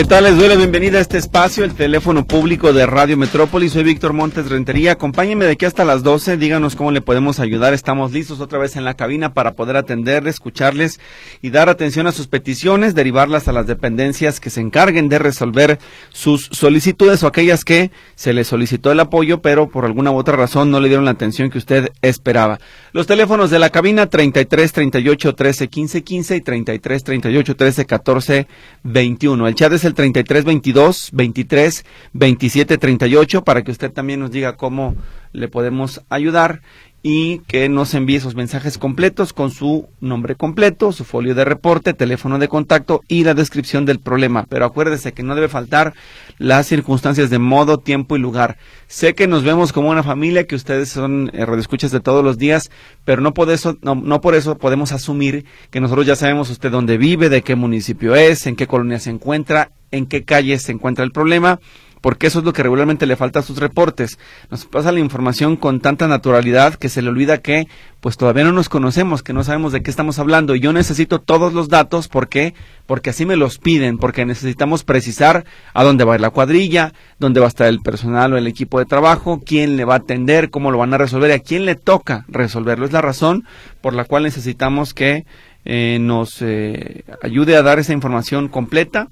¿Qué 0.00 0.06
tal? 0.06 0.24
Les 0.24 0.38
doy 0.38 0.48
la 0.48 0.56
bienvenida 0.56 0.96
a 0.96 1.02
este 1.02 1.18
espacio, 1.18 1.62
el 1.62 1.74
teléfono 1.74 2.26
público 2.26 2.72
de 2.72 2.86
Radio 2.86 3.18
Metrópolis. 3.18 3.74
Soy 3.74 3.82
Víctor 3.82 4.14
Montes 4.14 4.48
Rentería. 4.48 4.92
Acompáñenme 4.92 5.44
de 5.44 5.52
aquí 5.52 5.66
hasta 5.66 5.84
las 5.84 6.02
12. 6.02 6.38
Díganos 6.38 6.74
cómo 6.74 6.90
le 6.90 7.02
podemos 7.02 7.38
ayudar. 7.38 7.74
Estamos 7.74 8.10
listos 8.10 8.40
otra 8.40 8.58
vez 8.58 8.76
en 8.76 8.86
la 8.86 8.94
cabina 8.94 9.34
para 9.34 9.52
poder 9.52 9.76
atenderles, 9.76 10.36
escucharles 10.36 11.00
y 11.42 11.50
dar 11.50 11.68
atención 11.68 12.06
a 12.06 12.12
sus 12.12 12.28
peticiones, 12.28 12.94
derivarlas 12.94 13.46
a 13.46 13.52
las 13.52 13.66
dependencias 13.66 14.40
que 14.40 14.48
se 14.48 14.62
encarguen 14.62 15.10
de 15.10 15.18
resolver 15.18 15.78
sus 16.08 16.48
solicitudes 16.50 17.22
o 17.22 17.26
aquellas 17.26 17.66
que 17.66 17.90
se 18.14 18.32
le 18.32 18.44
solicitó 18.44 18.92
el 18.92 19.00
apoyo, 19.00 19.42
pero 19.42 19.68
por 19.68 19.84
alguna 19.84 20.12
u 20.12 20.16
otra 20.16 20.34
razón 20.34 20.70
no 20.70 20.80
le 20.80 20.88
dieron 20.88 21.04
la 21.04 21.10
atención 21.10 21.50
que 21.50 21.58
usted 21.58 21.90
esperaba. 22.00 22.58
Los 22.92 23.06
teléfonos 23.06 23.50
de 23.50 23.58
la 23.58 23.68
cabina 23.68 24.06
33 24.06 24.72
38 24.72 25.34
13 25.34 25.68
15 25.68 26.02
15 26.04 26.36
y 26.36 26.40
33 26.40 27.04
38 27.04 27.54
13 27.54 27.84
14 27.84 28.46
21. 28.82 29.46
El 29.46 29.54
chat 29.54 29.74
es 29.74 29.84
el 29.84 29.89
33 29.94 30.44
22 30.44 31.10
23 31.12 31.84
27 32.12 32.78
38 32.78 33.44
para 33.44 33.62
que 33.62 33.70
usted 33.70 33.92
también 33.92 34.20
nos 34.20 34.30
diga 34.30 34.56
cómo 34.56 34.94
le 35.32 35.48
podemos 35.48 36.02
ayudar 36.08 36.62
y 37.02 37.38
que 37.40 37.68
nos 37.68 37.94
envíe 37.94 38.16
esos 38.16 38.34
mensajes 38.34 38.76
completos 38.76 39.32
con 39.32 39.50
su 39.50 39.88
nombre 40.00 40.34
completo, 40.34 40.92
su 40.92 41.04
folio 41.04 41.34
de 41.34 41.46
reporte, 41.46 41.94
teléfono 41.94 42.38
de 42.38 42.48
contacto 42.48 43.00
y 43.08 43.24
la 43.24 43.32
descripción 43.32 43.86
del 43.86 44.00
problema. 44.00 44.44
Pero 44.48 44.66
acuérdese 44.66 45.12
que 45.12 45.22
no 45.22 45.34
debe 45.34 45.48
faltar 45.48 45.94
las 46.38 46.66
circunstancias 46.66 47.30
de 47.30 47.38
modo, 47.38 47.78
tiempo 47.78 48.16
y 48.16 48.20
lugar. 48.20 48.58
Sé 48.86 49.14
que 49.14 49.26
nos 49.26 49.44
vemos 49.44 49.72
como 49.72 49.90
una 49.90 50.02
familia, 50.02 50.46
que 50.46 50.54
ustedes 50.54 50.90
son 50.90 51.30
eh, 51.32 51.46
radioescuchas 51.46 51.90
de 51.90 52.00
todos 52.00 52.22
los 52.22 52.36
días, 52.36 52.70
pero 53.04 53.22
no 53.22 53.32
por, 53.32 53.50
eso, 53.50 53.78
no, 53.80 53.94
no 53.94 54.20
por 54.20 54.34
eso 54.34 54.58
podemos 54.58 54.92
asumir 54.92 55.46
que 55.70 55.80
nosotros 55.80 56.06
ya 56.06 56.16
sabemos 56.16 56.50
usted 56.50 56.70
dónde 56.70 56.98
vive, 56.98 57.30
de 57.30 57.42
qué 57.42 57.54
municipio 57.54 58.14
es, 58.14 58.46
en 58.46 58.56
qué 58.56 58.66
colonia 58.66 58.98
se 58.98 59.10
encuentra, 59.10 59.70
en 59.90 60.06
qué 60.06 60.24
calle 60.24 60.58
se 60.58 60.72
encuentra 60.72 61.04
el 61.04 61.12
problema 61.12 61.60
porque 62.00 62.26
eso 62.28 62.38
es 62.38 62.44
lo 62.44 62.52
que 62.52 62.62
regularmente 62.62 63.06
le 63.06 63.16
falta 63.16 63.40
a 63.40 63.42
sus 63.42 63.58
reportes. 63.58 64.18
Nos 64.50 64.64
pasa 64.64 64.92
la 64.92 65.00
información 65.00 65.56
con 65.56 65.80
tanta 65.80 66.08
naturalidad 66.08 66.74
que 66.74 66.88
se 66.88 67.02
le 67.02 67.08
olvida 67.08 67.38
que 67.38 67.66
pues 68.00 68.16
todavía 68.16 68.44
no 68.44 68.52
nos 68.52 68.70
conocemos, 68.70 69.22
que 69.22 69.34
no 69.34 69.44
sabemos 69.44 69.72
de 69.72 69.82
qué 69.82 69.90
estamos 69.90 70.18
hablando 70.18 70.54
yo 70.60 70.72
necesito 70.72 71.20
todos 71.20 71.52
los 71.52 71.68
datos 71.68 72.08
porque 72.08 72.54
porque 72.86 73.10
así 73.10 73.24
me 73.24 73.36
los 73.36 73.58
piden, 73.58 73.98
porque 73.98 74.26
necesitamos 74.26 74.82
precisar 74.82 75.44
a 75.74 75.84
dónde 75.84 76.02
va 76.04 76.14
a 76.14 76.16
ir 76.16 76.20
la 76.20 76.30
cuadrilla, 76.30 76.92
dónde 77.20 77.38
va 77.38 77.46
a 77.46 77.48
estar 77.48 77.68
el 77.68 77.80
personal 77.80 78.32
o 78.32 78.36
el 78.36 78.48
equipo 78.48 78.80
de 78.80 78.84
trabajo, 78.84 79.40
quién 79.44 79.76
le 79.76 79.84
va 79.84 79.94
a 79.94 79.98
atender, 79.98 80.50
cómo 80.50 80.72
lo 80.72 80.78
van 80.78 80.92
a 80.92 80.98
resolver 80.98 81.30
y 81.30 81.34
a 81.34 81.38
quién 81.38 81.66
le 81.66 81.76
toca 81.76 82.24
resolverlo. 82.26 82.86
Es 82.86 82.92
la 82.92 83.00
razón 83.00 83.44
por 83.80 83.94
la 83.94 84.04
cual 84.04 84.24
necesitamos 84.24 84.92
que 84.92 85.24
eh, 85.64 85.98
nos 86.00 86.42
eh, 86.42 87.04
ayude 87.22 87.54
a 87.54 87.62
dar 87.62 87.78
esa 87.78 87.92
información 87.92 88.48
completa 88.48 89.08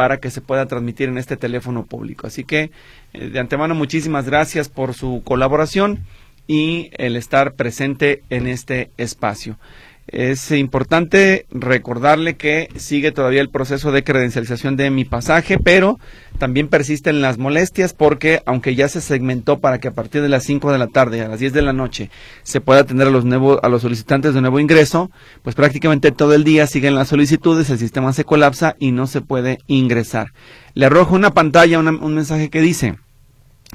para 0.00 0.16
que 0.16 0.30
se 0.30 0.40
pueda 0.40 0.64
transmitir 0.64 1.10
en 1.10 1.18
este 1.18 1.36
teléfono 1.36 1.84
público. 1.84 2.26
Así 2.26 2.42
que 2.42 2.70
eh, 3.12 3.28
de 3.28 3.38
antemano 3.38 3.74
muchísimas 3.74 4.24
gracias 4.24 4.70
por 4.70 4.94
su 4.94 5.20
colaboración 5.26 6.06
y 6.46 6.88
el 6.96 7.16
estar 7.16 7.52
presente 7.52 8.22
en 8.30 8.46
este 8.46 8.92
espacio. 8.96 9.58
Es 10.12 10.50
importante 10.50 11.46
recordarle 11.50 12.34
que 12.34 12.68
sigue 12.74 13.12
todavía 13.12 13.40
el 13.40 13.48
proceso 13.48 13.92
de 13.92 14.02
credencialización 14.02 14.74
de 14.74 14.90
mi 14.90 15.04
pasaje, 15.04 15.56
pero 15.56 16.00
también 16.36 16.66
persisten 16.66 17.22
las 17.22 17.38
molestias 17.38 17.92
porque 17.92 18.42
aunque 18.44 18.74
ya 18.74 18.88
se 18.88 19.00
segmentó 19.00 19.60
para 19.60 19.78
que 19.78 19.86
a 19.86 19.92
partir 19.92 20.20
de 20.20 20.28
las 20.28 20.42
5 20.42 20.72
de 20.72 20.78
la 20.78 20.88
tarde 20.88 21.22
a 21.22 21.28
las 21.28 21.38
10 21.38 21.52
de 21.52 21.62
la 21.62 21.72
noche 21.72 22.10
se 22.42 22.60
pueda 22.60 22.80
atender 22.80 23.06
a 23.06 23.10
los, 23.10 23.24
a 23.62 23.68
los 23.68 23.82
solicitantes 23.82 24.34
de 24.34 24.40
nuevo 24.40 24.58
ingreso, 24.58 25.12
pues 25.44 25.54
prácticamente 25.54 26.10
todo 26.10 26.34
el 26.34 26.42
día 26.42 26.66
siguen 26.66 26.96
las 26.96 27.06
solicitudes, 27.06 27.70
el 27.70 27.78
sistema 27.78 28.12
se 28.12 28.24
colapsa 28.24 28.74
y 28.80 28.90
no 28.90 29.06
se 29.06 29.20
puede 29.20 29.58
ingresar. 29.68 30.32
Le 30.74 30.86
arrojo 30.86 31.14
una 31.14 31.34
pantalla, 31.34 31.78
un 31.78 32.14
mensaje 32.16 32.50
que 32.50 32.60
dice, 32.60 32.96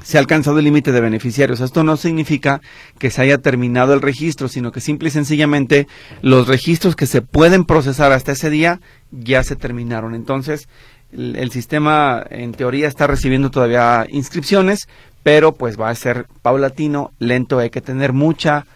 se 0.02 0.18
ha 0.18 0.20
alcanzado 0.20 0.58
el 0.58 0.64
límite 0.64 0.92
de 0.92 1.00
beneficiarios. 1.00 1.60
Esto 1.60 1.82
no 1.82 1.96
significa 1.96 2.60
que 2.98 3.10
se 3.10 3.22
haya 3.22 3.38
terminado 3.38 3.94
el 3.94 4.02
registro, 4.02 4.48
sino 4.48 4.72
que 4.72 4.80
simple 4.80 5.08
y 5.08 5.12
sencillamente 5.12 5.88
los 6.22 6.48
registros 6.48 6.96
que 6.96 7.06
se 7.06 7.22
pueden 7.22 7.64
procesar 7.64 8.12
hasta 8.12 8.32
ese 8.32 8.50
día 8.50 8.80
ya 9.10 9.42
se 9.42 9.56
terminaron. 9.56 10.14
Entonces, 10.14 10.68
el, 11.12 11.50
sistema 11.50 12.24
en 12.30 12.52
teoría 12.52 12.88
está 12.88 13.06
recibiendo 13.06 13.50
todavía 13.50 14.06
inscripciones, 14.08 14.88
pero 15.22 15.52
pues 15.52 15.80
va 15.80 15.88
a 15.88 15.94
ser 15.94 16.26
paulatino, 16.42 17.12
lento, 17.18 17.58
hay 17.58 17.70
que 17.70 17.80
tener 17.80 18.12
mucha 18.12 18.66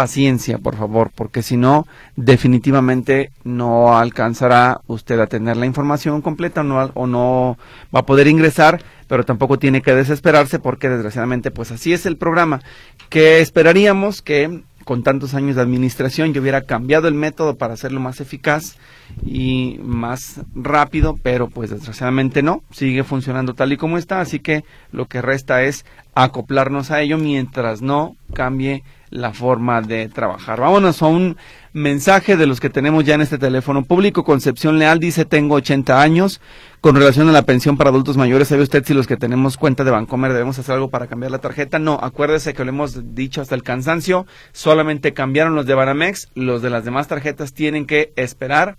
paciencia, 0.00 0.56
por 0.56 0.76
favor, 0.76 1.10
porque 1.14 1.42
si 1.42 1.58
no, 1.58 1.86
definitivamente 2.16 3.32
no 3.44 3.98
alcanzará 3.98 4.80
usted 4.86 5.20
a 5.20 5.26
tener 5.26 5.58
la 5.58 5.66
información 5.66 6.22
completa 6.22 6.62
no, 6.62 6.90
o 6.94 7.06
no 7.06 7.58
va 7.94 8.00
a 8.00 8.06
poder 8.06 8.26
ingresar, 8.26 8.82
pero 9.08 9.26
tampoco 9.26 9.58
tiene 9.58 9.82
que 9.82 9.94
desesperarse 9.94 10.58
porque 10.58 10.88
desgraciadamente 10.88 11.50
pues 11.50 11.70
así 11.70 11.92
es 11.92 12.06
el 12.06 12.16
programa. 12.16 12.62
Que 13.10 13.42
esperaríamos 13.42 14.22
que 14.22 14.62
con 14.84 15.02
tantos 15.02 15.34
años 15.34 15.56
de 15.56 15.62
administración 15.62 16.32
yo 16.32 16.40
hubiera 16.40 16.62
cambiado 16.62 17.06
el 17.06 17.12
método 17.12 17.58
para 17.58 17.74
hacerlo 17.74 18.00
más 18.00 18.22
eficaz 18.22 18.78
y 19.22 19.78
más 19.82 20.40
rápido, 20.54 21.18
pero 21.22 21.50
pues 21.50 21.68
desgraciadamente 21.68 22.42
no, 22.42 22.62
sigue 22.70 23.04
funcionando 23.04 23.52
tal 23.52 23.74
y 23.74 23.76
como 23.76 23.98
está, 23.98 24.22
así 24.22 24.40
que 24.40 24.64
lo 24.92 25.08
que 25.08 25.20
resta 25.20 25.62
es 25.62 25.84
acoplarnos 26.14 26.90
a 26.90 27.02
ello 27.02 27.18
mientras 27.18 27.82
no 27.82 28.16
cambie 28.32 28.82
la 29.10 29.32
forma 29.32 29.82
de 29.82 30.08
trabajar. 30.08 30.60
Vámonos 30.60 31.02
a 31.02 31.06
un 31.06 31.36
mensaje 31.72 32.36
de 32.36 32.46
los 32.46 32.60
que 32.60 32.70
tenemos 32.70 33.04
ya 33.04 33.14
en 33.14 33.20
este 33.20 33.38
teléfono 33.38 33.84
público. 33.84 34.24
Concepción 34.24 34.78
Leal 34.78 34.98
dice, 34.98 35.24
tengo 35.24 35.56
80 35.56 36.00
años. 36.00 36.40
Con 36.80 36.96
relación 36.96 37.28
a 37.28 37.32
la 37.32 37.42
pensión 37.42 37.76
para 37.76 37.90
adultos 37.90 38.16
mayores, 38.16 38.48
¿sabe 38.48 38.62
usted 38.62 38.84
si 38.84 38.94
los 38.94 39.06
que 39.06 39.16
tenemos 39.16 39.56
cuenta 39.56 39.84
de 39.84 39.90
Bancomer 39.90 40.32
debemos 40.32 40.58
hacer 40.58 40.76
algo 40.76 40.88
para 40.88 41.08
cambiar 41.08 41.30
la 41.30 41.38
tarjeta? 41.38 41.78
No, 41.78 41.98
acuérdese 42.00 42.54
que 42.54 42.64
lo 42.64 42.70
hemos 42.70 43.14
dicho 43.14 43.42
hasta 43.42 43.54
el 43.54 43.62
cansancio. 43.62 44.26
Solamente 44.52 45.12
cambiaron 45.12 45.54
los 45.54 45.66
de 45.66 45.74
Banamex. 45.74 46.28
Los 46.34 46.62
de 46.62 46.70
las 46.70 46.84
demás 46.84 47.08
tarjetas 47.08 47.52
tienen 47.52 47.86
que 47.86 48.12
esperar 48.16 48.76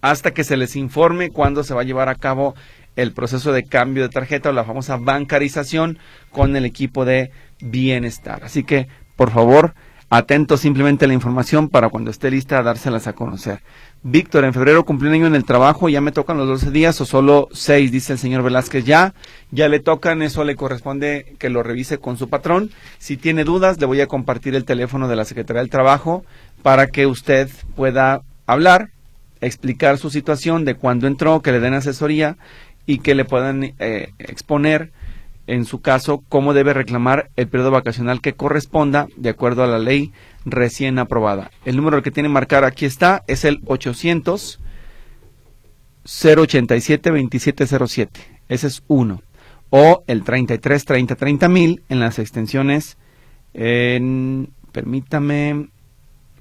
hasta 0.00 0.32
que 0.32 0.44
se 0.44 0.56
les 0.56 0.76
informe 0.76 1.30
cuándo 1.30 1.62
se 1.62 1.74
va 1.74 1.82
a 1.82 1.84
llevar 1.84 2.08
a 2.08 2.14
cabo 2.14 2.54
el 2.96 3.12
proceso 3.12 3.52
de 3.52 3.64
cambio 3.64 4.02
de 4.02 4.08
tarjeta 4.10 4.50
o 4.50 4.52
la 4.52 4.64
famosa 4.64 4.96
bancarización 4.96 5.98
con 6.30 6.56
el 6.56 6.64
equipo 6.64 7.04
de 7.04 7.30
bienestar. 7.60 8.44
Así 8.44 8.64
que 8.64 8.88
por 9.16 9.30
favor, 9.30 9.74
atento 10.10 10.58
simplemente 10.58 11.06
a 11.06 11.08
la 11.08 11.14
información 11.14 11.70
para 11.70 11.88
cuando 11.88 12.10
esté 12.10 12.30
lista 12.30 12.62
dárselas 12.62 13.06
a 13.06 13.14
conocer. 13.14 13.60
Víctor, 14.02 14.44
en 14.44 14.52
febrero 14.52 14.84
cumplí 14.84 15.08
un 15.08 15.14
año 15.14 15.26
en 15.26 15.34
el 15.34 15.44
trabajo, 15.44 15.88
ya 15.88 16.00
me 16.00 16.12
tocan 16.12 16.36
los 16.36 16.48
12 16.48 16.70
días 16.70 17.00
o 17.00 17.06
solo 17.06 17.48
6, 17.52 17.92
dice 17.92 18.12
el 18.12 18.18
señor 18.18 18.42
Velázquez. 18.42 18.84
Ya, 18.84 19.14
ya 19.52 19.68
le 19.68 19.80
tocan, 19.80 20.20
eso 20.20 20.44
le 20.44 20.56
corresponde 20.56 21.34
que 21.38 21.48
lo 21.48 21.62
revise 21.62 21.98
con 21.98 22.18
su 22.18 22.28
patrón. 22.28 22.70
Si 22.98 23.16
tiene 23.16 23.44
dudas, 23.44 23.80
le 23.80 23.86
voy 23.86 24.00
a 24.00 24.06
compartir 24.08 24.54
el 24.54 24.64
teléfono 24.64 25.08
de 25.08 25.16
la 25.16 25.24
Secretaría 25.24 25.62
del 25.62 25.70
Trabajo 25.70 26.24
para 26.62 26.88
que 26.88 27.06
usted 27.06 27.48
pueda 27.76 28.22
hablar, 28.46 28.90
explicar 29.40 29.98
su 29.98 30.10
situación 30.10 30.64
de 30.64 30.74
cuándo 30.74 31.06
entró, 31.06 31.40
que 31.40 31.52
le 31.52 31.60
den 31.60 31.74
asesoría 31.74 32.36
y 32.86 32.98
que 32.98 33.14
le 33.14 33.24
puedan 33.24 33.72
eh, 33.78 34.12
exponer 34.18 34.90
en 35.52 35.66
su 35.66 35.82
caso, 35.82 36.24
cómo 36.30 36.54
debe 36.54 36.72
reclamar 36.72 37.30
el 37.36 37.46
periodo 37.46 37.70
vacacional 37.70 38.22
que 38.22 38.32
corresponda 38.32 39.08
de 39.18 39.28
acuerdo 39.28 39.62
a 39.62 39.66
la 39.66 39.78
ley 39.78 40.10
recién 40.46 40.98
aprobada. 40.98 41.50
El 41.66 41.76
número 41.76 42.02
que 42.02 42.10
tiene 42.10 42.30
marcar 42.30 42.64
aquí 42.64 42.86
está, 42.86 43.22
es 43.26 43.44
el 43.44 43.60
800 43.66 44.60
087 46.04 47.10
2707. 47.10 48.20
Ese 48.48 48.66
es 48.66 48.82
uno. 48.86 49.22
O 49.68 50.02
el 50.06 50.24
33 50.24 50.86
30 50.86 51.16
30 51.16 51.48
mil 51.50 51.82
en 51.90 52.00
las 52.00 52.18
extensiones, 52.18 52.96
en, 53.52 54.48
permítame, 54.72 55.68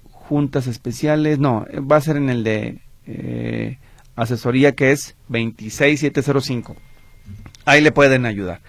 juntas 0.10 0.68
especiales, 0.68 1.38
no, 1.38 1.66
va 1.80 1.98
a 1.98 2.02
ser 2.02 2.16
en 2.16 2.30
el 2.30 2.46
de 2.46 2.80
eh, 3.08 3.78
asesoría 4.16 4.72
que 4.72 4.94
es 4.94 5.18
26705. 5.28 6.78
Ahí 7.66 7.82
le 7.82 7.92
pueden 7.92 8.26
ayudar. 8.26 8.62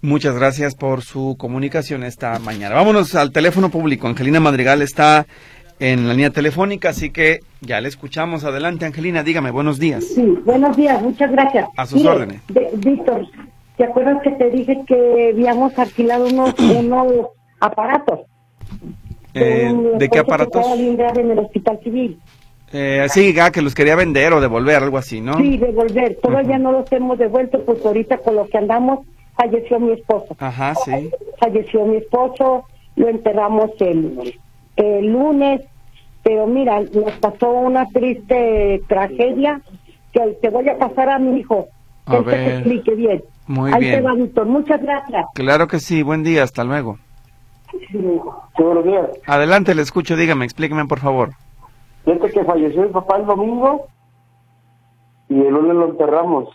Muchas 0.00 0.36
gracias 0.36 0.76
por 0.76 1.02
su 1.02 1.36
comunicación 1.36 2.04
esta 2.04 2.38
mañana. 2.38 2.76
Vámonos 2.76 3.16
al 3.16 3.32
teléfono 3.32 3.68
público. 3.68 4.06
Angelina 4.06 4.38
Madrigal 4.38 4.80
está 4.80 5.26
en 5.80 6.06
la 6.06 6.14
línea 6.14 6.30
telefónica, 6.30 6.90
así 6.90 7.10
que 7.10 7.40
ya 7.60 7.80
le 7.80 7.88
escuchamos. 7.88 8.44
Adelante, 8.44 8.86
Angelina, 8.86 9.24
dígame, 9.24 9.50
buenos 9.50 9.80
días. 9.80 10.04
Sí, 10.04 10.24
buenos 10.44 10.76
días, 10.76 11.02
muchas 11.02 11.32
gracias. 11.32 11.68
A 11.76 11.84
sus 11.84 12.04
órdenes. 12.04 12.40
Víctor, 12.76 13.26
¿te 13.76 13.84
acuerdas 13.84 14.18
que 14.22 14.30
te 14.30 14.50
dije 14.50 14.78
que 14.86 15.30
habíamos 15.34 15.76
alquilado 15.76 16.26
unos, 16.26 16.54
aparatos? 17.60 18.20
Eh, 19.34 19.74
¿De 19.98 20.08
qué 20.08 20.20
aparatos? 20.20 20.64
en 20.76 21.30
el 21.30 21.38
hospital 21.40 21.80
civil. 21.82 22.18
Eh, 22.72 23.06
sí, 23.08 23.32
ya 23.32 23.50
que 23.50 23.62
los 23.62 23.74
quería 23.74 23.96
vender 23.96 24.32
o 24.32 24.40
devolver, 24.40 24.82
algo 24.82 24.98
así, 24.98 25.20
¿no? 25.20 25.38
Sí, 25.38 25.56
devolver. 25.56 26.18
Todavía 26.22 26.58
no 26.58 26.70
los 26.70 26.90
hemos 26.92 27.18
devuelto, 27.18 27.64
pues 27.64 27.84
ahorita 27.84 28.18
con 28.18 28.36
lo 28.36 28.46
que 28.46 28.58
andamos, 28.58 29.06
falleció 29.38 29.78
mi 29.80 29.92
esposo. 29.92 30.36
Ajá, 30.38 30.74
sí. 30.74 31.10
Falleció 31.38 31.86
mi 31.86 31.96
esposo, 31.96 32.64
lo 32.96 33.08
enterramos 33.08 33.70
el, 33.80 34.34
el 34.76 35.06
lunes, 35.06 35.62
pero 36.22 36.46
mira, 36.46 36.80
nos 36.80 37.12
pasó 37.20 37.48
una 37.50 37.86
triste 37.86 38.82
tragedia 38.88 39.60
que 40.12 40.20
te 40.42 40.50
voy 40.50 40.68
a 40.68 40.76
pasar 40.76 41.08
a 41.08 41.18
mi 41.18 41.38
hijo. 41.40 41.68
A 42.06 42.10
que 42.12 42.16
él 42.18 42.24
te 42.24 42.30
ver. 42.30 42.52
explique 42.54 42.94
bien. 42.94 43.22
Muy 43.46 43.72
Ahí 43.72 43.80
bien. 43.80 43.94
te 43.96 44.00
va, 44.02 44.14
Víctor. 44.14 44.46
Muchas 44.46 44.82
gracias. 44.82 45.24
Claro 45.34 45.68
que 45.68 45.78
sí, 45.78 46.02
buen 46.02 46.22
día, 46.24 46.42
hasta 46.42 46.64
luego. 46.64 46.98
Sí, 47.90 47.98
buenos 48.58 48.84
días. 48.84 49.06
Adelante, 49.26 49.74
le 49.74 49.82
escucho, 49.82 50.16
dígame, 50.16 50.44
explíqueme 50.44 50.84
por 50.86 50.98
favor. 50.98 51.30
Fíjate 52.04 52.30
que 52.30 52.44
falleció 52.44 52.82
mi 52.82 52.88
papá 52.88 53.18
el 53.18 53.26
domingo 53.26 53.86
y 55.28 55.34
el 55.40 55.48
lunes 55.48 55.76
lo 55.76 55.90
enterramos. 55.90 56.48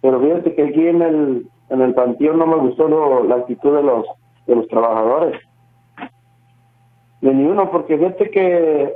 Pero 0.00 0.20
fíjate 0.20 0.54
que 0.54 0.62
aquí 0.64 0.86
en 0.86 1.02
el, 1.02 1.48
en 1.70 1.80
el 1.82 1.94
panteón 1.94 2.38
no 2.38 2.46
me 2.46 2.56
gustó 2.56 2.88
lo- 2.88 3.24
la 3.24 3.36
actitud 3.36 3.74
de 3.76 3.82
los, 3.82 4.06
de 4.46 4.56
los 4.56 4.68
trabajadores. 4.68 5.40
De 7.20 7.34
ni 7.34 7.44
uno, 7.44 7.70
porque 7.70 7.98
fíjate 7.98 8.30
que 8.30 8.94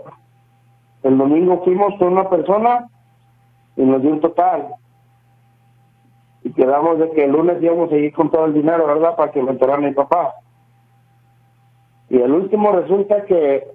el 1.03 1.19
domingo 1.19 1.63
fuimos 1.65 1.95
con 1.99 2.13
una 2.13 2.29
persona 2.31 2.89
y 3.77 3.83
nos 3.83 4.01
dio 4.03 4.13
un 4.13 4.21
total. 4.21 4.75
Y 6.45 6.53
quedamos 6.53 6.99
de 6.99 7.11
que 7.13 7.25
el 7.25 7.33
lunes 7.33 7.61
íbamos 7.63 7.91
a 7.93 7.97
ir 7.97 8.13
con 8.13 8.31
todo 8.31 8.45
el 8.47 8.55
dinero, 8.55 8.87
¿verdad? 8.87 9.17
Para 9.17 9.33
que 9.33 9.43
me 9.43 9.51
enterrara 9.53 9.81
mi 9.81 9.93
papá. 9.93 10.35
Y 12.11 12.19
el 12.19 12.33
último 12.33 12.73
resulta 12.73 13.25
que 13.25 13.67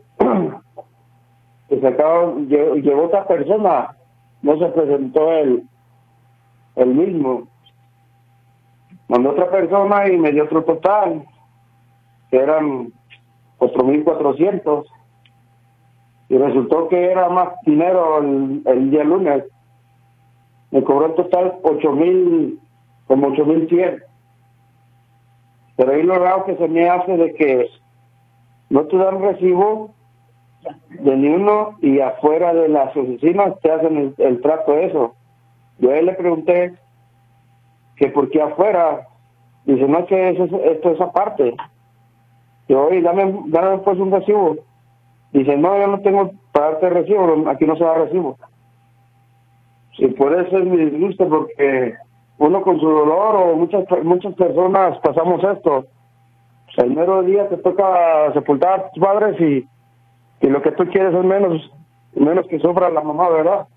se 1.70 1.88
acaba, 1.88 2.26
lle- 2.36 2.82
llegó 2.82 3.06
otra 3.06 3.26
persona, 3.28 3.96
no 4.42 4.58
se 4.58 4.66
presentó 4.68 5.32
el, 5.32 5.64
el 6.78 6.94
mismo. 6.94 7.48
Mandó 9.10 9.32
otra 9.32 9.50
persona 9.50 10.08
y 10.08 10.18
me 10.18 10.32
dio 10.32 10.46
otro 10.46 10.64
total, 10.64 11.26
que 12.30 12.38
eran 12.38 12.92
4.400. 13.60 14.86
Y 16.30 16.38
resultó 16.38 16.90
que 16.90 17.12
era 17.12 17.30
más 17.30 17.50
dinero 17.66 18.20
el, 18.20 18.92
día 18.92 19.04
lunes. 19.04 19.44
Me 20.72 20.84
cobró 20.84 21.08
en 21.08 21.16
total 21.16 21.60
8.000, 21.64 22.60
como 23.08 23.30
8.100. 23.30 24.04
Pero 25.78 25.92
ahí 25.92 26.04
lo 26.04 26.16
raro 26.16 26.46
que 26.46 26.58
se 26.58 26.68
me 26.68 26.90
hace 26.90 27.16
de 27.16 27.34
que 27.34 27.70
no 28.70 28.84
te 28.86 28.98
dan 28.98 29.22
recibo 29.22 29.92
de 30.90 31.16
ni 31.16 31.30
uno 31.30 31.78
y 31.82 32.02
afuera 32.02 32.54
de 32.54 32.68
las 32.68 32.96
oficinas 32.98 33.58
te 33.62 33.72
hacen 33.72 33.98
el, 33.98 34.16
el 34.18 34.42
trato 34.42 34.78
eso. 34.78 35.17
Yo 35.80 35.92
a 35.92 35.98
él 35.98 36.06
le 36.08 36.14
pregunté 36.14 36.74
que 37.96 38.10
por 38.10 38.30
qué 38.30 38.42
afuera. 38.42 39.08
Dice, 39.66 39.88
no, 39.88 40.06
que 40.06 40.30
eso, 40.30 40.46
es- 40.46 40.54
esto 40.76 40.92
es 40.92 41.02
aparte. 41.02 41.56
Yo, 42.68 42.88
oye, 42.88 43.02
dame, 43.02 43.44
dame 43.48 43.78
pues 43.80 43.98
un 44.00 44.12
recibo. 44.12 44.56
Dice, 45.32 45.58
no, 45.58 45.78
yo 45.80 45.88
no 45.88 46.00
tengo 46.02 46.32
para 46.52 46.72
darte 46.72 46.90
recibo, 46.90 47.50
aquí 47.50 47.66
no 47.66 47.76
se 47.76 47.84
da 47.84 47.94
recibo. 47.96 48.38
Y 50.00 50.08
por 50.10 50.34
eso 50.34 50.58
es 50.58 50.66
mi 50.66 50.78
disgusto, 50.78 51.28
porque 51.28 51.96
uno 52.38 52.62
con 52.62 52.80
su 52.80 52.88
dolor 52.88 53.36
o 53.36 53.56
muchas 53.56 53.84
muchas 54.04 54.34
personas 54.36 54.98
pasamos 55.00 55.44
esto. 55.44 55.86
El 56.78 56.92
mero 56.96 57.24
día 57.24 57.50
te 57.50 57.58
toca 57.58 58.32
sepultar 58.34 58.80
a 58.80 58.90
tus 58.92 59.04
padres 59.04 59.40
y 59.42 59.68
y 60.46 60.50
lo 60.50 60.62
que 60.62 60.72
tú 60.74 60.86
quieres 60.86 61.14
es 61.16 61.24
menos 61.26 61.72
menos 62.14 62.46
que 62.48 62.60
sufra 62.60 62.90
la 62.92 63.02
mamá, 63.02 63.28
¿verdad? 63.30 63.68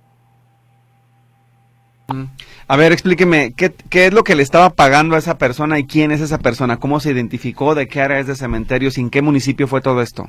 A 2.69 2.77
ver, 2.77 2.93
explíqueme, 2.93 3.53
¿qué, 3.57 3.73
¿qué 3.91 4.07
es 4.07 4.13
lo 4.15 4.23
que 4.23 4.35
le 4.35 4.43
estaba 4.43 4.71
pagando 4.71 5.17
a 5.17 5.19
esa 5.19 5.39
persona 5.39 5.79
y 5.79 5.87
quién 5.87 6.11
es 6.13 6.21
esa 6.21 6.39
persona? 6.39 6.77
¿Cómo 6.79 7.01
se 7.01 7.11
identificó? 7.11 7.75
¿De 7.75 7.89
qué 7.89 8.01
área 8.01 8.19
es 8.19 8.27
de 8.27 8.35
cementerio? 8.37 8.91
¿Sin 8.91 9.11
qué 9.11 9.23
municipio 9.23 9.67
fue 9.67 9.81
todo 9.81 10.03
esto? 10.03 10.27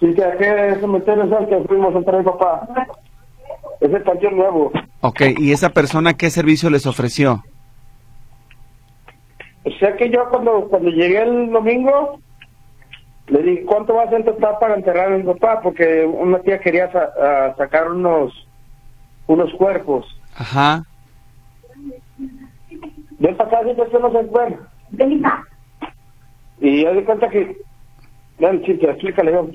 Sí, 0.00 0.12
que 0.14 0.24
aquí 0.24 0.44
ese 0.44 0.80
cementerio 0.80 1.24
es 1.24 1.32
el 1.40 1.48
que 1.48 1.68
fuimos 1.68 1.94
a 1.94 1.98
entrar 1.98 2.18
mi 2.18 2.24
papá. 2.24 2.68
Es 3.80 3.92
el 3.92 4.02
panteón 4.02 4.36
nuevo. 4.36 4.72
Ok, 5.00 5.20
¿y 5.38 5.52
esa 5.52 5.70
persona 5.70 6.14
qué 6.14 6.30
servicio 6.30 6.70
les 6.70 6.86
ofreció? 6.86 7.42
O 9.64 9.70
sea 9.78 9.96
que 9.96 10.10
yo 10.10 10.28
cuando 10.30 10.66
cuando 10.68 10.90
llegué 10.90 11.22
el 11.22 11.50
domingo 11.50 12.18
le 13.28 13.42
dije, 13.42 13.64
¿cuánto 13.64 13.94
va 13.94 14.02
a 14.02 14.08
ser 14.08 14.16
en 14.20 14.24
total 14.26 14.56
para 14.60 14.74
enterrar 14.74 15.12
a 15.12 15.16
mi 15.16 15.22
papá? 15.22 15.60
Porque 15.62 16.04
una 16.04 16.40
tía 16.40 16.58
quería 16.60 16.90
sa- 16.92 17.54
sacar 17.56 17.90
unos 17.90 18.32
unos 19.26 19.52
cuerpos. 19.54 20.06
Ajá. 20.36 20.84
Ven 23.18 23.36
para 23.36 23.60
acá, 23.60 23.60
se 23.64 24.18
encuentra. 24.18 25.44
Y 26.60 26.82
yo 26.82 26.94
di 26.94 27.02
cuenta 27.04 27.28
que... 27.28 27.56
Ven, 28.38 28.62
Cintia, 28.64 28.90
explícale. 28.90 29.32
yo. 29.32 29.48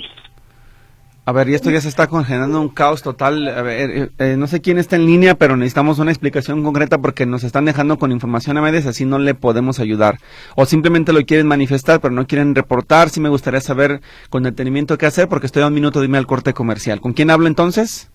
A 1.26 1.32
ver, 1.32 1.48
y 1.48 1.54
esto 1.54 1.70
ya 1.70 1.80
se 1.80 1.90
está 1.90 2.08
generando 2.08 2.60
un 2.60 2.70
caos 2.70 3.04
total. 3.04 3.48
A 3.50 3.62
ver, 3.62 3.90
eh, 3.92 4.10
eh, 4.18 4.36
no 4.36 4.48
sé 4.48 4.62
quién 4.62 4.80
está 4.80 4.96
en 4.96 5.06
línea, 5.06 5.36
pero 5.36 5.56
necesitamos 5.58 6.00
una 6.00 6.10
explicación 6.10 6.64
concreta 6.64 6.98
porque 6.98 7.28
nos 7.28 7.44
están 7.44 7.66
dejando 7.66 8.00
con 8.00 8.12
información 8.12 8.58
a 8.58 8.62
medias, 8.62 8.88
así 8.88 9.06
no 9.06 9.20
le 9.20 9.36
podemos 9.36 9.80
ayudar. 9.80 10.18
O 10.56 10.66
simplemente 10.66 11.14
lo 11.14 11.24
quieren 11.24 11.46
manifestar, 11.46 12.00
pero 12.00 12.16
no 12.16 12.26
quieren 12.26 12.56
reportar. 12.56 13.10
Sí 13.10 13.20
me 13.20 13.30
gustaría 13.30 13.62
saber 13.62 14.02
con 14.32 14.42
detenimiento 14.42 14.98
qué 14.98 15.06
hacer 15.06 15.28
porque 15.28 15.46
estoy 15.46 15.62
a 15.62 15.68
un 15.68 15.74
minuto 15.76 16.00
de 16.00 16.06
irme 16.06 16.18
al 16.18 16.26
corte 16.26 16.54
comercial. 16.54 17.00
¿Con 17.00 17.14
quién 17.14 17.30
hablo 17.30 17.46
entonces? 17.46 18.10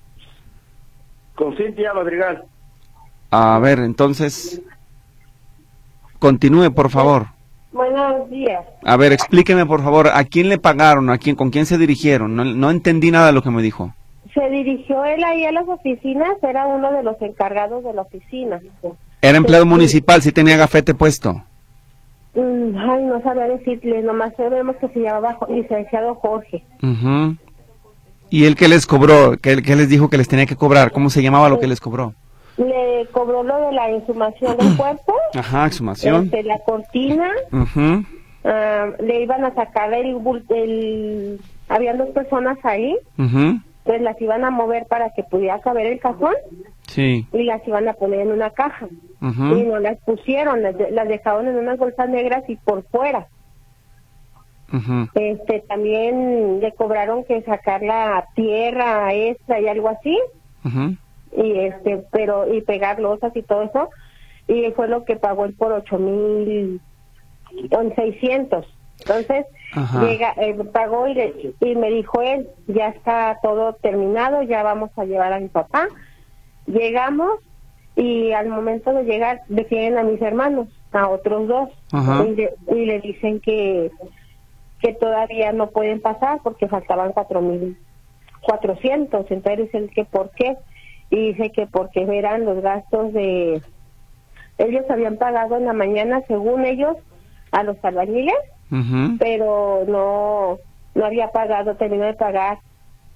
Con 1.34 1.56
Cintia 1.56 1.92
Madrigal. 1.92 2.44
A 3.30 3.58
ver, 3.58 3.80
entonces, 3.80 4.62
continúe, 6.18 6.72
por 6.72 6.90
favor. 6.90 7.26
Buenos 7.72 8.30
días. 8.30 8.64
A 8.84 8.96
ver, 8.96 9.12
explíqueme, 9.12 9.66
por 9.66 9.82
favor, 9.82 10.08
¿a 10.14 10.22
quién 10.24 10.48
le 10.48 10.58
pagaron? 10.58 11.10
¿A 11.10 11.18
quién, 11.18 11.34
con 11.34 11.50
quién 11.50 11.66
se 11.66 11.76
dirigieron? 11.76 12.36
No, 12.36 12.44
no 12.44 12.70
entendí 12.70 13.10
nada 13.10 13.26
de 13.26 13.32
lo 13.32 13.42
que 13.42 13.50
me 13.50 13.62
dijo. 13.62 13.92
Se 14.32 14.48
dirigió 14.50 15.04
él 15.04 15.22
ahí 15.24 15.44
a 15.44 15.52
las 15.52 15.66
oficinas, 15.66 16.36
era 16.42 16.66
uno 16.66 16.92
de 16.92 17.02
los 17.02 17.20
encargados 17.20 17.82
de 17.82 17.92
la 17.92 18.02
oficina. 18.02 18.60
Era 19.20 19.38
empleado 19.38 19.66
municipal, 19.66 20.22
sí 20.22 20.30
tenía 20.30 20.56
gafete 20.56 20.94
puesto. 20.94 21.42
Mm, 22.34 22.76
ay, 22.76 23.04
no 23.04 23.22
sabía 23.22 23.44
decirle, 23.44 24.02
nomás 24.02 24.34
sabemos 24.36 24.76
que 24.76 24.88
se 24.88 25.00
llamaba 25.00 25.38
licenciado 25.48 26.14
Jorge. 26.16 26.64
¿Y 28.34 28.46
él 28.46 28.56
qué 28.56 28.66
les 28.66 28.84
cobró? 28.86 29.36
¿Qué, 29.40 29.62
qué 29.62 29.76
les 29.76 29.88
dijo 29.88 30.10
que 30.10 30.16
les 30.18 30.26
tenía 30.28 30.46
que 30.46 30.56
cobrar? 30.56 30.90
¿Cómo 30.90 31.08
se 31.08 31.22
llamaba 31.22 31.48
lo 31.48 31.60
que 31.60 31.68
les 31.68 31.80
cobró? 31.80 32.14
Le 32.56 33.06
cobró 33.12 33.42
lo 33.44 33.56
de 33.66 33.72
la 33.72 33.90
insumación 33.92 34.56
del 34.56 34.76
cuerpo, 34.76 35.14
Ajá, 35.34 35.66
exhumación. 35.66 36.24
este, 36.24 36.42
la 36.42 36.58
cortina, 36.66 37.30
ah, 38.44 38.86
le 39.00 39.22
iban 39.22 39.44
a 39.44 39.54
sacar 39.54 39.92
el, 39.94 40.16
el... 40.50 41.40
Habían 41.68 41.98
dos 41.98 42.08
personas 42.10 42.58
ahí, 42.64 42.96
Ujú. 43.18 43.60
pues 43.84 44.02
las 44.02 44.20
iban 44.20 44.44
a 44.44 44.50
mover 44.50 44.86
para 44.86 45.10
que 45.10 45.22
pudiera 45.22 45.60
caber 45.60 45.86
el 45.86 46.00
cajón 46.00 46.34
Sí. 46.88 47.26
y 47.32 47.42
las 47.44 47.66
iban 47.68 47.88
a 47.88 47.94
poner 47.94 48.20
en 48.20 48.32
una 48.32 48.50
caja. 48.50 48.86
Y 49.22 49.62
no 49.62 49.78
las 49.78 49.96
pusieron, 50.00 50.62
las, 50.62 50.76
de- 50.76 50.90
las 50.90 51.08
dejaron 51.08 51.48
en 51.48 51.56
unas 51.56 51.78
bolsas 51.78 52.08
negras 52.10 52.42
y 52.48 52.56
por 52.56 52.82
fuera. 52.88 53.26
Este, 55.14 55.60
también 55.68 56.60
le 56.60 56.72
cobraron 56.72 57.24
que 57.24 57.42
sacar 57.42 57.82
la 57.82 58.26
tierra 58.34 59.12
extra 59.14 59.60
y 59.60 59.68
algo 59.68 59.88
así, 59.88 60.18
y 61.36 61.58
este, 61.60 62.04
pero, 62.10 62.52
y 62.52 62.62
pegar 62.62 62.98
losas 63.00 63.32
y 63.36 63.42
todo 63.42 63.62
eso, 63.62 63.90
y 64.48 64.70
fue 64.72 64.88
lo 64.88 65.04
que 65.04 65.16
pagó 65.16 65.44
él 65.44 65.54
por 65.54 65.72
ocho 65.72 65.98
mil, 65.98 66.80
seiscientos. 67.96 68.66
Entonces, 69.00 69.44
Ajá. 69.72 70.00
llega, 70.00 70.34
eh, 70.36 70.54
pagó 70.72 71.06
y, 71.08 71.14
le- 71.14 71.54
y 71.60 71.74
me 71.76 71.90
dijo 71.90 72.22
él, 72.22 72.48
ya 72.66 72.88
está 72.88 73.38
todo 73.42 73.74
terminado, 73.74 74.42
ya 74.42 74.62
vamos 74.62 74.90
a 74.96 75.04
llevar 75.04 75.32
a 75.32 75.40
mi 75.40 75.48
papá. 75.48 75.88
Llegamos 76.66 77.40
y 77.96 78.32
al 78.32 78.48
momento 78.48 78.92
de 78.92 79.04
llegar 79.04 79.40
detienen 79.48 79.98
a 79.98 80.02
mis 80.04 80.20
hermanos, 80.22 80.68
a 80.92 81.08
otros 81.08 81.46
dos, 81.48 81.68
y 82.24 82.34
le, 82.34 82.54
y 82.72 82.86
le 82.86 83.00
dicen 83.00 83.40
que 83.40 83.90
que 84.84 84.92
todavía 84.92 85.50
no 85.52 85.70
pueden 85.70 86.02
pasar 86.02 86.40
porque 86.44 86.68
faltaban 86.68 87.12
cuatro 87.12 87.40
mil 87.40 87.78
cuatrocientos. 88.42 89.24
Entonces 89.30 89.64
dicen 89.72 89.88
que 89.88 90.04
por 90.04 90.30
qué 90.32 90.58
y 91.08 91.32
dice 91.32 91.50
que 91.52 91.66
porque 91.66 92.02
eran 92.02 92.44
los 92.44 92.60
gastos 92.60 93.14
de 93.14 93.62
ellos 94.58 94.84
habían 94.90 95.16
pagado 95.16 95.56
en 95.56 95.64
la 95.64 95.72
mañana 95.72 96.22
según 96.28 96.66
ellos 96.66 96.96
a 97.50 97.62
los 97.62 97.82
albañiles 97.82 98.34
pero 99.18 99.84
no 99.88 100.58
no 100.94 101.04
había 101.06 101.28
pagado 101.28 101.76
terminó 101.76 102.04
de 102.04 102.14
pagar 102.14 102.58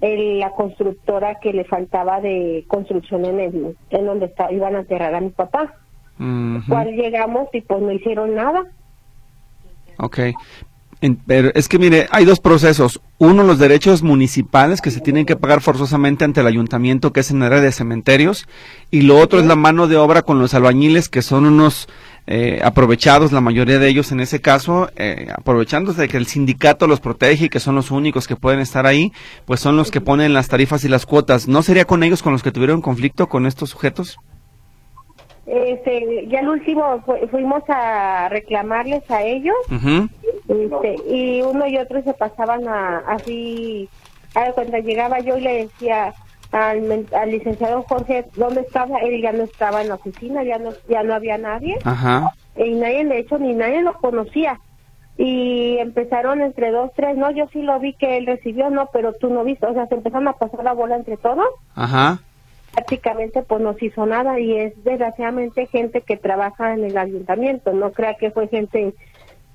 el- 0.01 0.39
la 0.39 0.51
constructora 0.53 1.35
que 1.35 1.53
le 1.53 1.65
faltaba 1.65 2.23
de 2.23 2.65
construcción 2.69 3.27
en 3.27 3.41
el 3.41 3.77
en 3.91 4.07
donde 4.07 4.27
está, 4.27 4.51
iban 4.51 4.75
a 4.75 4.81
enterrar 4.81 5.15
a 5.15 5.21
mi 5.21 5.31
papá. 5.31 5.75
Cual 6.69 6.93
llegamos 6.95 7.49
y 7.53 7.61
pues 7.61 7.83
no 7.83 7.93
hicieron 7.93 8.35
nada. 8.35 8.65
Ok. 9.99 10.35
Pero 11.26 11.50
es 11.55 11.69
que 11.69 11.78
mire, 11.78 12.07
hay 12.11 12.25
dos 12.25 12.40
procesos. 12.40 13.00
Uno, 13.19 13.43
los 13.43 13.59
derechos 13.59 14.02
municipales 14.02 14.81
que 14.81 14.90
se 14.90 15.00
tienen 15.00 15.26
que 15.26 15.37
pagar 15.37 15.61
forzosamente 15.61 16.25
ante 16.25 16.40
el 16.40 16.47
ayuntamiento, 16.47 17.12
que 17.12 17.21
es 17.21 17.31
en 17.31 17.43
área 17.43 17.61
de 17.61 17.73
cementerios, 17.73 18.49
y 18.90 19.02
lo 19.02 19.19
otro 19.19 19.38
es 19.38 19.47
la 19.47 19.57
mano 19.57 19.87
de 19.87 19.97
obra 19.97 20.23
con 20.23 20.38
los 20.38 20.55
albañiles, 20.55 21.09
que 21.09 21.23
son 21.23 21.47
unos 21.47 21.88
eh, 22.26 22.61
aprovechados, 22.62 23.33
la 23.33 23.40
mayoría 23.40 23.78
de 23.78 23.88
ellos 23.88 24.12
en 24.12 24.21
ese 24.21 24.40
caso, 24.40 24.90
eh, 24.97 25.28
aprovechándose 25.35 26.02
de 26.02 26.09
que 26.09 26.17
el 26.17 26.26
sindicato 26.26 26.87
los 26.87 27.00
protege 27.00 27.47
y 27.47 27.49
que 27.49 27.61
son 27.61 27.75
los 27.75 27.90
únicos 27.90 28.26
que 28.26 28.37
pueden 28.37 28.61
estar 28.61 28.87
ahí, 28.87 29.12
pues 29.47 29.61
son 29.61 29.76
los 29.76 29.90
que 29.90 30.00
ponen 30.00 30.35
las 30.35 30.49
tarifas 30.49 30.85
y 30.85 30.88
las 30.88 31.07
cuotas. 31.07 31.49
¿No 31.49 31.62
sería 31.62 31.85
con 31.85 32.02
ellos 32.02 32.23
con 32.23 32.33
los 32.33 32.43
que 32.43 32.52
tuvieron 32.52 32.83
conflicto 32.83 33.28
con 33.28 33.47
estos 33.47 33.71
sujetos? 33.71 34.19
Este, 35.47 36.26
ya 36.28 36.40
el 36.40 36.49
último 36.49 37.02
fuimos 37.31 37.62
a 37.69 38.28
reclamarles 38.28 39.11
a 39.11 39.23
ellos 39.23 39.57
este, 40.49 40.97
y 41.07 41.43
uno 41.43 41.67
y 41.67 41.76
otro 41.76 42.02
se 42.02 42.14
pasaban 42.14 42.67
a, 42.67 42.99
así, 43.07 43.88
cuando 44.55 44.78
llegaba 44.78 45.21
yo 45.21 45.37
y 45.37 45.43
le 45.43 45.64
decía 45.64 46.14
al, 46.52 47.07
al, 47.12 47.31
licenciado 47.31 47.83
Jorge 47.83 48.25
dónde 48.37 48.62
estaba, 48.62 48.99
él 49.00 49.21
ya 49.21 49.33
no 49.33 49.45
estaba 49.45 49.83
en 49.83 49.88
la 49.88 49.97
oficina, 49.97 50.43
ya 50.45 50.59
no, 50.59 50.71
ya 50.88 51.02
no 51.02 51.14
había 51.14 51.37
nadie. 51.37 51.78
Y 52.57 52.75
nadie 52.75 53.05
de 53.05 53.19
hecho 53.19 53.38
ni 53.38 53.55
nadie 53.55 53.83
lo 53.83 53.95
conocía. 53.95 54.59
Y 55.19 55.76
empezaron 55.78 56.40
entre 56.40 56.71
dos, 56.71 56.93
tres, 56.95 57.17
no, 57.17 57.31
yo 57.33 57.49
sí 57.52 57.61
lo 57.62 57.78
vi 57.81 57.93
que 57.93 58.17
él 58.17 58.26
recibió, 58.26 58.71
no, 58.71 58.88
pero 58.93 59.12
tú 59.12 59.28
no 59.28 59.45
viste, 59.45 59.67
o 59.67 59.75
sea, 59.75 59.87
se 59.88 59.97
empezaron 59.97 60.28
a 60.28 60.35
pasar 60.35 60.62
la 60.62 60.73
bola 60.73 60.97
entre 60.97 61.17
todos. 61.17 61.47
Ajá. 61.75 62.21
Prácticamente 62.73 63.43
pues 63.43 63.61
no 63.61 63.75
se 63.75 63.87
hizo 63.87 64.07
nada. 64.07 64.38
Y 64.38 64.57
es 64.57 64.85
desgraciadamente 64.85 65.67
gente 65.67 66.02
que 66.02 66.17
trabaja 66.17 66.73
en 66.73 66.85
el 66.85 66.97
ayuntamiento, 66.97 67.73
no 67.73 67.90
crea 67.90 68.14
que 68.14 68.31
fue 68.31 68.47
gente 68.47 68.95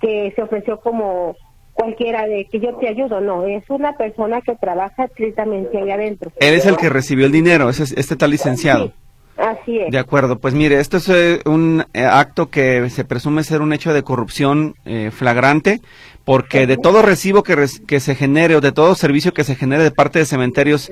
que 0.04 0.34
se 0.36 0.42
ofreció 0.42 0.82
como 0.82 1.36
cualquiera 1.72 2.28
de 2.28 2.46
que 2.52 2.60
yo 2.60 2.76
te 2.76 2.90
ayudo, 2.90 3.22
no, 3.22 3.46
es 3.48 3.64
una 3.70 3.94
persona 3.94 4.42
que 4.42 4.56
trabaja 4.56 5.06
estrictamente 5.06 5.78
ahí 5.78 5.90
adentro. 5.90 6.32
Él 6.40 6.54
es 6.54 6.66
el 6.66 6.78
que 6.78 6.90
recibió 6.90 7.26
el 7.26 7.32
dinero, 7.32 7.70
ese, 7.70 7.84
este 8.00 8.16
tal 8.16 8.32
licenciado. 8.32 8.92
Así 9.38 9.80
es. 9.80 9.90
De 9.90 9.98
acuerdo, 9.98 10.38
pues 10.38 10.54
mire, 10.54 10.80
esto 10.80 10.98
es 10.98 11.10
eh, 11.10 11.40
un 11.46 11.86
eh, 11.94 12.04
acto 12.04 12.50
que 12.50 12.90
se 12.90 13.04
presume 13.04 13.44
ser 13.44 13.62
un 13.62 13.74
hecho 13.74 13.94
de 13.94 14.04
corrupción 14.04 14.76
eh, 14.86 15.10
flagrante, 15.12 15.82
porque 16.26 16.68
de 16.68 16.78
todo 16.78 17.02
recibo 17.02 17.44
que, 17.44 17.56
que 17.88 18.00
se 18.00 18.16
genere 18.16 18.56
o 18.56 18.62
de 18.62 18.72
todo 18.72 18.96
servicio 18.96 19.34
que 19.34 19.44
se 19.44 19.56
genere 19.56 19.84
de 19.84 19.92
parte 19.92 20.20
de 20.20 20.26
cementerios 20.26 20.92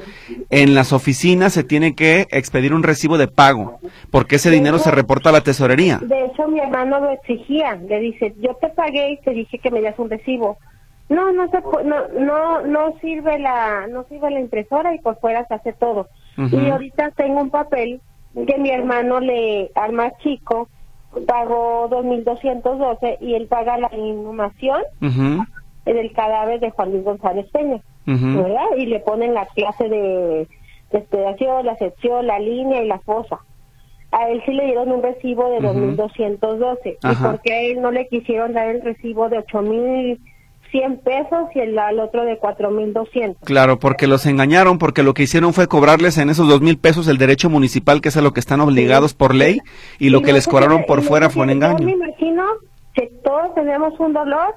en 0.49 0.75
las 0.75 0.91
oficinas 0.93 1.53
se 1.53 1.63
tiene 1.63 1.95
que 1.95 2.27
expedir 2.31 2.73
un 2.73 2.83
recibo 2.83 3.17
de 3.17 3.27
pago, 3.27 3.79
porque 4.11 4.35
ese 4.35 4.51
dinero 4.51 4.77
se 4.79 4.91
reporta 4.91 5.29
a 5.29 5.33
la 5.33 5.41
tesorería. 5.41 5.99
De 6.01 6.25
hecho, 6.25 6.47
mi 6.47 6.59
hermano 6.59 6.99
lo 6.99 7.11
exigía, 7.11 7.75
le 7.75 7.99
dice, 7.99 8.33
yo 8.39 8.55
te 8.55 8.69
pagué 8.69 9.11
y 9.11 9.17
te 9.17 9.31
dije 9.31 9.59
que 9.59 9.71
me 9.71 9.81
das 9.81 9.97
un 9.97 10.09
recibo. 10.09 10.57
No, 11.09 11.31
no, 11.33 11.49
se, 11.49 11.59
no, 11.85 12.07
no, 12.19 12.61
no 12.61 12.99
sirve 13.01 13.37
la, 13.37 13.87
no 13.87 14.05
sirve 14.05 14.31
la 14.31 14.39
impresora 14.39 14.95
y 14.95 14.99
por 14.99 15.19
fuera 15.19 15.45
se 15.47 15.55
hace 15.55 15.73
todo. 15.73 16.07
Y 16.37 16.69
ahorita 16.69 17.11
tengo 17.11 17.41
un 17.41 17.49
papel 17.49 17.99
que 18.47 18.57
mi 18.57 18.69
hermano 18.69 19.19
le, 19.19 19.71
al 19.75 19.91
más 19.91 20.13
chico, 20.19 20.69
pagó 21.27 21.89
2.212 21.89 23.17
y 23.21 23.35
él 23.35 23.47
paga 23.47 23.77
la 23.77 23.89
inhumación 23.95 24.81
del 25.85 26.11
cadáver 26.13 26.59
de 26.59 26.71
Juan 26.71 26.91
Luis 26.91 27.03
González 27.03 27.47
Peña, 27.51 27.81
¿verdad? 28.05 28.65
Y 28.77 28.85
le 28.85 28.99
ponen 28.99 29.33
la 29.33 29.45
clase 29.47 29.89
de 29.89 30.47
despedación, 30.91 31.65
la 31.65 31.75
sección, 31.77 32.27
la 32.27 32.39
línea 32.39 32.83
y 32.83 32.87
la 32.87 32.99
fosa. 32.99 33.39
A 34.11 34.29
él 34.29 34.41
sí 34.45 34.51
le 34.53 34.65
dieron 34.65 34.91
un 34.91 35.01
recibo 35.01 35.49
de 35.49 35.59
2.212. 35.59 36.97
¿Y 37.01 37.15
por 37.15 37.41
qué 37.41 37.53
a 37.53 37.61
él 37.61 37.81
no 37.81 37.91
le 37.91 38.07
quisieron 38.07 38.53
dar 38.53 38.67
el 38.67 38.81
recibo 38.81 39.29
de 39.29 39.39
8.000 39.39 40.19
100 40.71 40.99
pesos 40.99 41.49
y 41.53 41.59
el 41.59 41.77
al 41.77 41.99
otro 41.99 42.23
de 42.23 42.39
4.200. 42.39 43.37
Claro, 43.43 43.79
porque 43.79 44.07
los 44.07 44.25
engañaron, 44.25 44.77
porque 44.77 45.03
lo 45.03 45.13
que 45.13 45.23
hicieron 45.23 45.53
fue 45.53 45.67
cobrarles 45.67 46.17
en 46.17 46.29
esos 46.29 46.47
2.000 46.47 46.79
pesos 46.79 47.07
el 47.07 47.17
derecho 47.17 47.49
municipal, 47.49 48.01
que 48.01 48.09
es 48.09 48.17
a 48.17 48.21
lo 48.21 48.33
que 48.33 48.39
están 48.39 48.61
obligados 48.61 49.13
por 49.13 49.35
ley, 49.35 49.59
y, 49.99 50.09
lo 50.09 50.21
que 50.21 50.33
les 50.33 50.47
cobraron 50.47 50.83
por 50.85 51.01
fuera 51.01 51.29
fue 51.29 51.43
un 51.43 51.51
engaño. 51.51 51.79
Yo 51.79 51.85
me 51.85 51.91
imagino 51.91 52.43
que 52.93 53.11
todos 53.23 53.53
tenemos 53.55 53.99
un 53.99 54.13
dolor 54.13 54.55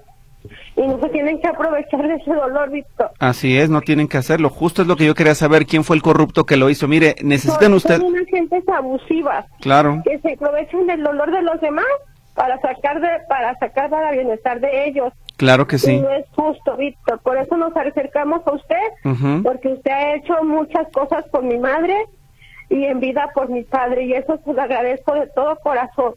y 0.77 0.83
no 0.83 1.01
se 1.01 1.09
tienen 1.09 1.41
que 1.41 1.49
aprovechar 1.49 2.07
de 2.07 2.15
ese 2.15 2.33
dolor, 2.33 2.71
Víctor. 2.71 3.11
Así 3.19 3.57
es, 3.57 3.71
no 3.71 3.81
tienen 3.81 4.09
que 4.09 4.19
hacerlo. 4.19 4.51
Justo 4.51 4.83
es 4.83 4.89
lo 4.89 4.97
que 4.97 5.07
yo 5.07 5.15
quería 5.15 5.35
saber, 5.35 5.67
quién 5.67 5.85
fue 5.85 5.97
el 5.97 6.03
corrupto 6.03 6.45
que 6.45 6.57
lo 6.57 6.69
hizo. 6.71 6.87
Mire, 6.89 7.17
necesitan 7.23 7.73
ustedes... 7.73 8.01
Son 8.01 8.13
unas 8.13 8.27
gentes 8.27 8.69
abusivas. 8.69 9.47
Claro. 9.61 10.03
Que 10.05 10.19
se 10.19 10.35
aprovechan 10.35 10.87
del 10.87 11.03
dolor 11.03 11.31
de 11.31 11.43
los 11.43 11.61
demás 11.61 11.87
para 12.35 12.61
sacar 12.61 13.01
de, 13.01 13.09
para 13.29 13.57
sacar 13.59 13.89
para 13.91 14.11
bienestar 14.13 14.61
de 14.61 14.89
ellos. 14.89 15.13
Claro 15.37 15.67
que 15.67 15.79
sí. 15.79 16.01
no 16.01 16.11
es 16.11 16.27
justo, 16.35 16.77
Víctor. 16.77 17.19
Por 17.21 17.37
eso 17.37 17.57
nos 17.57 17.77
acercamos 17.77 18.47
a 18.47 18.53
usted, 18.53 19.43
porque 19.43 19.69
usted 19.69 19.91
ha 19.91 20.15
hecho 20.17 20.35
muchas 20.45 20.87
cosas 20.93 21.25
por 21.31 21.43
mi 21.43 21.59
madre 21.59 21.95
y 22.71 22.85
en 22.85 23.01
vida 23.01 23.31
por 23.35 23.51
mi 23.51 23.63
padre, 23.63 24.05
y 24.05 24.15
eso 24.15 24.39
se 24.45 24.53
lo 24.53 24.63
agradezco 24.63 25.15
de 25.15 25.27
todo 25.29 25.57
corazón. 25.57 26.15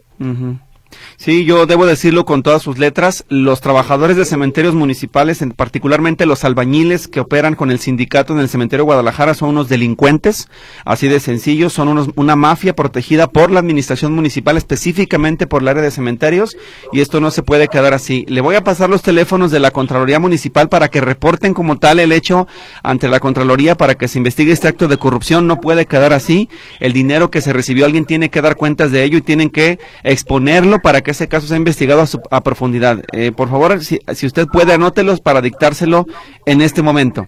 Sí, 1.18 1.46
yo 1.46 1.66
debo 1.66 1.86
decirlo 1.86 2.25
con 2.25 2.44
todas 2.44 2.62
sus 2.62 2.77
letras, 2.77 3.25
los 3.30 3.62
trabajadores 3.62 4.18
de 4.18 4.25
cementerios 4.25 4.75
municipales, 4.75 5.42
en 5.42 5.51
particularmente 5.51 6.25
los 6.25 6.44
albañiles 6.44 7.08
que 7.08 7.20
operan 7.20 7.56
con 7.56 7.72
el 7.72 7.80
sindicato 7.80 8.34
en 8.34 8.39
el 8.39 8.50
cementerio 8.50 8.84
de 8.84 8.88
Guadalajara, 8.88 9.34
son 9.34 9.50
unos 9.50 9.70
delincuentes, 9.70 10.48
así 10.86 11.08
de 11.08 11.20
sencillo, 11.20 11.70
son 11.70 11.88
unos, 11.88 12.10
una 12.16 12.36
mafia 12.36 12.75
protegida 12.75 13.27
por 13.27 13.51
la 13.51 13.60
administración 13.60 14.13
municipal, 14.13 14.58
específicamente 14.58 15.48
por 15.48 15.62
el 15.62 15.68
área 15.70 15.84
de 15.84 15.92
cementerios, 15.92 16.56
y 16.92 17.01
esto 17.01 17.20
no 17.20 17.32
se 17.32 17.44
puede 17.44 17.68
quedar 17.68 17.94
así. 17.94 18.25
Le 18.27 18.42
voy 18.42 18.56
a 18.56 18.63
pasar 18.63 18.89
los 18.89 19.01
teléfonos 19.01 19.51
de 19.51 19.60
la 19.60 19.72
Contraloría 19.72 20.20
Municipal 20.20 20.70
para 20.70 20.89
que 20.89 21.01
reporten 21.01 21.54
como 21.54 21.77
tal 21.77 22.00
el 22.00 22.12
hecho 22.12 22.48
ante 22.84 23.08
la 23.08 23.20
Contraloría 23.20 23.75
para 23.75 23.96
que 23.96 24.08
se 24.08 24.18
investigue 24.18 24.51
este 24.51 24.68
acto 24.68 24.88
de 24.88 24.98
corrupción, 24.98 25.48
no 25.48 25.60
puede 25.60 25.86
quedar 25.86 26.13
así. 26.13 26.50
El 26.80 26.94
dinero 26.94 27.32
que 27.32 27.42
se 27.42 27.54
recibió, 27.54 27.86
alguien 27.86 28.06
tiene 28.06 28.30
que 28.30 28.42
dar 28.42 28.56
cuentas 28.56 28.92
de 28.92 29.04
ello 29.04 29.18
y 29.18 29.22
tienen 29.22 29.50
que 29.50 29.80
exponerlo 30.04 30.80
para 30.88 31.01
que 31.01 31.12
ese 31.12 31.27
caso 31.27 31.48
sea 31.48 31.58
investigado 31.58 32.01
a, 32.32 32.41
profundidad. 32.41 33.03
Eh, 33.12 33.34
por 33.34 33.50
favor, 33.50 33.84
si, 33.84 34.00
usted 34.25 34.48
puede, 34.48 34.72
anótelos 34.72 35.20
para 35.20 35.41
dictárselo 35.41 36.06
en 36.46 36.62
este 36.62 36.82
momento. 36.82 37.27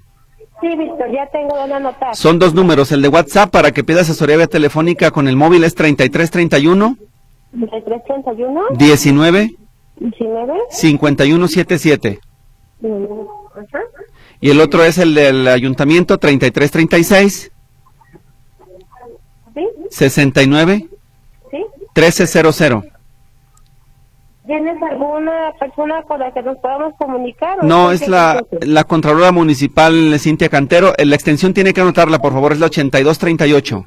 Sí, 0.62 0.70
Víctor, 0.78 1.12
ya 1.12 1.28
tengo 1.30 1.58
donde 1.58 1.76
anotar. 1.76 2.16
Son 2.16 2.40
dos 2.40 2.54
números. 2.54 2.94
El 2.94 3.02
de 3.02 3.10
WhatsApp 3.10 3.52
para 3.52 3.72
que 3.72 3.84
pida 3.84 4.00
asesoría 4.00 4.48
telefónica 4.48 5.12
con 5.12 5.28
el 5.28 5.36
móvil 5.36 5.66
es 5.66 5.76
3331 5.76 6.96
3331 7.52 8.62
19 8.78 9.56
19 9.98 10.54
5177. 10.70 12.20
Ajá. 12.82 13.80
Y 14.40 14.52
el 14.52 14.62
otro 14.62 14.86
es 14.86 14.98
el 15.00 15.16
del 15.16 15.50
ayuntamiento 15.50 16.18
3336 16.18 17.52
¿Sí? 19.54 19.68
69 19.90 20.88
¿Sí? 21.52 21.58
1300. 21.94 22.99
¿Tienes 24.50 24.82
alguna 24.82 25.54
persona 25.60 26.02
con 26.08 26.20
la 26.20 26.32
que 26.34 26.42
nos 26.42 26.58
podamos 26.58 26.96
comunicar? 26.98 27.64
No, 27.64 27.92
es 27.92 28.08
la, 28.08 28.44
la 28.62 28.84
Contralora 28.84 29.32
Municipal 29.32 30.20
Cintia 30.20 30.50
Cantero. 30.50 30.96
La 30.98 31.14
extensión 31.14 31.54
tiene 31.54 31.72
que 31.72 31.82
anotarla, 31.82 32.18
por 32.18 32.34
favor, 32.34 32.54
es 32.54 32.60
la 32.60 32.66
8238. 32.66 33.86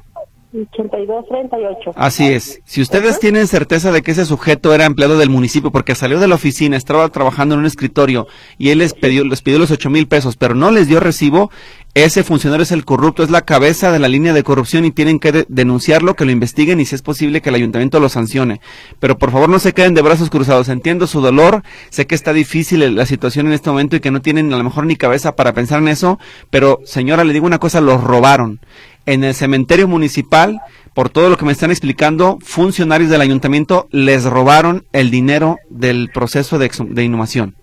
8238. 0.53 1.91
Así 1.95 2.27
es. 2.31 2.61
Si 2.63 2.81
ustedes 2.81 3.19
tienen 3.19 3.47
certeza 3.47 3.91
de 3.91 4.01
que 4.03 4.11
ese 4.11 4.25
sujeto 4.25 4.73
era 4.73 4.85
empleado 4.85 5.17
del 5.17 5.29
municipio 5.29 5.71
porque 5.71 5.95
salió 5.95 6.19
de 6.19 6.27
la 6.27 6.35
oficina, 6.35 6.77
estaba 6.77 7.09
trabajando 7.09 7.55
en 7.55 7.59
un 7.61 7.65
escritorio 7.65 8.27
y 8.57 8.69
él 8.69 8.79
les 8.79 8.93
pidió, 8.93 9.25
les 9.25 9.41
pidió 9.41 9.59
los 9.59 9.71
ocho 9.71 9.89
mil 9.89 10.07
pesos, 10.07 10.37
pero 10.37 10.55
no 10.55 10.71
les 10.71 10.87
dio 10.87 10.99
recibo, 10.99 11.51
ese 11.95 12.23
funcionario 12.23 12.63
es 12.63 12.71
el 12.71 12.85
corrupto, 12.85 13.21
es 13.21 13.29
la 13.29 13.41
cabeza 13.41 13.91
de 13.91 13.99
la 13.99 14.07
línea 14.07 14.33
de 14.33 14.43
corrupción 14.43 14.83
y 14.83 14.89
tienen 14.89 15.19
que 15.19 15.45
denunciarlo, 15.47 16.15
que 16.15 16.25
lo 16.25 16.31
investiguen 16.31 16.79
y 16.79 16.85
si 16.85 16.95
es 16.95 17.03
posible 17.03 17.41
que 17.41 17.49
el 17.49 17.55
ayuntamiento 17.55 17.99
lo 17.99 18.09
sancione. 18.09 18.61
Pero 18.99 19.19
por 19.19 19.29
favor 19.29 19.47
no 19.47 19.59
se 19.59 19.73
queden 19.73 19.93
de 19.93 20.01
brazos 20.01 20.31
cruzados. 20.31 20.69
Entiendo 20.69 21.05
su 21.05 21.21
dolor, 21.21 21.61
sé 21.91 22.07
que 22.07 22.15
está 22.15 22.33
difícil 22.33 22.95
la 22.95 23.05
situación 23.05 23.45
en 23.45 23.53
este 23.53 23.69
momento 23.69 23.95
y 23.95 23.99
que 23.99 24.09
no 24.09 24.23
tienen 24.23 24.51
a 24.51 24.57
lo 24.57 24.63
mejor 24.63 24.87
ni 24.87 24.95
cabeza 24.95 25.35
para 25.35 25.53
pensar 25.53 25.79
en 25.79 25.87
eso, 25.87 26.17
pero 26.49 26.79
señora, 26.83 27.23
le 27.23 27.33
digo 27.33 27.45
una 27.45 27.59
cosa, 27.59 27.79
los 27.79 28.03
robaron. 28.03 28.59
En 29.05 29.23
el 29.23 29.35
cementerio 29.35 29.87
municipal, 29.87 30.61
por 30.95 31.09
todo 31.09 31.29
lo 31.29 31.37
que 31.37 31.45
me 31.45 31.51
están 31.51 31.69
explicando, 31.69 32.39
funcionarios 32.41 33.11
del 33.11 33.21
ayuntamiento 33.21 33.87
les 33.91 34.23
robaron 34.23 34.85
el 34.93 35.11
dinero 35.11 35.57
del 35.69 36.09
proceso 36.11 36.57
de, 36.57 36.71
de 36.87 37.03
inhumación. 37.03 37.55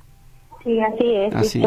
Sí, 0.63 0.79
así 0.81 1.15
es. 1.17 1.35
Así 1.35 1.63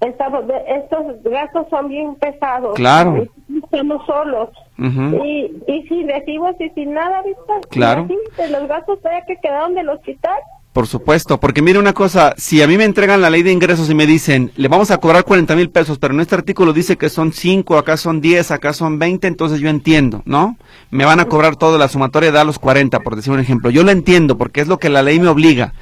estos 0.00 1.22
gastos 1.24 1.66
son 1.70 1.88
bien 1.88 2.14
pesados. 2.16 2.74
Claro. 2.76 3.26
Estamos 3.62 4.06
solos. 4.06 4.50
y, 4.78 5.52
y 5.66 5.82
sin 5.88 6.08
recibos 6.08 6.54
y 6.60 6.68
sin 6.70 6.94
nada, 6.94 7.22
¿viste? 7.22 7.68
Claro. 7.70 8.06
los 8.50 8.68
gastos 8.68 9.00
todavía 9.00 9.24
que 9.26 9.36
quedaron 9.42 9.74
del 9.74 9.88
hospital. 9.88 10.38
Por 10.72 10.86
supuesto, 10.86 11.40
porque 11.40 11.60
mire 11.60 11.80
una 11.80 11.92
cosa, 11.92 12.34
si 12.36 12.62
a 12.62 12.68
mí 12.68 12.76
me 12.76 12.84
entregan 12.84 13.20
la 13.20 13.30
ley 13.30 13.42
de 13.42 13.50
ingresos 13.50 13.90
y 13.90 13.96
me 13.96 14.06
dicen, 14.06 14.52
le 14.54 14.68
vamos 14.68 14.92
a 14.92 14.98
cobrar 14.98 15.24
40 15.24 15.56
mil 15.56 15.70
pesos, 15.70 15.98
pero 15.98 16.14
en 16.14 16.20
este 16.20 16.36
artículo 16.36 16.72
dice 16.72 16.96
que 16.96 17.08
son 17.08 17.32
5, 17.32 17.76
acá 17.78 17.96
son 17.96 18.20
10, 18.20 18.52
acá 18.52 18.72
son 18.72 18.96
20, 19.00 19.26
entonces 19.26 19.58
yo 19.58 19.70
entiendo, 19.70 20.22
¿no? 20.24 20.56
Me 20.90 21.04
van 21.04 21.18
a 21.18 21.24
cobrar 21.24 21.56
toda 21.56 21.78
la 21.78 21.88
sumatoria 21.88 22.30
de 22.30 22.38
a 22.38 22.44
los 22.44 22.60
40, 22.60 23.00
por 23.00 23.16
decir 23.16 23.32
un 23.32 23.40
ejemplo. 23.40 23.70
Yo 23.70 23.82
lo 23.82 23.90
entiendo, 23.90 24.38
porque 24.38 24.60
es 24.60 24.68
lo 24.68 24.78
que 24.78 24.88
la 24.88 25.02
ley 25.02 25.18
me 25.18 25.26
obliga. 25.26 25.72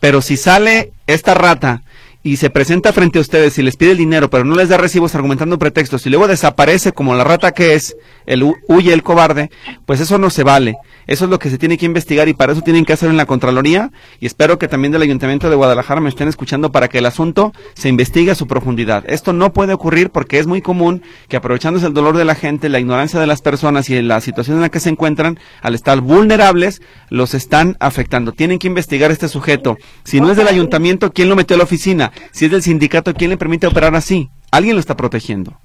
Pero 0.00 0.22
si 0.22 0.38
sale 0.38 0.92
esta 1.06 1.34
rata 1.34 1.82
y 2.26 2.38
se 2.38 2.50
presenta 2.50 2.92
frente 2.92 3.18
a 3.18 3.22
ustedes 3.22 3.56
y 3.56 3.62
les 3.62 3.76
pide 3.76 3.92
el 3.92 3.98
dinero, 3.98 4.28
pero 4.28 4.44
no 4.44 4.56
les 4.56 4.68
da 4.68 4.76
recibos 4.76 5.14
argumentando 5.14 5.60
pretextos 5.60 6.04
y 6.06 6.10
luego 6.10 6.26
desaparece 6.26 6.90
como 6.90 7.14
la 7.14 7.22
rata 7.22 7.52
que 7.52 7.74
es, 7.74 7.96
el 8.26 8.42
huye 8.66 8.92
el 8.92 9.04
cobarde, 9.04 9.48
pues 9.86 10.00
eso 10.00 10.18
no 10.18 10.28
se 10.28 10.42
vale. 10.42 10.74
Eso 11.06 11.24
es 11.24 11.30
lo 11.30 11.38
que 11.38 11.50
se 11.50 11.58
tiene 11.58 11.78
que 11.78 11.86
investigar 11.86 12.28
y 12.28 12.34
para 12.34 12.52
eso 12.52 12.62
tienen 12.62 12.84
que 12.84 12.92
hacer 12.92 13.08
en 13.10 13.16
la 13.16 13.26
Contraloría 13.26 13.92
y 14.20 14.26
espero 14.26 14.58
que 14.58 14.68
también 14.68 14.92
del 14.92 15.02
Ayuntamiento 15.02 15.48
de 15.48 15.56
Guadalajara 15.56 16.00
me 16.00 16.08
estén 16.08 16.28
escuchando 16.28 16.72
para 16.72 16.88
que 16.88 16.98
el 16.98 17.06
asunto 17.06 17.52
se 17.74 17.88
investigue 17.88 18.30
a 18.30 18.34
su 18.34 18.46
profundidad. 18.46 19.04
Esto 19.06 19.32
no 19.32 19.52
puede 19.52 19.72
ocurrir 19.72 20.10
porque 20.10 20.38
es 20.38 20.46
muy 20.46 20.62
común 20.62 21.02
que 21.28 21.36
aprovechándose 21.36 21.86
el 21.86 21.94
dolor 21.94 22.16
de 22.16 22.24
la 22.24 22.34
gente, 22.34 22.68
la 22.68 22.80
ignorancia 22.80 23.20
de 23.20 23.26
las 23.26 23.42
personas 23.42 23.88
y 23.88 24.02
la 24.02 24.20
situación 24.20 24.56
en 24.56 24.62
la 24.62 24.68
que 24.68 24.80
se 24.80 24.90
encuentran, 24.90 25.38
al 25.62 25.74
estar 25.74 26.00
vulnerables, 26.00 26.82
los 27.08 27.34
están 27.34 27.76
afectando. 27.80 28.32
Tienen 28.32 28.58
que 28.58 28.66
investigar 28.66 29.10
este 29.10 29.28
sujeto. 29.28 29.76
Si 30.04 30.20
no 30.20 30.30
es 30.30 30.36
del 30.36 30.48
ayuntamiento, 30.48 31.12
¿quién 31.12 31.28
lo 31.28 31.36
metió 31.36 31.54
a 31.54 31.58
la 31.58 31.64
oficina? 31.64 32.12
Si 32.32 32.46
es 32.46 32.50
del 32.50 32.62
sindicato, 32.62 33.14
¿quién 33.14 33.30
le 33.30 33.36
permite 33.36 33.66
operar 33.66 33.94
así? 33.94 34.30
Alguien 34.50 34.74
lo 34.74 34.80
está 34.80 34.96
protegiendo. 34.96 35.58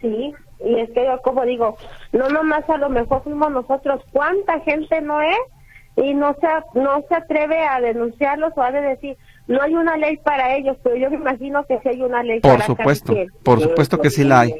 Sí, 0.00 0.32
y 0.64 0.80
es 0.80 0.90
que 0.90 1.04
yo 1.04 1.20
como 1.22 1.44
digo, 1.44 1.76
no 2.12 2.28
nomás 2.28 2.68
a 2.68 2.76
lo 2.76 2.88
mejor 2.88 3.22
fuimos 3.22 3.50
nosotros, 3.50 4.02
¿cuánta 4.12 4.60
gente 4.60 5.00
no 5.00 5.20
es? 5.22 5.38
Y 5.96 6.14
no 6.14 6.34
se, 6.40 6.46
no 6.78 7.02
se 7.08 7.14
atreve 7.16 7.66
a 7.66 7.80
denunciarlos 7.80 8.52
o 8.56 8.62
a 8.62 8.70
decir, 8.70 9.16
no 9.48 9.60
hay 9.60 9.74
una 9.74 9.96
ley 9.96 10.16
para 10.18 10.54
ellos, 10.54 10.76
pero 10.84 10.96
yo 10.96 11.10
me 11.10 11.16
imagino 11.16 11.64
que 11.66 11.80
sí 11.80 11.88
hay 11.88 12.02
una 12.02 12.22
ley 12.22 12.38
por 12.38 12.52
para 12.52 12.66
supuesto, 12.66 13.14
Por 13.42 13.60
supuesto 13.60 14.00
que 14.00 14.10
sí 14.10 14.22
la 14.22 14.40
hay. 14.40 14.54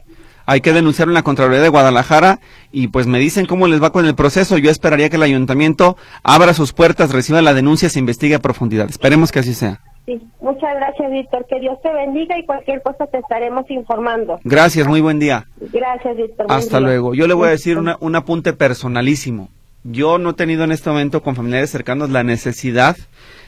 Hay 0.46 0.62
que 0.62 0.72
denunciarlo 0.72 1.12
en 1.12 1.16
la 1.16 1.22
Contraloría 1.22 1.60
de 1.60 1.68
Guadalajara 1.68 2.40
y 2.72 2.88
pues 2.88 3.06
me 3.06 3.18
dicen 3.18 3.44
cómo 3.44 3.68
les 3.68 3.82
va 3.82 3.92
con 3.92 4.06
el 4.06 4.14
proceso. 4.14 4.56
Yo 4.56 4.70
esperaría 4.70 5.10
que 5.10 5.16
el 5.16 5.22
ayuntamiento 5.22 5.96
abra 6.22 6.54
sus 6.54 6.72
puertas, 6.72 7.12
reciba 7.12 7.42
la 7.42 7.52
denuncia, 7.52 7.90
se 7.90 7.98
investigue 7.98 8.34
a 8.34 8.38
profundidad. 8.38 8.88
Esperemos 8.88 9.30
que 9.30 9.40
así 9.40 9.52
sea. 9.52 9.80
Sí, 10.08 10.18
muchas 10.40 10.74
gracias, 10.74 11.10
Víctor. 11.10 11.44
Que 11.46 11.60
Dios 11.60 11.78
te 11.82 11.92
bendiga 11.92 12.38
y 12.38 12.46
cualquier 12.46 12.80
cosa 12.80 13.06
te 13.08 13.18
estaremos 13.18 13.70
informando. 13.70 14.40
Gracias, 14.42 14.88
muy 14.88 15.02
buen 15.02 15.18
día. 15.18 15.46
Gracias, 15.60 16.16
Víctor. 16.16 16.46
Hasta 16.48 16.80
luego. 16.80 17.12
Yo 17.12 17.26
le 17.26 17.34
voy 17.34 17.48
a 17.48 17.50
decir 17.50 17.76
una, 17.76 17.98
un 18.00 18.16
apunte 18.16 18.54
personalísimo. 18.54 19.50
Yo 19.84 20.18
no 20.18 20.30
he 20.30 20.34
tenido 20.34 20.64
en 20.64 20.72
este 20.72 20.90
momento 20.90 21.22
con 21.22 21.36
familiares 21.36 21.70
cercanos 21.70 22.10
la 22.10 22.22
necesidad 22.22 22.96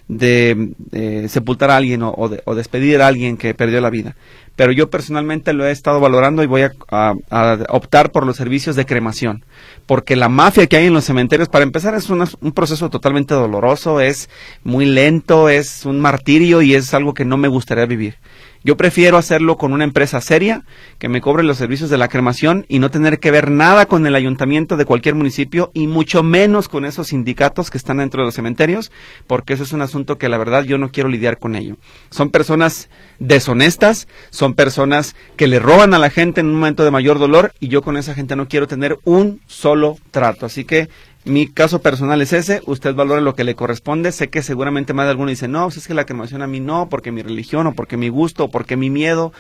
de 0.09 0.73
eh, 0.91 1.27
sepultar 1.29 1.71
a 1.71 1.77
alguien 1.77 2.03
o, 2.03 2.29
de, 2.29 2.43
o, 2.45 2.57
despedir 2.57 3.01
a 3.01 3.07
alguien 3.07 3.37
que 3.37 3.55
perdió 3.55 3.81
la 3.81 3.91
vida. 3.91 4.17
Pero 4.57 4.73
yo 4.73 4.91
personalmente 4.91 5.53
lo 5.53 5.65
he 5.65 5.71
estado 5.71 6.01
valorando 6.01 6.43
y 6.43 6.47
voy 6.47 6.63
a, 6.63 6.73
a, 6.91 7.59
optar 7.69 8.11
por 8.11 8.27
los 8.27 8.37
servicios 8.37 8.75
de 8.75 8.87
cremación. 8.87 9.45
Porque 9.87 10.17
la 10.17 10.29
mafia 10.29 10.67
que 10.67 10.77
hay 10.77 10.87
en 10.87 10.95
los 10.95 11.05
cementerios, 11.05 11.49
para 11.49 11.63
empezar, 11.63 11.95
es 11.95 12.11
un 12.11 12.53
proceso 12.53 12.91
totalmente 12.91 13.35
doloroso, 13.35 14.01
es 14.01 14.29
muy 14.65 14.85
lento, 14.85 15.49
es 15.49 15.87
un 15.87 16.01
martirio 16.01 16.61
y 16.61 16.75
es 16.75 16.93
algo 16.93 17.15
que 17.15 17.25
no 17.25 17.37
me 17.37 17.49
gustaría 17.49 17.87
vivir. 17.87 18.17
Yo 18.63 18.77
prefiero 18.77 19.17
hacerlo 19.17 19.57
con 19.57 19.73
una 19.73 19.85
empresa 19.85 20.21
seria 20.21 20.65
que 20.99 21.09
me 21.09 21.23
cobre 21.23 21.43
los 21.43 21.57
servicios 21.57 21.89
de 21.89 21.97
la 21.97 22.09
cremación 22.09 22.67
y 22.69 22.79
no 22.79 22.91
tener 22.91 23.19
que 23.19 23.31
ver 23.31 23.51
nada 23.51 23.87
con 23.87 24.07
el 24.07 24.15
ayuntamiento 24.15 24.77
de 24.77 24.85
cualquier 24.85 25.15
municipio 25.15 25.71
y 25.73 25.87
mucho 25.87 26.23
menos 26.23 26.69
con 26.69 26.85
esos 26.85 27.09
sindicatos 27.09 27.71
que 27.71 27.79
están 27.79 27.97
dentro 27.99 28.21
de 28.21 28.27
los 28.27 28.35
cementerios, 28.35 28.93
porque 29.27 29.55
eso 29.55 29.63
es 29.63 29.73
un 29.73 29.81
asunto 29.81 30.19
que 30.19 30.29
la 30.29 30.37
verdad 30.37 30.65
yo 30.65 30.77
no 30.77 30.91
quiero 30.91 31.09
lidiar 31.09 31.39
con 31.39 31.57
ello. 31.57 31.77
Son 32.11 32.29
personas 32.29 32.91
deshonestas, 33.19 34.09
son 34.29 34.53
personas 34.53 35.17
que 35.37 35.47
le 35.47 35.59
roban 35.59 35.95
a 35.95 35.99
la 35.99 36.11
gente 36.11 36.41
en 36.43 36.49
un 36.49 36.57
momento 36.57 36.85
de 36.85 36.91
mayor 36.91 37.19
dolor 37.19 37.55
y 37.61 37.69
yo 37.69 37.81
con 37.81 37.97
esa 37.97 38.15
gente 38.15 38.37
no 38.37 38.49
quiero 38.49 38.67
tener 38.67 38.99
un 39.05 39.41
solo 39.47 39.97
trato. 40.11 40.45
Así 40.45 40.65
que 40.65 40.91
mi 41.25 41.47
caso 41.49 41.83
personal 41.83 42.23
es 42.23 42.33
ese, 42.33 42.63
usted 42.67 42.95
valora 42.95 43.21
lo 43.21 43.35
que 43.35 43.45
le 43.45 43.55
corresponde, 43.55 44.13
sé 44.13 44.29
que 44.29 44.43
seguramente 44.43 44.95
más 44.95 45.07
de 45.07 45.11
alguno 45.11 45.31
dice, 45.31 45.49
no, 45.49 45.71
si 45.71 45.79
es 45.79 45.87
que 45.87 45.95
la 45.95 46.07
cremación 46.07 46.43
a 46.43 46.47
mí 46.47 46.61
no, 46.61 46.89
porque 46.89 47.13
mi 47.13 47.23
religión 47.23 47.67
o 47.67 47.75
porque 47.75 47.97
mi 47.97 48.09
gusto 48.09 48.45
o 48.45 48.51
porque 48.51 48.77
mi 48.77 48.89
miedo, 48.89 49.33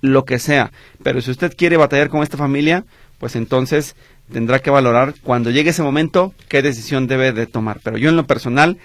lo 0.00 0.24
que 0.24 0.38
sea, 0.38 0.72
pero 1.02 1.20
si 1.20 1.30
usted 1.30 1.54
quiere 1.56 1.76
batallar 1.76 2.08
con 2.08 2.22
esta 2.22 2.36
familia, 2.36 2.84
pues 3.18 3.36
entonces 3.36 3.94
tendrá 4.32 4.60
que 4.60 4.70
valorar 4.70 5.14
cuando 5.22 5.50
llegue 5.50 5.70
ese 5.70 5.82
momento 5.82 6.32
qué 6.48 6.62
decisión 6.62 7.06
debe 7.06 7.32
de 7.32 7.46
tomar. 7.46 7.80
Pero 7.82 7.98
yo 7.98 8.08
en 8.08 8.16
lo 8.16 8.26
personal, 8.26 8.78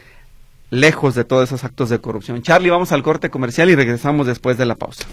lejos 0.70 1.16
de 1.16 1.24
todos 1.24 1.50
esos 1.50 1.64
actos 1.64 1.90
de 1.90 2.00
corrupción. 2.00 2.42
Charlie, 2.42 2.70
vamos 2.70 2.92
al 2.92 3.04
corte 3.04 3.30
comercial 3.30 3.70
y 3.70 3.76
regresamos 3.76 4.26
después 4.26 4.58
de 4.58 4.66
la 4.66 4.76
pausa. 4.76 5.06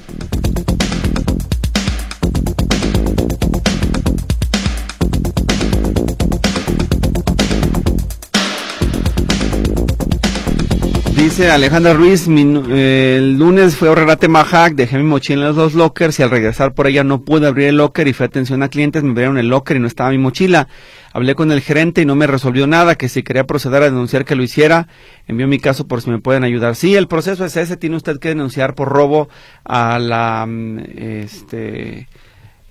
Dice 11.20 11.50
Alejandra 11.50 11.92
Ruiz, 11.92 12.26
eh, 12.28 13.16
el 13.18 13.36
lunes 13.36 13.76
fue 13.76 13.88
a 13.88 13.90
ahorrar 13.90 14.10
a 14.10 14.70
dejé 14.70 14.96
mi 14.96 15.04
mochila 15.04 15.42
en 15.42 15.48
los 15.48 15.56
dos 15.56 15.74
lockers 15.74 16.18
y 16.18 16.22
al 16.22 16.30
regresar 16.30 16.72
por 16.72 16.86
ella 16.86 17.04
no 17.04 17.20
pude 17.26 17.46
abrir 17.46 17.68
el 17.68 17.76
locker 17.76 18.08
y 18.08 18.14
fue 18.14 18.24
atención 18.24 18.62
a 18.62 18.68
clientes, 18.68 19.02
me 19.02 19.10
abrieron 19.10 19.36
el 19.36 19.48
locker 19.48 19.76
y 19.76 19.80
no 19.80 19.86
estaba 19.86 20.08
mi 20.08 20.16
mochila. 20.16 20.66
Hablé 21.12 21.34
con 21.34 21.52
el 21.52 21.60
gerente 21.60 22.00
y 22.00 22.06
no 22.06 22.16
me 22.16 22.26
resolvió 22.26 22.66
nada, 22.66 22.94
que 22.94 23.10
si 23.10 23.22
quería 23.22 23.44
proceder 23.44 23.82
a 23.82 23.90
denunciar 23.90 24.24
que 24.24 24.34
lo 24.34 24.42
hiciera, 24.42 24.88
envió 25.28 25.46
mi 25.46 25.58
caso 25.58 25.86
por 25.86 26.00
si 26.00 26.08
me 26.08 26.20
pueden 26.20 26.42
ayudar. 26.42 26.74
Sí, 26.74 26.96
el 26.96 27.06
proceso 27.06 27.44
es 27.44 27.54
ese, 27.54 27.76
tiene 27.76 27.96
usted 27.96 28.18
que 28.18 28.30
denunciar 28.30 28.74
por 28.74 28.88
robo 28.88 29.28
a 29.62 29.98
la, 29.98 30.46
mm, 30.48 30.78
este, 30.96 32.08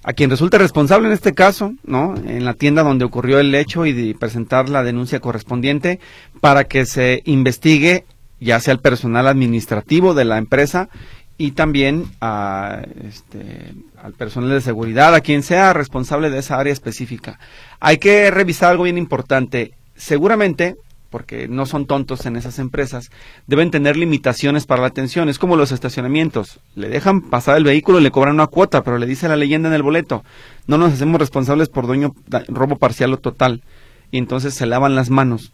a 0.03 0.13
quien 0.13 0.31
resulte 0.31 0.57
responsable 0.57 1.07
en 1.07 1.13
este 1.13 1.35
caso, 1.35 1.75
¿no? 1.83 2.15
En 2.25 2.45
la 2.45 2.55
tienda 2.55 2.81
donde 2.81 3.05
ocurrió 3.05 3.39
el 3.39 3.53
hecho 3.53 3.85
y 3.85 4.15
presentar 4.15 4.69
la 4.69 4.81
denuncia 4.81 5.19
correspondiente 5.19 5.99
para 6.41 6.63
que 6.63 6.87
se 6.87 7.21
investigue 7.25 8.05
ya 8.39 8.59
sea 8.59 8.73
el 8.73 8.79
personal 8.79 9.27
administrativo 9.27 10.13
de 10.13 10.25
la 10.25 10.37
empresa 10.37 10.89
y 11.37 11.51
también 11.51 12.05
a, 12.19 12.81
este, 13.07 13.73
al 14.01 14.13
personal 14.13 14.49
de 14.49 14.61
seguridad, 14.61 15.15
a 15.15 15.21
quien 15.21 15.41
sea 15.41 15.71
responsable 15.71 16.29
de 16.29 16.39
esa 16.39 16.59
área 16.59 16.73
específica. 16.73 17.39
Hay 17.79 17.97
que 17.97 18.29
revisar 18.29 18.71
algo 18.71 18.83
bien 18.83 18.97
importante. 18.97 19.73
Seguramente, 19.95 20.75
porque 21.09 21.47
no 21.47 21.65
son 21.65 21.85
tontos 21.85 22.25
en 22.25 22.35
esas 22.35 22.59
empresas, 22.59 23.09
deben 23.47 23.71
tener 23.71 23.95
limitaciones 23.95 24.65
para 24.65 24.81
la 24.81 24.89
atención. 24.89 25.29
Es 25.29 25.39
como 25.39 25.55
los 25.55 25.71
estacionamientos. 25.71 26.59
Le 26.75 26.89
dejan 26.89 27.21
pasar 27.21 27.55
el 27.55 27.63
vehículo 27.63 28.01
le 28.01 28.11
cobran 28.11 28.35
una 28.35 28.47
cuota, 28.47 28.83
pero 28.83 28.97
le 28.97 29.05
dice 29.05 29.29
la 29.29 29.37
leyenda 29.37 29.69
en 29.69 29.75
el 29.75 29.83
boleto, 29.83 30.25
no 30.67 30.77
nos 30.77 30.91
hacemos 30.91 31.19
responsables 31.19 31.69
por 31.69 31.87
dueño, 31.87 32.13
robo 32.49 32.75
parcial 32.75 33.13
o 33.13 33.17
total. 33.17 33.63
Y 34.11 34.17
entonces 34.17 34.53
se 34.55 34.65
lavan 34.65 34.95
las 34.95 35.09
manos. 35.09 35.53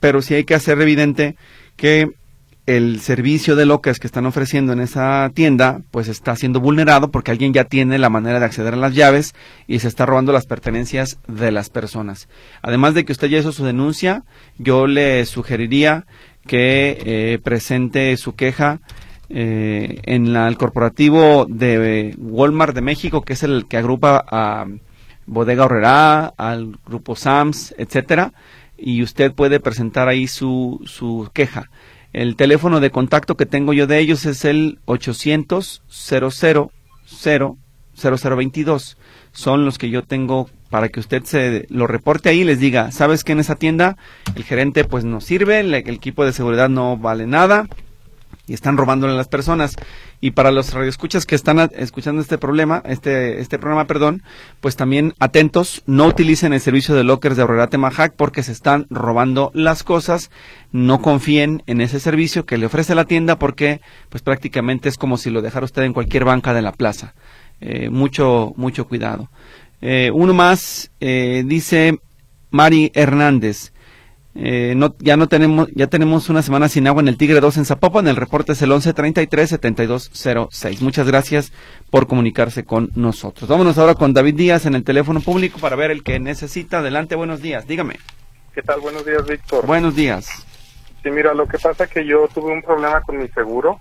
Pero 0.00 0.20
sí 0.20 0.34
hay 0.34 0.44
que 0.44 0.54
hacer 0.54 0.80
evidente 0.80 1.36
que 1.76 2.10
el 2.66 3.00
servicio 3.00 3.56
de 3.56 3.66
locas 3.66 3.98
que 3.98 4.06
están 4.06 4.24
ofreciendo 4.24 4.72
en 4.72 4.80
esa 4.80 5.28
tienda 5.34 5.80
pues 5.90 6.06
está 6.06 6.36
siendo 6.36 6.60
vulnerado 6.60 7.10
porque 7.10 7.32
alguien 7.32 7.52
ya 7.52 7.64
tiene 7.64 7.98
la 7.98 8.08
manera 8.08 8.38
de 8.38 8.46
acceder 8.46 8.74
a 8.74 8.76
las 8.76 8.94
llaves 8.94 9.34
y 9.66 9.80
se 9.80 9.88
está 9.88 10.06
robando 10.06 10.32
las 10.32 10.46
pertenencias 10.46 11.18
de 11.26 11.50
las 11.50 11.70
personas. 11.70 12.28
Además 12.62 12.94
de 12.94 13.04
que 13.04 13.12
usted 13.12 13.28
ya 13.28 13.38
hizo 13.38 13.50
su 13.50 13.64
denuncia, 13.64 14.22
yo 14.58 14.86
le 14.86 15.24
sugeriría 15.26 16.06
que 16.46 16.98
eh, 17.04 17.38
presente 17.42 18.16
su 18.16 18.34
queja 18.34 18.80
eh, 19.28 20.00
en 20.04 20.36
el 20.36 20.56
corporativo 20.56 21.46
de 21.48 22.14
Walmart 22.18 22.74
de 22.74 22.82
México, 22.82 23.22
que 23.22 23.32
es 23.32 23.42
el 23.42 23.66
que 23.66 23.78
agrupa 23.78 24.24
a 24.30 24.66
Bodega 25.26 25.64
Horrera, 25.64 26.26
al 26.36 26.76
grupo 26.86 27.16
Sams, 27.16 27.74
etcétera, 27.78 28.32
y 28.82 29.02
usted 29.02 29.32
puede 29.32 29.60
presentar 29.60 30.08
ahí 30.08 30.26
su, 30.26 30.80
su 30.84 31.30
queja. 31.32 31.70
El 32.12 32.36
teléfono 32.36 32.80
de 32.80 32.90
contacto 32.90 33.36
que 33.36 33.46
tengo 33.46 33.72
yo 33.72 33.86
de 33.86 33.98
ellos 33.98 34.26
es 34.26 34.44
el 34.44 34.80
800 34.84 35.82
00 35.88 36.70
0022. 37.94 38.98
Son 39.32 39.64
los 39.64 39.78
que 39.78 39.88
yo 39.88 40.02
tengo 40.02 40.50
para 40.68 40.88
que 40.88 41.00
usted 41.00 41.22
se 41.24 41.66
lo 41.68 41.86
reporte 41.86 42.28
ahí 42.30 42.40
y 42.40 42.44
les 42.44 42.58
diga, 42.58 42.90
¿sabes 42.92 43.24
que 43.24 43.32
en 43.32 43.40
esa 43.40 43.56
tienda 43.56 43.96
el 44.34 44.44
gerente 44.44 44.84
pues 44.84 45.04
no 45.04 45.20
sirve, 45.20 45.60
el 45.60 45.74
equipo 45.74 46.24
de 46.24 46.32
seguridad 46.32 46.68
no 46.68 46.96
vale 46.96 47.26
nada, 47.26 47.68
y 48.46 48.54
están 48.54 48.76
robándole 48.76 49.12
a 49.12 49.16
las 49.16 49.28
personas. 49.28 49.76
Y 50.20 50.32
para 50.32 50.50
los 50.50 50.72
radioescuchas 50.72 51.26
que 51.26 51.34
están 51.34 51.58
escuchando 51.76 52.20
este 52.20 52.38
problema, 52.38 52.82
este, 52.86 53.40
este 53.40 53.58
programa, 53.58 53.86
perdón, 53.86 54.22
pues 54.60 54.76
también 54.76 55.14
atentos, 55.18 55.82
no 55.86 56.06
utilicen 56.06 56.52
el 56.52 56.60
servicio 56.60 56.94
de 56.94 57.04
lockers 57.04 57.36
de 57.36 57.42
Aurora 57.42 57.68
Mahac 57.78 58.14
porque 58.16 58.42
se 58.42 58.52
están 58.52 58.86
robando 58.90 59.50
las 59.54 59.82
cosas. 59.82 60.30
No 60.72 61.02
confíen 61.02 61.62
en 61.66 61.80
ese 61.80 62.00
servicio 62.00 62.46
que 62.46 62.58
le 62.58 62.66
ofrece 62.66 62.94
la 62.94 63.04
tienda 63.04 63.38
porque 63.38 63.80
pues 64.08 64.22
prácticamente 64.22 64.88
es 64.88 64.96
como 64.96 65.16
si 65.16 65.30
lo 65.30 65.42
dejara 65.42 65.64
usted 65.64 65.82
en 65.82 65.92
cualquier 65.92 66.24
banca 66.24 66.54
de 66.54 66.62
la 66.62 66.72
plaza. 66.72 67.14
Eh, 67.60 67.90
mucho, 67.90 68.52
mucho 68.56 68.88
cuidado. 68.88 69.30
Eh, 69.80 70.10
uno 70.12 70.34
más, 70.34 70.90
eh, 71.00 71.42
dice 71.46 71.98
Mari 72.50 72.90
Hernández. 72.94 73.71
Eh, 74.34 74.72
no, 74.76 74.94
ya 74.98 75.18
no 75.18 75.28
tenemos, 75.28 75.68
ya 75.74 75.88
tenemos 75.88 76.30
una 76.30 76.40
semana 76.40 76.68
sin 76.68 76.86
agua 76.86 77.02
en 77.02 77.08
el 77.08 77.18
Tigre 77.18 77.40
2 77.40 77.58
en 77.58 77.66
Zapopan. 77.66 78.08
El 78.08 78.16
reporte 78.16 78.52
es 78.52 78.62
el 78.62 78.70
1133-7206. 78.70 80.80
Muchas 80.80 81.06
gracias 81.06 81.52
por 81.90 82.06
comunicarse 82.06 82.64
con 82.64 82.90
nosotros. 82.94 83.46
Vámonos 83.48 83.76
ahora 83.78 83.94
con 83.94 84.14
David 84.14 84.36
Díaz 84.36 84.64
en 84.66 84.74
el 84.74 84.84
teléfono 84.84 85.20
público 85.20 85.58
para 85.58 85.76
ver 85.76 85.90
el 85.90 86.02
que 86.02 86.18
necesita. 86.18 86.78
Adelante, 86.78 87.14
buenos 87.14 87.42
días. 87.42 87.66
Dígame. 87.66 87.96
¿Qué 88.54 88.62
tal? 88.62 88.80
Buenos 88.80 89.04
días, 89.04 89.26
Víctor. 89.26 89.66
Buenos 89.66 89.94
días. 89.94 90.46
Sí, 91.02 91.10
mira, 91.10 91.34
lo 91.34 91.46
que 91.46 91.58
pasa 91.58 91.84
es 91.84 91.90
que 91.90 92.06
yo 92.06 92.26
tuve 92.32 92.52
un 92.52 92.62
problema 92.62 93.02
con 93.02 93.18
mi 93.18 93.28
seguro 93.28 93.78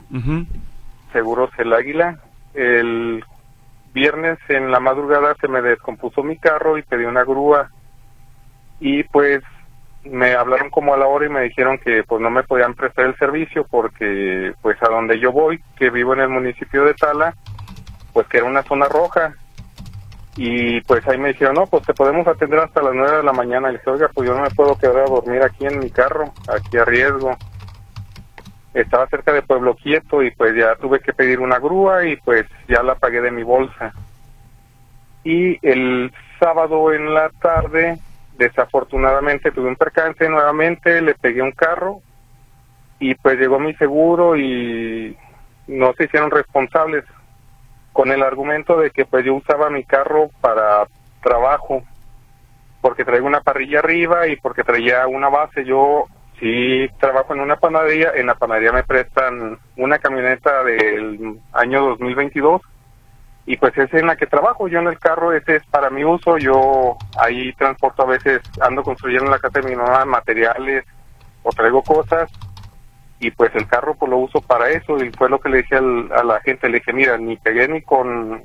Seguros 1.14 1.50
El 1.58 1.72
Águila. 1.74 2.20
El 2.54 3.24
viernes 3.94 4.40
en 4.50 4.72
la 4.72 4.80
madrugada 4.80 5.36
se 5.40 5.48
me 5.48 5.62
descompuso 5.62 6.24
mi 6.24 6.38
carro 6.38 6.78
y 6.78 6.84
pedí 6.84 7.04
una 7.04 7.24
grúa 7.24 7.70
y 8.80 9.04
pues 9.04 9.44
me 10.04 10.34
hablaron 10.34 10.70
como 10.70 10.94
a 10.94 10.98
la 10.98 11.08
hora 11.08 11.26
y 11.26 11.30
me 11.30 11.42
dijeron 11.42 11.78
que 11.78 12.04
pues 12.04 12.22
no 12.22 12.30
me 12.30 12.44
podían 12.44 12.74
prestar 12.74 13.06
el 13.06 13.18
servicio 13.18 13.66
porque 13.70 14.54
pues 14.62 14.82
a 14.82 14.90
donde 14.90 15.20
yo 15.20 15.32
voy, 15.32 15.64
que 15.78 15.90
vivo 15.90 16.14
en 16.14 16.22
el 16.22 16.30
municipio 16.30 16.86
de 16.86 16.94
Tala, 16.94 17.36
pues 18.14 18.28
que 18.28 18.38
era 18.38 18.48
una 18.48 18.64
zona 18.64 18.88
roja 18.88 19.36
y 20.38 20.80
pues 20.82 21.06
ahí 21.08 21.18
me 21.18 21.30
dijeron, 21.30 21.56
no, 21.56 21.68
pues 21.68 21.84
te 21.86 21.94
podemos 21.94 22.26
atender 22.28 22.60
hasta 22.60 22.82
las 22.82 22.94
nueve 22.94 23.18
de 23.18 23.24
la 23.24 23.34
mañana. 23.34 23.70
Y 23.70 23.74
le 23.74 23.78
dije, 23.80 23.90
oiga, 23.90 24.10
pues 24.14 24.28
yo 24.28 24.36
no 24.36 24.44
me 24.44 24.50
puedo 24.52 24.78
quedar 24.78 25.00
a 25.00 25.10
dormir 25.10 25.44
aquí 25.44 25.66
en 25.66 25.80
mi 25.80 25.90
carro, 25.90 26.34
aquí 26.48 26.78
a 26.78 26.86
riesgo. 26.86 27.36
Estaba 28.74 29.08
cerca 29.08 29.34
de 29.34 29.42
Pueblo 29.42 29.76
Quieto 29.76 30.24
y 30.24 30.32
pues 30.32 30.56
ya 30.56 30.76
tuve 30.76 31.02
que 31.02 31.12
pedir 31.12 31.42
una 31.42 31.60
grúa 31.60 32.06
y 32.06 32.16
pues 32.16 32.46
ya 32.70 32.82
la 32.82 32.96
pagué 32.96 33.20
de 33.20 33.32
mi 33.32 33.44
bolsa. 33.44 33.94
Y 35.26 35.60
el 35.68 36.14
sábado 36.40 36.94
en 36.94 37.14
la 37.14 37.30
tarde, 37.42 38.00
desafortunadamente 38.38 39.52
tuve 39.52 39.68
un 39.68 39.76
percance 39.76 40.28
nuevamente, 40.28 41.02
le 41.02 41.16
pegué 41.16 41.42
un 41.42 41.52
carro 41.52 42.02
y 43.00 43.16
pues 43.16 43.38
llegó 43.40 43.60
mi 43.60 43.74
seguro 43.76 44.36
y 44.36 45.18
no 45.68 45.94
se 45.94 46.06
hicieron 46.06 46.32
responsables 46.32 47.04
con 47.94 48.12
el 48.12 48.24
argumento 48.24 48.78
de 48.78 48.92
que 48.92 49.06
pues 49.06 49.26
yo 49.26 49.36
usaba 49.36 49.70
mi 49.70 49.84
carro 49.84 50.30
para 50.40 50.88
trabajo 51.22 51.84
porque 52.82 53.06
traigo 53.06 53.28
una 53.28 53.42
parrilla 53.42 53.80
arriba 53.80 54.28
y 54.28 54.36
porque 54.38 54.64
traía 54.64 55.08
una 55.08 55.30
base. 55.30 55.64
Yo 55.66 56.06
sí 56.40 56.88
trabajo 57.00 57.34
en 57.34 57.42
una 57.42 57.58
panadería 57.58 58.12
en 58.16 58.26
la 58.26 58.36
panadería 58.36 58.72
me 58.72 58.84
prestan 58.84 59.60
una 59.78 60.00
camioneta 60.00 60.64
del 60.64 61.40
año 61.54 61.82
2022 61.90 62.62
y 63.46 63.58
pues 63.58 63.78
es 63.78 63.94
en 63.94 64.08
la 64.08 64.16
que 64.16 64.28
trabajo. 64.28 64.68
Yo 64.68 64.80
en 64.80 64.88
el 64.88 65.00
carro 65.00 65.34
ese 65.34 65.58
es 65.58 65.66
para 65.66 65.90
mi 65.90 66.04
uso. 66.04 66.38
Yo 66.38 66.98
ahí 67.18 67.54
transporto 67.54 68.04
a 68.04 68.08
veces 68.08 68.42
ando 68.62 68.84
construyendo 68.84 69.26
en 69.26 69.32
la 69.32 69.40
casa 69.40 69.62
de 69.62 69.70
mi 69.70 69.76
mamá 69.76 70.06
materiales 70.06 70.86
o 71.44 71.50
traigo 71.52 71.82
cosas 71.82 72.30
y 73.20 73.30
pues 73.32 73.54
el 73.56 73.68
carro 73.68 73.96
pues 73.96 74.10
lo 74.10 74.18
uso 74.18 74.42
para 74.42 74.70
eso. 74.70 74.98
Y 75.04 75.12
fue 75.12 75.30
lo 75.30 75.40
que 75.40 75.50
le 75.50 75.58
dije 75.58 75.76
a 75.78 76.24
la 76.24 76.42
gente, 76.42 76.70
le 76.70 76.80
dije, 76.80 76.94
mira, 76.94 77.18
ni 77.18 77.38
pegué 77.38 77.68
ni 77.68 77.82
con, 77.82 78.44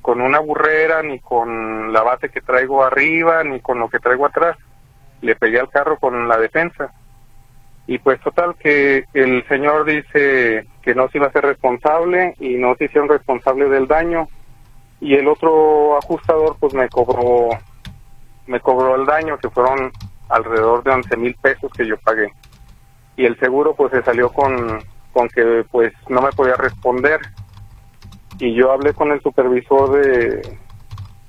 con 0.00 0.20
una 0.20 0.38
burrera, 0.40 1.02
ni 1.02 1.20
con 1.20 1.92
la 1.92 2.02
base 2.02 2.30
que 2.30 2.40
traigo 2.40 2.84
arriba, 2.84 3.44
ni 3.44 3.60
con 3.60 3.78
lo 3.78 3.88
que 3.88 3.98
traigo 3.98 4.26
atrás, 4.26 4.56
le 5.20 5.36
pegué 5.36 5.60
al 5.60 5.68
carro 5.68 5.98
con 5.98 6.26
la 6.28 6.38
defensa. 6.38 6.90
Y 7.86 7.98
pues 7.98 8.18
total 8.20 8.54
que 8.56 9.04
el 9.12 9.46
señor 9.46 9.84
dice 9.84 10.66
que 10.84 10.94
no 10.94 11.08
se 11.08 11.18
iba 11.18 11.28
a 11.28 11.32
ser 11.32 11.44
responsable 11.44 12.34
y 12.38 12.56
no 12.56 12.74
se 12.76 12.84
hicieron 12.84 13.08
responsable 13.08 13.68
del 13.68 13.86
daño. 13.86 14.28
Y 15.00 15.14
el 15.14 15.26
otro 15.28 15.96
ajustador 15.98 16.56
pues 16.60 16.74
me 16.74 16.88
cobró 16.88 17.48
me 18.46 18.60
cobró 18.60 18.94
el 18.96 19.06
daño 19.06 19.38
que 19.38 19.48
fueron 19.48 19.90
alrededor 20.28 20.84
de 20.84 20.90
11 20.90 21.16
mil 21.16 21.34
pesos 21.36 21.72
que 21.72 21.86
yo 21.86 21.96
pagué. 21.98 22.32
Y 23.16 23.24
el 23.24 23.38
seguro 23.38 23.74
pues 23.74 23.92
se 23.92 24.02
salió 24.02 24.30
con, 24.30 24.82
con 25.12 25.28
que 25.28 25.64
pues 25.70 25.92
no 26.08 26.20
me 26.20 26.32
podía 26.32 26.56
responder. 26.56 27.20
Y 28.38 28.54
yo 28.54 28.72
hablé 28.72 28.92
con 28.92 29.10
el 29.12 29.22
supervisor 29.22 29.92
de 29.92 30.58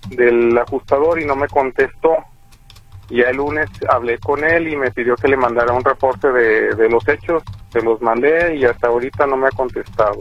del 0.10 0.56
ajustador 0.58 1.20
y 1.20 1.26
no 1.26 1.36
me 1.36 1.48
contestó 1.48 2.18
y 3.10 3.22
el 3.22 3.38
lunes 3.38 3.70
hablé 3.90 4.18
con 4.20 4.44
él 4.44 4.68
y 4.68 4.76
me 4.76 4.92
pidió 4.92 5.16
que 5.16 5.28
le 5.28 5.38
mandara 5.38 5.74
un 5.74 5.84
reporte 5.84 6.32
de, 6.32 6.76
de 6.76 6.90
los 6.90 7.08
hechos 7.08 7.44
se 7.72 7.82
los 7.82 8.02
mandé 8.02 8.56
y 8.56 8.66
hasta 8.66 8.88
ahorita 8.88 9.28
no 9.28 9.38
me 9.38 9.48
ha 9.48 9.52
contestado 9.52 10.18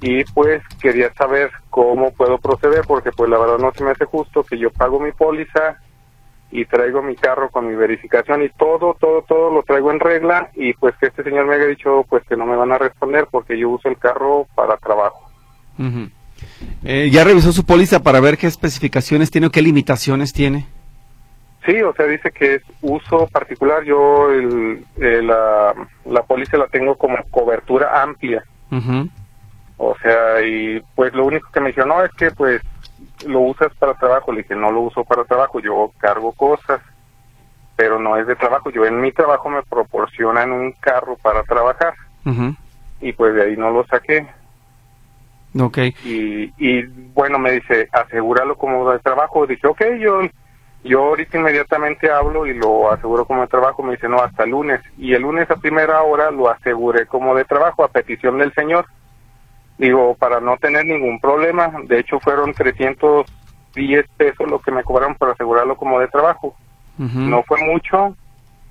y 0.00 0.24
pues 0.24 0.62
quería 0.80 1.12
saber 1.14 1.50
cómo 1.70 2.12
puedo 2.12 2.38
proceder 2.38 2.82
porque 2.86 3.10
pues 3.10 3.28
la 3.30 3.38
verdad 3.38 3.58
no 3.58 3.72
se 3.72 3.84
me 3.84 3.90
hace 3.90 4.04
justo 4.04 4.44
que 4.44 4.58
yo 4.58 4.70
pago 4.70 5.00
mi 5.00 5.12
póliza 5.12 5.78
y 6.50 6.64
traigo 6.64 7.02
mi 7.02 7.14
carro 7.14 7.50
con 7.50 7.66
mi 7.68 7.74
verificación 7.74 8.42
y 8.42 8.48
todo, 8.50 8.96
todo, 8.98 9.22
todo 9.22 9.52
lo 9.52 9.62
traigo 9.62 9.90
en 9.90 10.00
regla 10.00 10.50
y 10.54 10.72
pues 10.74 10.94
que 10.96 11.06
este 11.06 11.22
señor 11.22 11.46
me 11.46 11.56
haya 11.56 11.66
dicho 11.66 12.04
pues 12.08 12.24
que 12.26 12.36
no 12.36 12.46
me 12.46 12.56
van 12.56 12.72
a 12.72 12.78
responder 12.78 13.26
porque 13.30 13.58
yo 13.58 13.70
uso 13.70 13.88
el 13.88 13.98
carro 13.98 14.46
para 14.54 14.76
trabajo. 14.76 15.28
Eh, 16.84 17.10
¿Ya 17.12 17.24
revisó 17.24 17.52
su 17.52 17.64
póliza 17.66 18.02
para 18.02 18.20
ver 18.20 18.38
qué 18.38 18.46
especificaciones 18.46 19.30
tiene 19.30 19.48
o 19.48 19.50
qué 19.50 19.60
limitaciones 19.60 20.32
tiene? 20.32 20.66
Sí, 21.68 21.82
o 21.82 21.92
sea, 21.92 22.06
dice 22.06 22.30
que 22.30 22.54
es 22.54 22.62
uso 22.80 23.26
particular. 23.26 23.84
Yo 23.84 24.32
el, 24.32 24.86
eh, 24.96 25.20
la, 25.22 25.74
la 26.06 26.22
póliza 26.22 26.56
la 26.56 26.66
tengo 26.68 26.96
como 26.96 27.18
cobertura 27.30 28.02
amplia. 28.02 28.42
O 29.76 29.94
sea, 30.00 30.40
y 30.40 30.82
pues 30.94 31.12
lo 31.12 31.26
único 31.26 31.50
que 31.52 31.60
me 31.60 31.68
dijo, 31.68 31.84
no, 31.84 32.02
es 32.02 32.10
que 32.12 32.30
pues 32.30 32.62
lo 33.26 33.40
usas 33.40 33.70
para 33.78 33.92
trabajo. 33.92 34.32
Le 34.32 34.44
dije, 34.44 34.54
no 34.54 34.72
lo 34.72 34.80
uso 34.80 35.04
para 35.04 35.24
trabajo, 35.24 35.60
yo 35.60 35.92
cargo 35.98 36.32
cosas, 36.32 36.80
pero 37.76 37.98
no 37.98 38.16
es 38.16 38.26
de 38.26 38.36
trabajo. 38.36 38.70
Yo 38.70 38.86
en 38.86 39.02
mi 39.02 39.12
trabajo 39.12 39.50
me 39.50 39.62
proporcionan 39.62 40.50
un 40.52 40.72
carro 40.72 41.18
para 41.20 41.42
trabajar. 41.42 41.92
Y 43.02 43.12
pues 43.12 43.34
de 43.34 43.42
ahí 43.42 43.56
no 43.58 43.70
lo 43.72 43.84
saqué. 43.88 44.26
Ok. 45.60 45.78
Y, 46.02 46.50
y 46.56 46.82
bueno, 47.12 47.38
me 47.38 47.52
dice, 47.52 47.90
asegúralo 47.92 48.56
como 48.56 48.90
de 48.90 49.00
trabajo. 49.00 49.46
Dije, 49.46 49.66
ok, 49.66 49.82
yo, 50.00 50.20
yo 50.84 51.04
ahorita 51.04 51.38
inmediatamente 51.38 52.10
hablo 52.10 52.46
y 52.46 52.54
lo 52.54 52.90
aseguro 52.90 53.24
como 53.24 53.42
de 53.42 53.48
trabajo. 53.48 53.82
Me 53.82 53.92
dice, 53.92 54.08
no, 54.08 54.20
hasta 54.20 54.46
lunes. 54.46 54.80
Y 54.96 55.14
el 55.14 55.22
lunes 55.22 55.50
a 55.50 55.56
primera 55.56 56.02
hora 56.02 56.30
lo 56.30 56.48
aseguré 56.48 57.06
como 57.06 57.34
de 57.34 57.44
trabajo 57.44 57.84
a 57.84 57.88
petición 57.88 58.38
del 58.38 58.52
señor 58.54 58.86
digo, 59.78 60.16
para 60.18 60.40
no 60.40 60.56
tener 60.58 60.84
ningún 60.84 61.18
problema. 61.20 61.72
De 61.86 62.00
hecho, 62.00 62.20
fueron 62.20 62.52
310 62.52 64.06
pesos 64.16 64.50
lo 64.50 64.58
que 64.58 64.72
me 64.72 64.82
cobraron 64.82 65.14
para 65.14 65.32
asegurarlo 65.32 65.76
como 65.76 66.00
de 66.00 66.08
trabajo. 66.08 66.54
No 66.98 67.44
fue 67.44 67.64
mucho. 67.64 68.16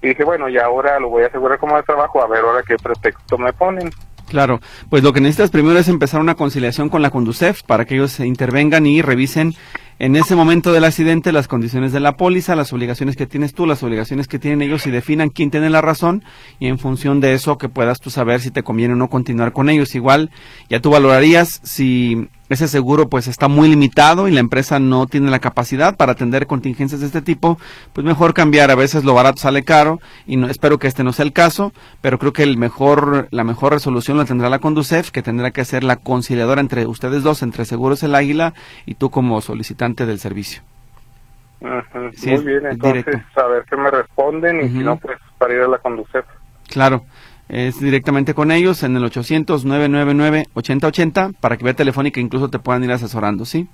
Y 0.01 0.09
dije, 0.09 0.23
bueno, 0.25 0.49
y 0.49 0.57
ahora 0.57 0.99
lo 0.99 1.09
voy 1.09 1.23
a 1.23 1.27
asegurar 1.27 1.57
como 1.57 1.77
de 1.77 1.83
trabajo, 1.83 2.21
a 2.21 2.27
ver 2.27 2.43
ahora 2.43 2.61
qué 2.67 2.75
pretexto 2.75 3.37
me 3.37 3.53
ponen. 3.53 3.89
Claro, 4.27 4.59
pues 4.89 5.01
lo 5.01 5.13
que 5.13 5.21
necesitas 5.21 5.49
primero 5.49 5.79
es 5.79 5.87
empezar 5.87 6.19
una 6.19 6.35
conciliación 6.35 6.89
con 6.89 7.01
la 7.01 7.09
Conducef 7.09 7.63
para 7.63 7.85
que 7.85 7.95
ellos 7.95 8.19
intervengan 8.19 8.85
y 8.85 9.01
revisen 9.01 9.53
en 9.99 10.15
ese 10.15 10.35
momento 10.35 10.71
del 10.73 10.83
accidente 10.83 11.31
las 11.31 11.47
condiciones 11.47 11.91
de 11.91 11.99
la 11.99 12.17
póliza, 12.17 12.55
las 12.55 12.71
obligaciones 12.71 13.15
que 13.15 13.25
tienes 13.25 13.53
tú, 13.53 13.65
las 13.65 13.81
obligaciones 13.81 14.27
que 14.27 14.39
tienen 14.39 14.61
ellos 14.61 14.85
y 14.85 14.91
definan 14.91 15.29
quién 15.29 15.49
tiene 15.49 15.69
la 15.69 15.81
razón 15.81 16.23
y 16.59 16.67
en 16.67 16.77
función 16.77 17.19
de 17.19 17.33
eso 17.33 17.57
que 17.57 17.69
puedas 17.69 17.99
tú 17.99 18.09
saber 18.09 18.41
si 18.41 18.51
te 18.51 18.63
conviene 18.63 18.93
o 18.93 18.97
no 18.97 19.09
continuar 19.09 19.53
con 19.53 19.69
ellos. 19.69 19.95
Igual 19.95 20.29
ya 20.69 20.79
tú 20.79 20.91
valorarías 20.91 21.61
si 21.63 22.29
ese 22.49 22.67
seguro 22.67 23.09
pues 23.09 23.27
está 23.27 23.47
muy 23.47 23.69
limitado 23.69 24.27
y 24.27 24.31
la 24.31 24.39
empresa 24.39 24.79
no 24.79 25.07
tiene 25.07 25.29
la 25.29 25.39
capacidad 25.39 25.97
para 25.97 26.13
atender 26.13 26.47
contingencias 26.47 27.01
de 27.01 27.07
este 27.07 27.21
tipo, 27.21 27.57
pues 27.93 28.05
mejor 28.05 28.33
cambiar. 28.33 28.71
A 28.71 28.75
veces 28.75 29.03
lo 29.03 29.13
barato 29.13 29.39
sale 29.39 29.63
caro 29.63 29.99
y 30.25 30.37
no 30.37 30.47
espero 30.47 30.79
que 30.79 30.87
este 30.87 31.03
no 31.03 31.13
sea 31.13 31.25
el 31.25 31.33
caso, 31.33 31.73
pero 32.01 32.19
creo 32.19 32.33
que 32.33 32.43
el 32.43 32.57
mejor 32.57 33.27
la 33.31 33.43
mejor 33.43 33.73
resolución 33.73 34.17
la 34.17 34.25
tendrá 34.25 34.49
la 34.49 34.59
Conducef, 34.59 35.11
que 35.11 35.21
tendrá 35.21 35.51
que 35.51 35.65
ser 35.65 35.83
la 35.83 35.97
conciliadora 35.97 36.61
entre 36.61 36.85
ustedes 36.85 37.23
dos, 37.23 37.43
entre 37.43 37.65
Seguros 37.65 38.03
El 38.03 38.15
Águila 38.15 38.53
y 38.85 38.95
tú 38.95 39.09
como 39.09 39.41
solicitante 39.41 40.05
del 40.05 40.19
servicio. 40.19 40.61
Muy 41.59 42.43
bien, 42.43 42.67
entonces 42.69 43.15
a 43.35 43.47
ver 43.47 43.65
qué 43.67 43.75
me 43.75 43.89
responden 43.89 44.61
y 44.63 44.69
si 44.69 44.79
no 44.79 44.97
pues 44.97 45.17
para 45.37 45.53
ir 45.53 45.61
a 45.61 45.67
la 45.67 45.79
Conducef. 45.79 46.25
Claro 46.67 47.03
es 47.49 47.79
directamente 47.79 48.33
con 48.33 48.51
ellos 48.51 48.83
en 48.83 48.97
el 48.97 49.03
800-999-8080 49.03 51.35
para 51.39 51.55
que 51.57 51.63
vea 51.63 51.73
telefónica 51.73 52.19
incluso 52.19 52.49
te 52.49 52.59
puedan 52.59 52.83
ir 52.83 52.91
asesorando, 52.91 53.45
¿sí? 53.45 53.69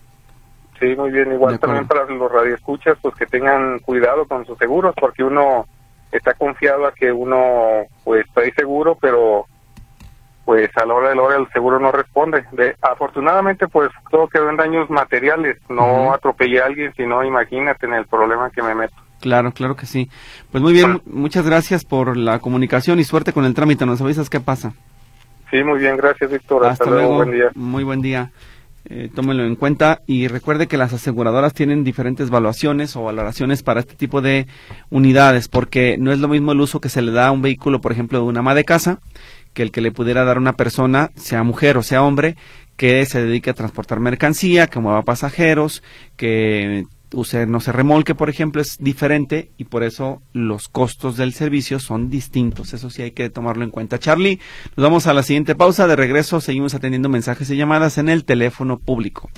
Sí, 0.80 0.96
muy 0.96 1.12
bien. 1.12 1.32
Igual 1.32 1.60
también 1.60 1.88
para 1.88 2.06
los 2.06 2.32
radioescuchas, 2.32 2.98
pues 3.02 3.16
que 3.16 3.26
tengan 3.26 3.80
cuidado 3.80 4.26
con 4.26 4.46
sus 4.46 4.58
seguros, 4.58 4.94
porque 5.00 5.24
uno 5.24 5.66
está 6.12 6.34
confiado 6.34 6.86
a 6.86 6.94
que 6.94 7.12
uno 7.12 7.86
pues 8.04 8.26
está 8.26 8.42
seguro, 8.56 8.98
pero 9.00 9.46
pues 10.46 10.70
a 10.76 10.86
la 10.86 10.94
hora 10.94 11.10
de 11.10 11.16
la 11.16 11.22
hora 11.22 11.38
el 11.38 11.50
seguro 11.52 11.80
no 11.80 11.92
responde. 11.92 12.46
De, 12.52 12.76
afortunadamente 12.82 13.68
pues 13.68 13.90
todo 14.12 14.28
quedó 14.28 14.50
en 14.50 14.58
daños 14.58 14.90
materiales, 14.90 15.58
no 15.70 16.14
atropellé 16.14 16.62
a 16.62 16.66
alguien, 16.66 16.94
sino 16.96 17.24
imagínate 17.24 17.86
en 17.86 17.94
el 17.94 18.06
problema 18.06 18.50
que 18.50 18.62
me 18.62 18.76
meto. 18.76 18.96
Claro, 19.24 19.54
claro 19.54 19.78
que 19.78 19.86
sí. 19.86 20.10
Pues 20.52 20.62
muy 20.62 20.74
bien, 20.74 21.02
muchas 21.06 21.46
gracias 21.46 21.86
por 21.86 22.18
la 22.18 22.40
comunicación 22.40 23.00
y 23.00 23.06
suerte 23.06 23.32
con 23.32 23.46
el 23.46 23.54
trámite. 23.54 23.86
Nos 23.86 24.02
avisas 24.02 24.30
qué 24.30 24.42
pasa. 24.42 24.74
Sí, 25.50 25.64
muy 25.64 25.80
bien, 25.80 25.96
gracias 25.96 26.30
Víctor. 26.30 26.66
Hasta, 26.66 26.90
luego, 26.90 27.16
buen 27.16 27.32
día. 27.32 27.46
Muy 27.56 27.86
buen 27.86 28.02
día. 28.02 28.34
Eh, 28.84 29.10
tómelo 29.16 29.46
en 29.46 29.56
cuenta 29.56 30.02
y 30.08 30.28
recuerde 30.28 30.68
que 30.68 30.76
las 30.76 30.92
aseguradoras 30.92 31.54
tienen 31.54 31.86
diferentes 31.86 32.28
evaluaciones 32.28 32.98
o 32.98 33.04
valoraciones 33.04 33.64
para 33.64 33.80
este 33.80 33.96
tipo 33.96 34.20
de 34.20 34.46
unidades, 34.90 35.48
porque 35.48 35.96
no 35.98 36.12
es 36.12 36.20
lo 36.20 36.28
mismo 36.28 36.52
el 36.52 36.60
uso 36.60 36.82
que 36.82 36.90
se 36.90 37.02
le 37.02 37.14
da 37.14 37.28
a 37.28 37.32
un 37.32 37.42
vehículo, 37.42 37.80
por 37.80 37.94
ejemplo, 37.94 38.20
de 38.20 38.26
una 38.26 38.42
ama 38.42 38.56
de 38.56 38.66
casa, 38.66 39.00
que 39.54 39.64
el 39.64 39.72
que 39.72 39.80
le 39.80 39.94
pudiera 39.94 40.26
dar 40.26 40.38
una 40.38 40.52
persona, 40.52 41.12
sea 41.16 41.44
mujer 41.44 41.78
o 41.78 41.82
sea 41.82 42.04
hombre, 42.04 42.36
que 42.76 43.06
se 43.06 43.24
dedique 43.24 43.52
a 43.52 43.54
transportar 43.54 44.02
mercancía, 44.02 44.68
que 44.68 44.82
mueva 44.82 45.04
pasajeros, 45.04 45.82
que 46.18 46.84
use, 47.14 47.46
no 47.46 47.60
se 47.60 47.72
remolque, 47.72 48.16
por 48.16 48.30
ejemplo, 48.30 48.62
es 48.62 48.78
diferente 48.80 49.52
y 49.58 49.66
por 49.66 49.84
eso 49.84 50.22
los 50.34 50.68
costos 50.68 51.18
del 51.18 51.34
servicio 51.34 51.80
son 51.80 52.10
distintos. 52.10 52.74
Eso 52.74 52.90
sí 52.90 53.02
hay 53.02 53.12
que 53.12 53.30
tomarlo 53.30 53.64
en 53.64 53.72
cuenta. 53.72 54.00
Charlie, 54.00 54.40
nos 54.76 54.84
vamos 54.84 55.08
a 55.08 55.14
la 55.14 55.24
siguiente 55.24 55.56
pausa. 55.56 55.88
De 55.88 55.96
regreso 55.96 56.42
seguimos 56.42 56.74
atendiendo 56.74 57.10
mensajes 57.10 57.50
y 57.50 57.58
llamadas 57.58 57.98
en 57.98 58.10
el 58.10 58.26
teléfono 58.26 58.80
público. 58.80 59.30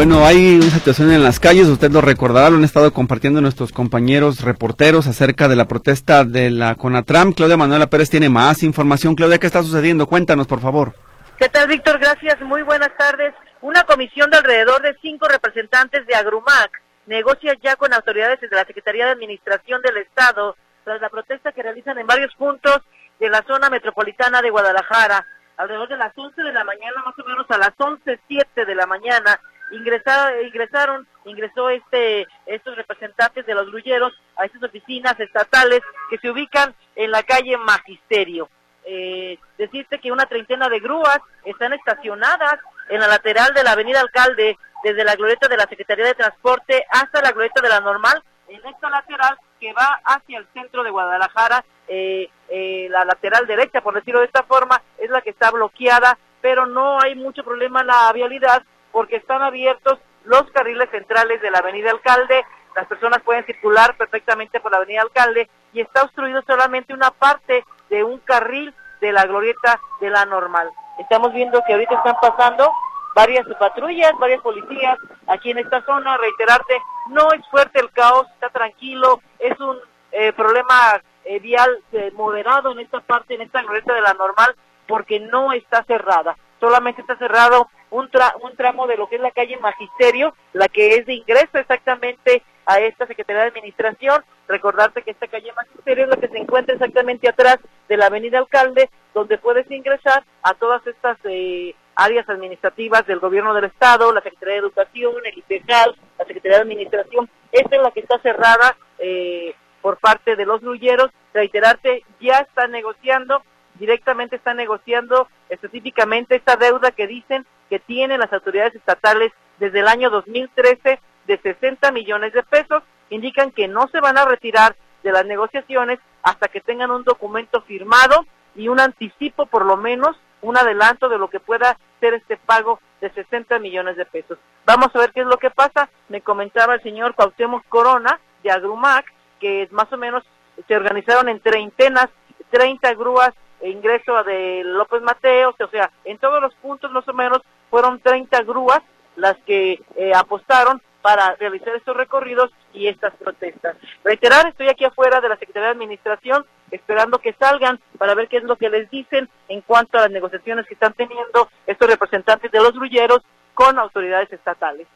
Bueno, 0.00 0.24
hay 0.24 0.56
una 0.56 0.70
situación 0.70 1.12
en 1.12 1.22
las 1.22 1.38
calles, 1.38 1.68
usted 1.68 1.90
lo 1.90 2.00
recordará, 2.00 2.48
lo 2.48 2.56
han 2.56 2.64
estado 2.64 2.90
compartiendo 2.90 3.42
nuestros 3.42 3.70
compañeros 3.70 4.40
reporteros 4.40 5.06
acerca 5.06 5.46
de 5.46 5.56
la 5.56 5.68
protesta 5.68 6.24
de 6.24 6.50
la 6.50 6.74
CONATRAM. 6.74 7.34
Claudia 7.34 7.58
Manuela 7.58 7.90
Pérez 7.90 8.08
tiene 8.08 8.30
más 8.30 8.62
información. 8.62 9.14
Claudia, 9.14 9.36
¿qué 9.36 9.46
está 9.46 9.62
sucediendo? 9.62 10.06
Cuéntanos, 10.06 10.46
por 10.46 10.60
favor. 10.60 10.94
¿Qué 11.36 11.50
tal, 11.50 11.68
Víctor? 11.68 11.98
Gracias. 11.98 12.40
Muy 12.40 12.62
buenas 12.62 12.96
tardes. 12.96 13.34
Una 13.60 13.82
comisión 13.82 14.30
de 14.30 14.38
alrededor 14.38 14.80
de 14.80 14.96
cinco 15.02 15.28
representantes 15.28 16.06
de 16.06 16.14
Agrumac 16.14 16.80
negocia 17.04 17.54
ya 17.62 17.76
con 17.76 17.92
autoridades 17.92 18.40
de 18.40 18.48
la 18.56 18.64
Secretaría 18.64 19.04
de 19.04 19.12
Administración 19.12 19.82
del 19.82 19.98
Estado 19.98 20.56
tras 20.82 20.98
la 21.02 21.10
protesta 21.10 21.52
que 21.52 21.62
realizan 21.62 21.98
en 21.98 22.06
varios 22.06 22.34
puntos 22.36 22.80
de 23.18 23.28
la 23.28 23.44
zona 23.46 23.68
metropolitana 23.68 24.40
de 24.40 24.48
Guadalajara. 24.48 25.26
Alrededor 25.58 25.90
de 25.90 25.98
las 25.98 26.16
11 26.16 26.42
de 26.42 26.52
la 26.54 26.64
mañana, 26.64 27.02
más 27.04 27.18
o 27.18 27.28
menos 27.28 27.44
a 27.50 27.58
las 27.58 27.76
11.07 27.76 28.64
de 28.64 28.74
la 28.74 28.86
mañana, 28.86 29.38
ingresaron, 29.70 30.46
ingresaron, 30.46 31.06
ingresó 31.24 31.70
este, 31.70 32.26
estos 32.46 32.76
representantes 32.76 33.46
de 33.46 33.54
los 33.54 33.66
grulleros 33.66 34.12
a 34.36 34.44
estas 34.44 34.62
oficinas 34.62 35.18
estatales 35.18 35.80
que 36.08 36.18
se 36.18 36.30
ubican 36.30 36.74
en 36.96 37.10
la 37.10 37.22
calle 37.22 37.56
Magisterio. 37.56 38.48
Eh, 38.84 39.38
decirte 39.58 39.98
que 39.98 40.10
una 40.10 40.26
treintena 40.26 40.68
de 40.68 40.80
grúas 40.80 41.20
están 41.44 41.72
estacionadas 41.72 42.58
en 42.88 43.00
la 43.00 43.08
lateral 43.08 43.52
de 43.54 43.62
la 43.62 43.72
avenida 43.72 44.00
Alcalde, 44.00 44.58
desde 44.82 45.04
la 45.04 45.14
glorieta 45.14 45.46
de 45.48 45.56
la 45.56 45.66
Secretaría 45.66 46.06
de 46.06 46.14
Transporte 46.14 46.84
hasta 46.90 47.20
la 47.20 47.32
glorieta 47.32 47.60
de 47.60 47.68
la 47.68 47.80
Normal, 47.80 48.22
en 48.48 48.66
esta 48.66 48.90
lateral 48.90 49.36
que 49.60 49.72
va 49.72 50.00
hacia 50.04 50.38
el 50.38 50.46
centro 50.54 50.82
de 50.82 50.90
Guadalajara, 50.90 51.64
eh, 51.86 52.28
eh, 52.48 52.88
la 52.90 53.04
lateral 53.04 53.46
derecha, 53.46 53.82
por 53.82 53.94
decirlo 53.94 54.20
de 54.20 54.26
esta 54.26 54.42
forma, 54.42 54.82
es 54.98 55.10
la 55.10 55.20
que 55.20 55.30
está 55.30 55.50
bloqueada, 55.50 56.18
pero 56.40 56.66
no 56.66 57.00
hay 57.00 57.14
mucho 57.14 57.44
problema 57.44 57.82
en 57.82 57.88
la 57.88 58.12
vialidad 58.12 58.62
porque 58.92 59.16
están 59.16 59.42
abiertos 59.42 59.98
los 60.24 60.50
carriles 60.52 60.90
centrales 60.90 61.40
de 61.40 61.50
la 61.50 61.58
Avenida 61.58 61.90
Alcalde, 61.90 62.44
las 62.74 62.86
personas 62.86 63.22
pueden 63.22 63.44
circular 63.46 63.96
perfectamente 63.96 64.60
por 64.60 64.70
la 64.70 64.78
Avenida 64.78 65.02
Alcalde 65.02 65.48
y 65.72 65.80
está 65.80 66.02
obstruido 66.02 66.42
solamente 66.46 66.94
una 66.94 67.10
parte 67.10 67.64
de 67.88 68.04
un 68.04 68.18
carril 68.20 68.74
de 69.00 69.12
la 69.12 69.24
glorieta 69.24 69.80
de 70.00 70.10
la 70.10 70.24
normal. 70.24 70.70
Estamos 70.98 71.32
viendo 71.32 71.62
que 71.66 71.72
ahorita 71.72 71.94
están 71.96 72.16
pasando 72.20 72.70
varias 73.14 73.46
patrullas, 73.58 74.12
varias 74.18 74.40
policías 74.42 74.98
aquí 75.26 75.50
en 75.50 75.58
esta 75.58 75.82
zona. 75.84 76.16
Reiterarte, 76.16 76.80
no 77.08 77.32
es 77.32 77.46
fuerte 77.50 77.80
el 77.80 77.90
caos, 77.90 78.26
está 78.34 78.50
tranquilo, 78.50 79.20
es 79.38 79.58
un 79.58 79.78
eh, 80.12 80.32
problema 80.32 81.00
eh, 81.24 81.38
vial 81.40 81.70
eh, 81.92 82.10
moderado 82.14 82.72
en 82.72 82.80
esta 82.80 83.00
parte, 83.00 83.34
en 83.34 83.42
esta 83.42 83.62
glorieta 83.62 83.94
de 83.94 84.02
la 84.02 84.14
normal, 84.14 84.54
porque 84.86 85.20
no 85.20 85.52
está 85.52 85.82
cerrada. 85.84 86.36
Solamente 86.60 87.00
está 87.00 87.16
cerrado 87.16 87.68
un, 87.90 88.08
un 88.42 88.56
tramo 88.56 88.86
de 88.86 88.96
lo 88.96 89.08
que 89.08 89.16
es 89.16 89.20
la 89.22 89.30
calle 89.30 89.56
Magisterio, 89.58 90.34
la 90.52 90.68
que 90.68 90.96
es 90.96 91.06
de 91.06 91.14
ingreso 91.14 91.58
exactamente 91.58 92.42
a 92.66 92.80
esta 92.80 93.06
Secretaría 93.06 93.42
de 93.42 93.48
Administración. 93.48 94.24
Recordarte 94.48 95.02
que 95.02 95.10
esta 95.10 95.28
calle 95.28 95.52
Magisterio 95.52 96.04
es 96.04 96.10
la 96.10 96.16
que 96.16 96.28
se 96.28 96.38
encuentra 96.38 96.74
exactamente 96.74 97.28
atrás 97.28 97.58
de 97.88 97.96
la 97.96 98.06
Avenida 98.06 98.38
Alcalde, 98.38 98.90
donde 99.14 99.38
puedes 99.38 99.70
ingresar 99.70 100.24
a 100.42 100.54
todas 100.54 100.86
estas 100.86 101.18
eh, 101.24 101.74
áreas 101.94 102.28
administrativas 102.28 103.06
del 103.06 103.18
Gobierno 103.18 103.54
del 103.54 103.64
Estado, 103.64 104.12
la 104.12 104.22
Secretaría 104.22 104.54
de 104.54 104.60
Educación, 104.60 105.14
el 105.24 105.38
IPEJAL, 105.38 105.96
la 106.18 106.24
Secretaría 106.24 106.58
de 106.58 106.62
Administración. 106.62 107.28
Esta 107.52 107.76
es 107.76 107.82
la 107.82 107.90
que 107.90 108.00
está 108.00 108.18
cerrada 108.20 108.76
eh, 108.98 109.54
por 109.82 109.98
parte 109.98 110.36
de 110.36 110.46
los 110.46 110.60
grulleros. 110.60 111.10
Reiterarte, 111.34 112.04
ya 112.20 112.38
están 112.38 112.70
negociando, 112.70 113.42
directamente 113.74 114.36
están 114.36 114.56
negociando 114.56 115.28
específicamente 115.48 116.36
esta 116.36 116.56
deuda 116.56 116.90
que 116.92 117.06
dicen 117.06 117.46
que 117.70 117.78
tienen 117.78 118.20
las 118.20 118.32
autoridades 118.32 118.74
estatales 118.74 119.32
desde 119.58 119.80
el 119.80 119.88
año 119.88 120.10
2013 120.10 121.00
de 121.26 121.38
60 121.38 121.92
millones 121.92 122.34
de 122.34 122.42
pesos, 122.42 122.82
indican 123.08 123.52
que 123.52 123.68
no 123.68 123.88
se 123.88 124.00
van 124.00 124.18
a 124.18 124.24
retirar 124.24 124.76
de 125.02 125.12
las 125.12 125.24
negociaciones 125.24 125.98
hasta 126.22 126.48
que 126.48 126.60
tengan 126.60 126.90
un 126.90 127.04
documento 127.04 127.62
firmado 127.62 128.26
y 128.54 128.68
un 128.68 128.80
anticipo, 128.80 129.46
por 129.46 129.64
lo 129.64 129.76
menos, 129.76 130.16
un 130.42 130.56
adelanto 130.56 131.08
de 131.08 131.18
lo 131.18 131.28
que 131.28 131.40
pueda 131.40 131.78
ser 132.00 132.14
este 132.14 132.36
pago 132.36 132.80
de 133.00 133.10
60 133.10 133.58
millones 133.58 133.96
de 133.96 134.04
pesos. 134.04 134.38
Vamos 134.66 134.88
a 134.94 134.98
ver 134.98 135.12
qué 135.12 135.20
es 135.20 135.26
lo 135.26 135.38
que 135.38 135.50
pasa. 135.50 135.88
Me 136.08 136.20
comentaba 136.20 136.74
el 136.74 136.82
señor 136.82 137.14
Cuauhtémoc 137.14 137.64
Corona 137.68 138.18
de 138.42 138.50
Agrumac 138.50 139.06
que 139.38 139.68
más 139.70 139.90
o 139.92 139.96
menos 139.96 140.22
se 140.68 140.76
organizaron 140.76 141.28
en 141.28 141.40
treintenas, 141.40 142.08
30 142.50 142.94
grúas 142.94 143.30
e 143.60 143.70
ingreso 143.70 144.22
de 144.24 144.62
López 144.64 145.02
Mateos, 145.02 145.54
o 145.60 145.68
sea, 145.68 145.90
en 146.04 146.18
todos 146.18 146.40
los 146.40 146.54
puntos 146.56 146.90
más 146.92 147.06
o 147.08 147.12
menos 147.12 147.40
fueron 147.70 148.00
30 148.00 148.42
grúas 148.42 148.80
las 149.16 149.36
que 149.46 149.80
eh, 149.96 150.12
apostaron 150.14 150.82
para 151.02 151.34
realizar 151.36 151.74
estos 151.76 151.96
recorridos 151.96 152.50
y 152.74 152.86
estas 152.86 153.14
protestas. 153.14 153.76
Reiterar, 154.04 154.46
estoy 154.48 154.68
aquí 154.68 154.84
afuera 154.84 155.20
de 155.20 155.28
la 155.28 155.36
Secretaría 155.36 155.68
de 155.68 155.74
Administración 155.74 156.44
esperando 156.70 157.18
que 157.18 157.32
salgan 157.34 157.80
para 157.98 158.14
ver 158.14 158.28
qué 158.28 158.38
es 158.38 158.44
lo 158.44 158.56
que 158.56 158.68
les 158.68 158.90
dicen 158.90 159.28
en 159.48 159.60
cuanto 159.62 159.98
a 159.98 160.02
las 160.02 160.10
negociaciones 160.10 160.66
que 160.66 160.74
están 160.74 160.92
teniendo 160.92 161.48
estos 161.66 161.88
representantes 161.88 162.50
de 162.50 162.60
los 162.60 162.72
grulleros 162.72 163.20
con 163.54 163.78
autoridades 163.78 164.32
estatales. 164.32 164.86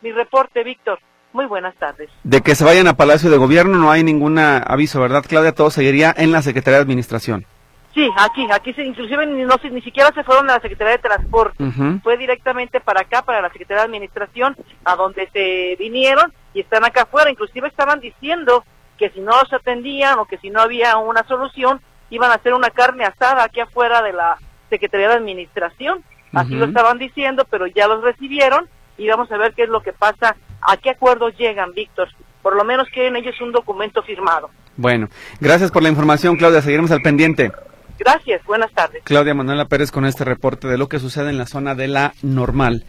Mi 0.00 0.12
reporte, 0.12 0.62
Víctor. 0.64 0.98
Muy 1.32 1.46
buenas 1.46 1.74
tardes. 1.76 2.10
De 2.24 2.42
que 2.42 2.54
se 2.54 2.64
vayan 2.64 2.88
a 2.88 2.96
Palacio 2.96 3.30
de 3.30 3.38
Gobierno 3.38 3.78
no 3.78 3.90
hay 3.90 4.04
ningún 4.04 4.38
aviso, 4.38 5.00
¿verdad, 5.00 5.24
Claudia? 5.26 5.54
Todo 5.54 5.70
seguiría 5.70 6.12
en 6.14 6.30
la 6.30 6.42
Secretaría 6.42 6.76
de 6.76 6.82
Administración. 6.82 7.46
Sí, 7.94 8.10
aquí, 8.16 8.46
aquí 8.50 8.72
se, 8.72 8.84
inclusive 8.84 9.26
ni, 9.26 9.42
no, 9.42 9.56
ni 9.70 9.82
siquiera 9.82 10.10
se 10.14 10.24
fueron 10.24 10.48
a 10.48 10.54
la 10.54 10.60
Secretaría 10.60 10.92
de 10.92 11.02
Transporte, 11.02 11.62
fue 12.02 12.16
directamente 12.16 12.80
para 12.80 13.02
acá, 13.02 13.22
para 13.22 13.42
la 13.42 13.50
Secretaría 13.50 13.82
de 13.82 13.86
Administración, 13.86 14.56
a 14.84 14.96
donde 14.96 15.28
se 15.32 15.76
vinieron 15.78 16.32
y 16.54 16.60
están 16.60 16.84
acá 16.84 17.02
afuera, 17.02 17.30
inclusive 17.30 17.68
estaban 17.68 18.00
diciendo 18.00 18.64
que 18.96 19.10
si 19.10 19.20
no 19.20 19.32
se 19.48 19.56
atendían 19.56 20.18
o 20.18 20.24
que 20.24 20.38
si 20.38 20.48
no 20.48 20.62
había 20.62 20.96
una 20.96 21.22
solución, 21.24 21.80
iban 22.08 22.30
a 22.30 22.34
hacer 22.34 22.54
una 22.54 22.70
carne 22.70 23.04
asada 23.04 23.44
aquí 23.44 23.60
afuera 23.60 24.00
de 24.00 24.14
la 24.14 24.38
Secretaría 24.70 25.08
de 25.08 25.14
Administración, 25.16 26.02
así 26.32 26.54
lo 26.54 26.64
estaban 26.64 26.98
diciendo, 26.98 27.46
pero 27.50 27.66
ya 27.66 27.88
los 27.88 28.02
recibieron 28.02 28.68
y 28.96 29.06
vamos 29.06 29.30
a 29.30 29.36
ver 29.36 29.52
qué 29.52 29.64
es 29.64 29.68
lo 29.68 29.82
que 29.82 29.92
pasa, 29.92 30.36
a 30.62 30.76
qué 30.78 30.90
acuerdos 30.90 31.36
llegan, 31.36 31.72
Víctor, 31.72 32.08
por 32.40 32.56
lo 32.56 32.64
menos 32.64 32.88
quieren 32.88 33.16
ellos 33.16 33.38
un 33.42 33.52
documento 33.52 34.02
firmado. 34.02 34.48
Bueno, 34.78 35.08
gracias 35.40 35.70
por 35.70 35.82
la 35.82 35.90
información, 35.90 36.36
Claudia, 36.36 36.62
seguiremos 36.62 36.90
al 36.90 37.02
pendiente. 37.02 37.52
Gracias, 38.04 38.44
buenas 38.46 38.72
tardes. 38.72 39.00
Claudia 39.04 39.32
Manuela 39.32 39.66
Pérez 39.66 39.92
con 39.92 40.04
este 40.04 40.24
reporte 40.24 40.66
de 40.66 40.76
lo 40.76 40.88
que 40.88 40.98
sucede 40.98 41.30
en 41.30 41.38
la 41.38 41.46
zona 41.46 41.76
de 41.76 41.86
la 41.86 42.14
normal. 42.22 42.84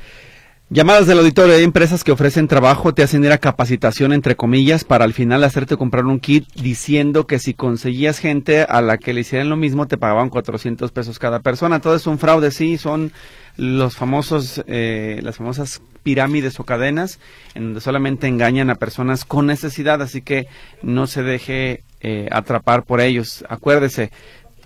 Llamadas 0.72 1.06
del 1.06 1.20
auditorio. 1.20 1.54
Hay 1.54 1.64
empresas 1.64 2.04
que 2.04 2.12
ofrecen 2.12 2.48
trabajo, 2.48 2.96
te 2.96 3.04
hacen 3.04 3.24
ir 3.24 3.32
a 3.32 3.38
capacitación, 3.38 4.12
entre 4.12 4.36
comillas, 4.36 4.84
para 4.84 5.06
al 5.06 5.14
final 5.14 5.44
hacerte 5.44 5.78
comprar 5.78 6.06
un 6.06 6.20
kit 6.20 6.48
diciendo 6.56 7.28
que 7.28 7.38
si 7.38 7.54
conseguías 7.54 8.18
gente 8.18 8.64
a 8.64 8.82
la 8.82 8.98
que 8.98 9.14
le 9.14 9.22
hicieran 9.22 9.50
lo 9.50 9.56
mismo, 9.56 9.88
te 9.88 10.00
pagaban 10.00 10.30
400 10.30 10.92
pesos 10.92 11.20
cada 11.20 11.42
persona. 11.42 11.80
Todo 11.80 11.96
es 11.96 12.08
un 12.08 12.18
fraude, 12.18 12.50
sí, 12.50 12.80
son 12.80 13.12
los 13.56 13.96
famosos, 13.96 14.64
eh, 14.66 15.20
las 15.22 15.38
famosas 15.38 15.84
pirámides 16.02 16.60
o 16.60 16.64
cadenas 16.64 17.20
en 17.54 17.66
donde 17.66 17.82
solamente 17.82 18.28
engañan 18.28 18.72
a 18.72 18.76
personas 18.76 19.26
con 19.26 19.46
necesidad, 19.46 20.02
así 20.02 20.24
que 20.24 20.48
no 20.82 21.06
se 21.06 21.22
deje 21.22 21.84
eh, 22.02 22.28
atrapar 22.32 22.84
por 22.84 23.00
ellos. 23.00 23.46
Acuérdese, 23.48 24.12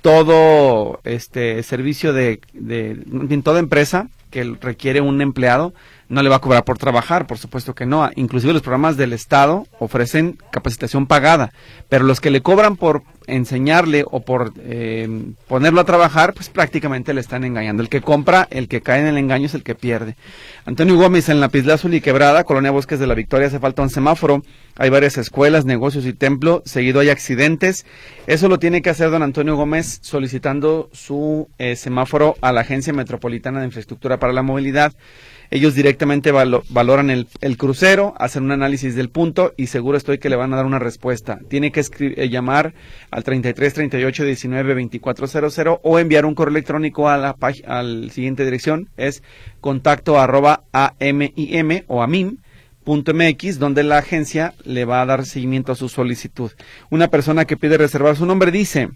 todo 0.08 1.02
este 1.04 1.62
servicio 1.63 2.13
de, 2.13 2.39
de, 2.54 2.91
en 3.30 3.43
toda 3.43 3.60
empresa 3.60 4.08
que 4.30 4.46
requiere 4.62 5.02
un 5.02 5.20
empleado 5.22 5.74
no 6.10 6.22
le 6.22 6.30
va 6.30 6.38
a 6.38 6.39
cobrar 6.39 6.63
por 6.63 6.78
trabajar, 6.78 7.28
por 7.28 7.38
supuesto 7.38 7.76
que 7.76 7.86
no. 7.86 8.10
Inclusive 8.15 8.54
los 8.54 8.62
programas 8.62 8.98
del 8.98 9.13
Estado 9.13 9.67
ofrecen 9.80 10.38
capacitación 10.52 11.08
pagada, 11.08 11.52
pero 11.89 12.06
los 12.06 12.22
que 12.22 12.32
le 12.32 12.41
cobran 12.41 12.78
por 12.78 13.04
enseñarle 13.28 14.06
o 14.10 14.22
por 14.22 14.54
eh, 14.58 15.08
ponerlo 15.48 15.82
a 15.82 15.86
trabajar, 15.86 16.34
pues 16.34 16.50
prácticamente 16.50 17.13
le 17.13 17.22
están 17.22 17.43
engañando. 17.43 17.84
El 17.84 17.89
que 17.89 18.02
compra, 18.02 18.48
el 18.50 18.70
que 18.70 18.82
cae 18.82 19.02
en 19.02 19.08
el 19.08 19.17
engaño 19.17 19.46
es 19.46 19.54
el 19.54 19.63
que 19.63 19.76
pierde. 19.76 20.15
Antonio 20.65 20.96
Gómez 20.96 21.30
en 21.30 21.41
la 21.41 21.50
Pisla 21.50 21.76
Azul 21.76 21.93
y 21.93 22.02
Quebrada, 22.02 22.46
Colonia 22.46 22.72
Bosques 22.72 23.00
de 23.00 23.08
la 23.08 23.13
Victoria, 23.13 23.48
hace 23.48 23.60
falta 23.60 23.82
un 23.82 23.89
semáforo. 23.89 24.43
Hay 24.78 24.89
varias 24.89 25.17
escuelas, 25.17 25.65
negocios 25.65 26.06
y 26.06 26.13
templo. 26.13 26.62
Seguido 26.65 27.02
hay 27.02 27.10
accidentes. 27.10 27.86
Eso 28.28 28.48
lo 28.48 28.60
tiene 28.60 28.82
que 28.82 28.89
hacer 28.89 29.10
don 29.10 29.24
Antonio 29.24 29.56
Gómez 29.56 30.00
solicitando 30.02 30.89
su 30.93 31.50
eh, 31.58 31.76
semáforo 31.76 32.36
a 32.41 32.52
la 32.52 32.62
Agencia 32.62 32.93
Metropolitana 32.93 33.60
de 33.60 33.65
Infraestructura 33.65 34.20
para 34.20 34.34
la 34.34 34.43
Movilidad. 34.43 34.93
Ellos 35.49 35.75
directamente 35.75 36.31
valoran 36.31 37.10
el, 37.10 37.57
crucero, 37.57 38.13
hacen 38.17 38.43
un 38.43 38.51
análisis 38.51 38.95
del 38.95 39.10
punto 39.10 39.53
y 39.57 39.67
seguro 39.67 39.97
estoy 39.97 40.17
que 40.17 40.29
le 40.29 40.36
van 40.36 40.53
a 40.53 40.57
dar 40.57 40.65
una 40.65 40.79
respuesta. 40.79 41.39
Tiene 41.49 41.71
que 41.71 41.86
eh, 41.99 42.29
llamar 42.29 42.73
al 43.12 43.23
33 43.23 43.73
38 43.73 44.25
19 44.25 44.73
2400 44.73 45.79
o 45.83 45.99
enviar 45.99 46.25
un 46.25 46.36
correo 46.36 46.51
electrónico 46.51 47.10
a 47.10 47.17
la 47.17 47.36
al 47.65 48.12
siguiente 48.12 48.43
dirección 48.43 48.89
es 48.97 49.23
contacto 49.62 50.19
arroba 50.19 50.63
amim 50.71 51.83
o 51.88 52.01
amim 52.01 52.38
.mx, 52.88 53.60
donde 53.60 53.83
la 53.83 53.97
agencia 53.97 54.53
le 54.63 54.86
va 54.86 55.01
a 55.01 55.05
dar 55.05 55.25
seguimiento 55.25 55.71
a 55.71 55.75
su 55.75 55.89
solicitud. 55.89 56.51
Una 56.89 57.10
persona 57.10 57.45
que 57.45 57.57
pide 57.57 57.77
reservar 57.77 58.15
su 58.15 58.25
nombre 58.25 58.49
dice, 58.51 58.89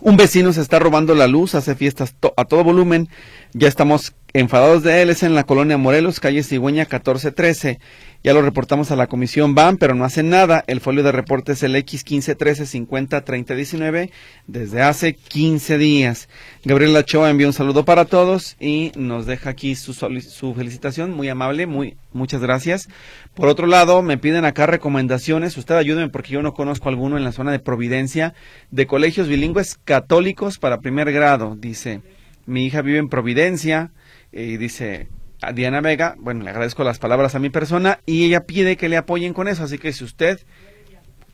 un 0.00 0.16
vecino 0.16 0.52
se 0.52 0.60
está 0.60 0.78
robando 0.78 1.14
la 1.14 1.26
luz, 1.26 1.56
hace 1.56 1.74
fiestas 1.74 2.14
a 2.36 2.44
todo 2.44 2.62
volumen, 2.62 3.08
ya 3.52 3.68
estamos 3.68 4.14
enfadados 4.34 4.82
de 4.82 5.02
él, 5.02 5.10
es 5.10 5.22
en 5.22 5.34
la 5.34 5.44
colonia 5.44 5.78
Morelos, 5.78 6.20
calle 6.20 6.42
Cigüeña 6.42 6.82
1413. 6.82 7.78
Ya 8.24 8.34
lo 8.34 8.42
reportamos 8.42 8.90
a 8.90 8.96
la 8.96 9.06
comisión 9.06 9.54
BAM, 9.54 9.78
pero 9.78 9.94
no 9.94 10.04
hacen 10.04 10.28
nada. 10.28 10.64
El 10.66 10.80
folio 10.80 11.02
de 11.02 11.12
reporte 11.12 11.52
es 11.52 11.62
el 11.62 11.76
X 11.76 12.04
1513 12.04 12.66
50 12.66 13.24
30 13.24 13.54
19 13.54 14.10
desde 14.46 14.82
hace 14.82 15.14
15 15.14 15.78
días. 15.78 16.28
Gabriela 16.64 17.04
Choa 17.04 17.30
envió 17.30 17.46
un 17.46 17.52
saludo 17.52 17.84
para 17.84 18.04
todos 18.04 18.56
y 18.60 18.92
nos 18.96 19.26
deja 19.26 19.50
aquí 19.50 19.76
su, 19.76 19.94
su 19.94 20.54
felicitación, 20.54 21.12
muy 21.12 21.28
amable, 21.28 21.66
muy 21.66 21.96
muchas 22.12 22.40
gracias. 22.40 22.88
Por 23.34 23.48
otro 23.48 23.66
lado, 23.66 24.02
me 24.02 24.18
piden 24.18 24.44
acá 24.44 24.66
recomendaciones. 24.66 25.56
Usted 25.56 25.76
ayúdeme 25.76 26.10
porque 26.10 26.32
yo 26.32 26.42
no 26.42 26.54
conozco 26.54 26.88
alguno 26.88 27.16
en 27.16 27.24
la 27.24 27.32
zona 27.32 27.52
de 27.52 27.60
Providencia 27.60 28.34
de 28.70 28.86
colegios 28.86 29.28
bilingües 29.28 29.78
católicos 29.84 30.58
para 30.58 30.80
primer 30.80 31.12
grado. 31.12 31.56
Dice, 31.56 32.02
mi 32.48 32.64
hija 32.64 32.82
vive 32.82 32.98
en 32.98 33.08
Providencia 33.08 33.92
y 34.32 34.56
dice, 34.56 35.08
a 35.42 35.52
Diana 35.52 35.80
Vega, 35.80 36.16
bueno, 36.18 36.42
le 36.42 36.50
agradezco 36.50 36.82
las 36.82 36.98
palabras 36.98 37.34
a 37.34 37.38
mi 37.38 37.50
persona 37.50 38.00
y 38.06 38.24
ella 38.24 38.44
pide 38.44 38.76
que 38.76 38.88
le 38.88 38.96
apoyen 38.96 39.34
con 39.34 39.48
eso, 39.48 39.64
así 39.64 39.78
que 39.78 39.92
si 39.92 40.02
usted, 40.02 40.40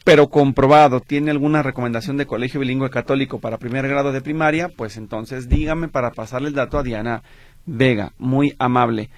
pero 0.04 0.28
comprobado, 0.28 1.00
tiene 1.00 1.30
alguna 1.30 1.62
recomendación 1.62 2.16
de 2.16 2.26
colegio 2.26 2.60
bilingüe 2.60 2.90
católico 2.90 3.38
para 3.38 3.58
primer 3.58 3.88
grado 3.88 4.12
de 4.12 4.20
primaria, 4.20 4.68
pues 4.68 4.96
entonces 4.96 5.48
dígame 5.48 5.88
para 5.88 6.10
pasarle 6.10 6.48
el 6.48 6.54
dato 6.54 6.78
a 6.78 6.82
Diana 6.82 7.22
Vega, 7.64 8.12
muy 8.18 8.54
amable. 8.58 9.08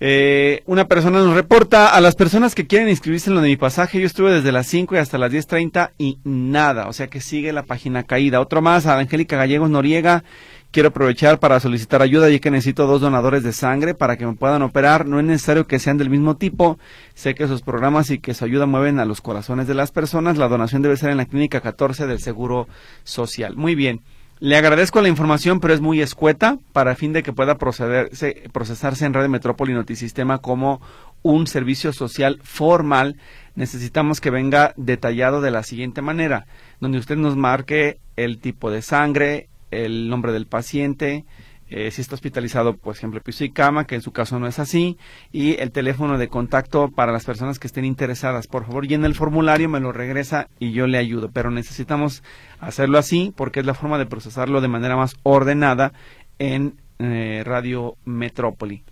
Eh, 0.00 0.62
una 0.66 0.86
persona 0.86 1.18
nos 1.18 1.34
reporta 1.34 1.88
a 1.88 2.00
las 2.00 2.14
personas 2.14 2.54
que 2.54 2.68
quieren 2.68 2.88
inscribirse 2.88 3.30
en 3.30 3.34
lo 3.34 3.42
de 3.42 3.48
mi 3.48 3.56
pasaje. 3.56 4.00
Yo 4.00 4.06
estuve 4.06 4.32
desde 4.32 4.52
las 4.52 4.68
5 4.68 4.94
y 4.94 4.98
hasta 4.98 5.18
las 5.18 5.32
10.30 5.32 5.90
y 5.98 6.18
nada. 6.22 6.86
O 6.86 6.92
sea 6.92 7.08
que 7.08 7.20
sigue 7.20 7.52
la 7.52 7.64
página 7.64 8.04
caída. 8.04 8.40
Otro 8.40 8.62
más, 8.62 8.86
a 8.86 8.98
Angélica 8.98 9.36
Gallegos 9.36 9.70
Noriega. 9.70 10.22
Quiero 10.70 10.90
aprovechar 10.90 11.38
para 11.40 11.60
solicitar 11.60 12.02
ayuda 12.02 12.28
ya 12.28 12.40
que 12.40 12.50
necesito 12.50 12.86
dos 12.86 13.00
donadores 13.00 13.42
de 13.42 13.54
sangre 13.54 13.94
para 13.94 14.18
que 14.18 14.26
me 14.26 14.34
puedan 14.34 14.60
operar. 14.60 15.06
No 15.06 15.18
es 15.18 15.24
necesario 15.24 15.66
que 15.66 15.78
sean 15.78 15.96
del 15.96 16.10
mismo 16.10 16.36
tipo. 16.36 16.78
Sé 17.14 17.34
que 17.34 17.48
sus 17.48 17.62
programas 17.62 18.10
y 18.10 18.18
que 18.18 18.34
su 18.34 18.44
ayuda 18.44 18.66
mueven 18.66 19.00
a 19.00 19.06
los 19.06 19.22
corazones 19.22 19.66
de 19.66 19.72
las 19.72 19.92
personas. 19.92 20.36
La 20.36 20.46
donación 20.46 20.82
debe 20.82 20.98
ser 20.98 21.08
en 21.08 21.16
la 21.16 21.24
clínica 21.24 21.62
14 21.62 22.06
del 22.06 22.20
Seguro 22.20 22.68
Social. 23.02 23.56
Muy 23.56 23.74
bien. 23.74 24.02
Le 24.40 24.56
agradezco 24.56 25.00
la 25.00 25.08
información, 25.08 25.58
pero 25.58 25.72
es 25.72 25.80
muy 25.80 26.00
escueta 26.02 26.58
para 26.72 26.94
fin 26.94 27.12
de 27.12 27.22
que 27.22 27.32
pueda 27.32 27.56
procederse, 27.56 28.44
procesarse 28.52 29.04
en 29.04 29.14
Red 29.14 29.28
Metrópoli 29.28 29.72
Notisistema 29.72 30.38
como 30.38 30.80
un 31.22 31.46
servicio 31.46 31.92
social 31.94 32.38
formal. 32.44 33.16
Necesitamos 33.56 34.20
que 34.20 34.30
venga 34.30 34.74
detallado 34.76 35.40
de 35.40 35.50
la 35.50 35.64
siguiente 35.64 36.02
manera, 36.02 36.46
donde 36.78 36.98
usted 36.98 37.16
nos 37.16 37.36
marque 37.36 37.98
el 38.16 38.38
tipo 38.38 38.70
de 38.70 38.82
sangre, 38.82 39.48
el 39.70 40.08
nombre 40.08 40.32
del 40.32 40.46
paciente, 40.46 41.24
eh, 41.70 41.90
si 41.90 42.00
está 42.00 42.14
hospitalizado, 42.14 42.76
por 42.76 42.94
ejemplo, 42.96 43.20
piso 43.20 43.44
y 43.44 43.50
cama, 43.50 43.86
que 43.86 43.94
en 43.94 44.00
su 44.00 44.10
caso 44.10 44.38
no 44.38 44.46
es 44.46 44.58
así, 44.58 44.96
y 45.32 45.60
el 45.60 45.70
teléfono 45.70 46.16
de 46.16 46.28
contacto 46.28 46.88
para 46.88 47.12
las 47.12 47.26
personas 47.26 47.58
que 47.58 47.66
estén 47.66 47.84
interesadas. 47.84 48.46
Por 48.46 48.64
favor, 48.64 48.86
llena 48.86 49.06
el 49.06 49.14
formulario, 49.14 49.68
me 49.68 49.80
lo 49.80 49.92
regresa 49.92 50.48
y 50.58 50.72
yo 50.72 50.86
le 50.86 50.96
ayudo. 50.96 51.30
Pero 51.30 51.50
necesitamos 51.50 52.22
hacerlo 52.58 52.98
así 52.98 53.34
porque 53.36 53.60
es 53.60 53.66
la 53.66 53.74
forma 53.74 53.98
de 53.98 54.06
procesarlo 54.06 54.62
de 54.62 54.68
manera 54.68 54.96
más 54.96 55.16
ordenada 55.24 55.92
en 56.38 56.74
eh, 56.98 57.42
Radio 57.44 57.96
Metrópoli. 58.06 58.82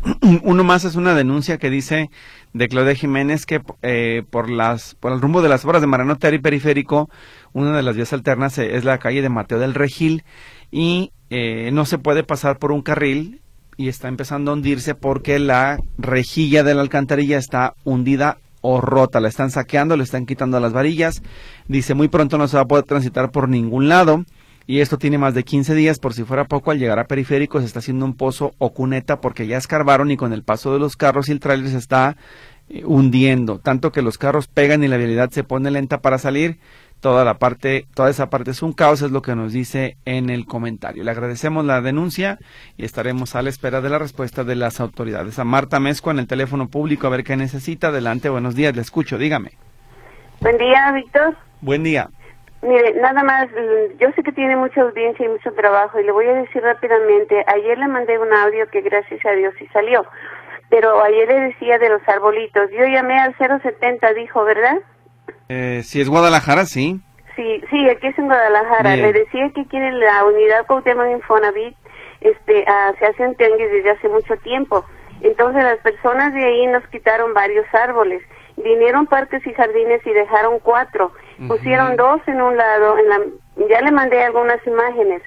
Uno 0.42 0.64
más 0.64 0.84
es 0.84 0.96
una 0.96 1.14
denuncia 1.14 1.58
que 1.58 1.68
dice 1.70 2.10
de 2.52 2.68
Claudia 2.68 2.94
Jiménez 2.94 3.46
que 3.46 3.60
eh, 3.82 4.22
por 4.30 4.50
las 4.50 4.94
por 4.94 5.12
el 5.12 5.20
rumbo 5.20 5.42
de 5.42 5.48
las 5.48 5.64
obras 5.64 5.80
de 5.80 5.86
Mariano 5.86 6.18
Periférico, 6.18 7.10
una 7.52 7.76
de 7.76 7.82
las 7.82 7.96
vías 7.96 8.12
alternas 8.12 8.58
es 8.58 8.84
la 8.84 8.98
calle 8.98 9.22
de 9.22 9.28
Mateo 9.28 9.58
del 9.58 9.74
Regil 9.74 10.24
y 10.70 11.12
eh, 11.30 11.70
no 11.72 11.84
se 11.84 11.98
puede 11.98 12.24
pasar 12.24 12.58
por 12.58 12.72
un 12.72 12.82
carril 12.82 13.40
y 13.76 13.88
está 13.88 14.08
empezando 14.08 14.50
a 14.50 14.54
hundirse 14.54 14.94
porque 14.94 15.38
la 15.38 15.78
rejilla 15.98 16.62
de 16.62 16.74
la 16.74 16.82
alcantarilla 16.82 17.38
está 17.38 17.74
hundida 17.84 18.38
o 18.60 18.80
rota, 18.80 19.20
la 19.20 19.28
están 19.28 19.50
saqueando, 19.50 19.96
le 19.96 20.04
están 20.04 20.24
quitando 20.24 20.60
las 20.60 20.72
varillas, 20.72 21.22
dice 21.68 21.94
muy 21.94 22.08
pronto 22.08 22.38
no 22.38 22.48
se 22.48 22.56
va 22.56 22.62
a 22.62 22.66
poder 22.66 22.84
transitar 22.84 23.30
por 23.30 23.48
ningún 23.48 23.88
lado 23.88 24.24
y 24.66 24.80
esto 24.80 24.98
tiene 24.98 25.18
más 25.18 25.34
de 25.34 25.42
15 25.42 25.74
días, 25.74 25.98
por 25.98 26.14
si 26.14 26.22
fuera 26.22 26.44
poco, 26.44 26.70
al 26.70 26.78
llegar 26.78 26.98
a 26.98 27.06
periférico 27.06 27.60
se 27.60 27.66
está 27.66 27.80
haciendo 27.80 28.04
un 28.04 28.14
pozo 28.14 28.52
o 28.58 28.72
cuneta 28.72 29.20
porque 29.20 29.46
ya 29.46 29.58
escarbaron 29.58 30.10
y 30.10 30.16
con 30.16 30.32
el 30.32 30.44
paso 30.44 30.72
de 30.72 30.78
los 30.78 30.96
carros 30.96 31.28
y 31.28 31.32
el 31.32 31.40
tráiler 31.40 31.70
se 31.70 31.78
está 31.78 32.16
eh, 32.68 32.84
hundiendo, 32.84 33.58
tanto 33.58 33.90
que 33.90 34.02
los 34.02 34.18
carros 34.18 34.46
pegan 34.46 34.84
y 34.84 34.88
la 34.88 34.96
vialidad 34.96 35.30
se 35.30 35.44
pone 35.44 35.70
lenta 35.70 36.00
para 36.00 36.18
salir, 36.18 36.58
toda 37.02 37.24
la 37.24 37.34
parte, 37.34 37.84
toda 37.94 38.10
esa 38.10 38.30
parte 38.30 38.52
es 38.52 38.62
un 38.62 38.72
caos, 38.72 39.02
es 39.02 39.10
lo 39.10 39.22
que 39.22 39.34
nos 39.34 39.52
dice 39.52 39.96
en 40.04 40.30
el 40.30 40.46
comentario. 40.46 41.02
Le 41.02 41.10
agradecemos 41.10 41.64
la 41.64 41.80
denuncia 41.80 42.38
y 42.76 42.84
estaremos 42.84 43.34
a 43.34 43.42
la 43.42 43.50
espera 43.50 43.80
de 43.80 43.90
la 43.90 43.98
respuesta 43.98 44.44
de 44.44 44.54
las 44.54 44.80
autoridades. 44.80 45.40
A 45.40 45.44
Marta 45.44 45.80
Mezco 45.80 46.12
en 46.12 46.20
el 46.20 46.28
teléfono 46.28 46.68
público 46.68 47.08
a 47.08 47.10
ver 47.10 47.24
qué 47.24 47.36
necesita. 47.36 47.88
Adelante, 47.88 48.28
buenos 48.28 48.54
días, 48.54 48.76
le 48.76 48.82
escucho, 48.82 49.18
dígame. 49.18 49.50
Buen 50.40 50.56
día, 50.58 50.92
Víctor. 50.92 51.36
Buen 51.60 51.82
día. 51.82 52.08
Mire, 52.62 52.94
nada 52.94 53.24
más, 53.24 53.48
yo 53.98 54.12
sé 54.14 54.22
que 54.22 54.30
tiene 54.30 54.54
mucha 54.54 54.82
audiencia 54.82 55.26
y 55.26 55.28
mucho 55.28 55.52
trabajo 55.54 55.98
y 55.98 56.04
le 56.04 56.12
voy 56.12 56.26
a 56.26 56.34
decir 56.34 56.62
rápidamente, 56.62 57.44
ayer 57.48 57.76
le 57.78 57.88
mandé 57.88 58.16
un 58.16 58.32
audio 58.32 58.68
que 58.70 58.80
gracias 58.80 59.26
a 59.26 59.32
Dios 59.32 59.52
sí 59.58 59.66
salió, 59.72 60.06
pero 60.70 61.02
ayer 61.02 61.26
le 61.26 61.40
decía 61.48 61.78
de 61.78 61.88
los 61.88 62.08
arbolitos, 62.08 62.70
yo 62.70 62.86
llamé 62.86 63.18
al 63.18 63.34
070, 63.36 64.14
dijo, 64.14 64.44
¿verdad? 64.44 64.78
Eh, 65.52 65.82
si 65.82 66.00
es 66.00 66.08
Guadalajara, 66.08 66.64
sí. 66.64 67.00
Sí, 67.36 67.62
sí, 67.70 67.88
aquí 67.90 68.06
es 68.06 68.18
en 68.18 68.26
Guadalajara. 68.26 68.96
Le 68.96 69.12
decía 69.12 69.50
que 69.54 69.62
aquí 69.62 69.76
en 69.76 70.00
la 70.00 70.24
unidad 70.24 70.66
Cuauhtémoc 70.66 71.10
Infonavit 71.12 71.76
este, 72.20 72.64
ah, 72.66 72.92
se 72.98 73.06
hacen 73.06 73.34
tianguis 73.34 73.70
desde 73.70 73.90
hace 73.90 74.08
mucho 74.08 74.36
tiempo. 74.38 74.84
Entonces 75.20 75.62
las 75.62 75.78
personas 75.78 76.32
de 76.32 76.44
ahí 76.44 76.66
nos 76.68 76.86
quitaron 76.88 77.34
varios 77.34 77.66
árboles. 77.74 78.22
Vinieron 78.56 79.06
parques 79.06 79.46
y 79.46 79.52
jardines 79.52 80.06
y 80.06 80.12
dejaron 80.12 80.58
cuatro. 80.60 81.12
Pusieron 81.48 81.96
dos 81.96 82.20
en 82.26 82.40
un 82.40 82.56
lado, 82.56 82.98
en 82.98 83.08
la, 83.08 83.20
ya 83.68 83.80
le 83.80 83.90
mandé 83.90 84.22
algunas 84.22 84.64
imágenes, 84.66 85.22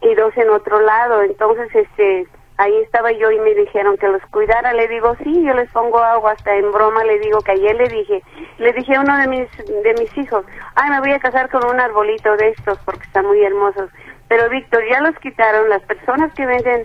y 0.00 0.14
dos 0.14 0.32
en 0.36 0.48
otro 0.48 0.80
lado. 0.80 1.22
Entonces, 1.22 1.68
este, 1.74 2.26
ahí 2.62 2.76
estaba 2.78 3.10
yo 3.12 3.30
y 3.30 3.38
me 3.40 3.54
dijeron 3.54 3.96
que 3.96 4.08
los 4.08 4.22
cuidara. 4.30 4.72
Le 4.72 4.88
digo, 4.88 5.16
sí, 5.22 5.44
yo 5.44 5.52
les 5.54 5.70
pongo 5.70 5.98
agua, 5.98 6.32
hasta 6.32 6.54
en 6.54 6.70
broma 6.70 7.04
le 7.04 7.18
digo 7.18 7.40
que 7.40 7.52
ayer 7.52 7.76
le 7.76 7.88
dije, 7.88 8.22
le 8.58 8.72
dije 8.72 8.94
a 8.94 9.00
uno 9.00 9.16
de 9.18 9.26
mis, 9.26 9.48
de 9.58 9.94
mis 9.98 10.16
hijos, 10.16 10.44
ay, 10.76 10.90
me 10.90 11.00
voy 11.00 11.12
a 11.12 11.18
casar 11.18 11.50
con 11.50 11.64
un 11.66 11.80
arbolito 11.80 12.36
de 12.36 12.50
estos 12.50 12.78
porque 12.84 13.04
están 13.04 13.26
muy 13.26 13.42
hermosos. 13.42 13.90
Pero 14.28 14.48
Víctor, 14.48 14.82
ya 14.88 15.00
los 15.00 15.18
quitaron, 15.18 15.68
las 15.68 15.82
personas 15.82 16.32
que 16.34 16.46
venden 16.46 16.82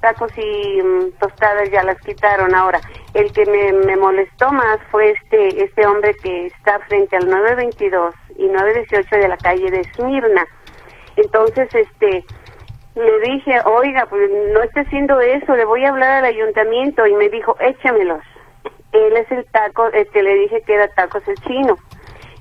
tacos 0.00 0.32
y 0.36 0.82
mm, 0.82 1.12
tostadas 1.20 1.70
ya 1.70 1.82
las 1.82 1.98
quitaron. 2.00 2.54
Ahora, 2.54 2.80
el 3.14 3.32
que 3.32 3.46
me, 3.46 3.72
me 3.72 3.96
molestó 3.96 4.50
más 4.50 4.78
fue 4.90 5.10
este, 5.10 5.64
este 5.64 5.86
hombre 5.86 6.14
que 6.22 6.46
está 6.46 6.78
frente 6.80 7.16
al 7.16 7.28
922 7.28 8.14
y 8.38 8.46
918 8.46 9.16
de 9.16 9.28
la 9.28 9.36
calle 9.36 9.70
de 9.70 9.80
Esmirna. 9.80 10.46
Entonces, 11.16 11.68
este, 11.74 12.24
le 12.94 13.20
dije, 13.20 13.58
oiga, 13.64 14.06
pues 14.06 14.30
no 14.52 14.62
está 14.62 14.80
haciendo 14.80 15.20
eso, 15.20 15.56
le 15.56 15.64
voy 15.64 15.84
a 15.84 15.90
hablar 15.90 16.10
al 16.10 16.24
ayuntamiento 16.26 17.06
y 17.06 17.14
me 17.14 17.28
dijo, 17.28 17.56
échamelos. 17.60 18.22
Él 18.92 19.16
es 19.16 19.30
el 19.32 19.46
taco, 19.46 19.88
este, 19.88 20.22
le 20.22 20.34
dije 20.34 20.62
que 20.62 20.74
era 20.74 20.88
tacos 20.88 21.26
el 21.26 21.36
chino. 21.36 21.78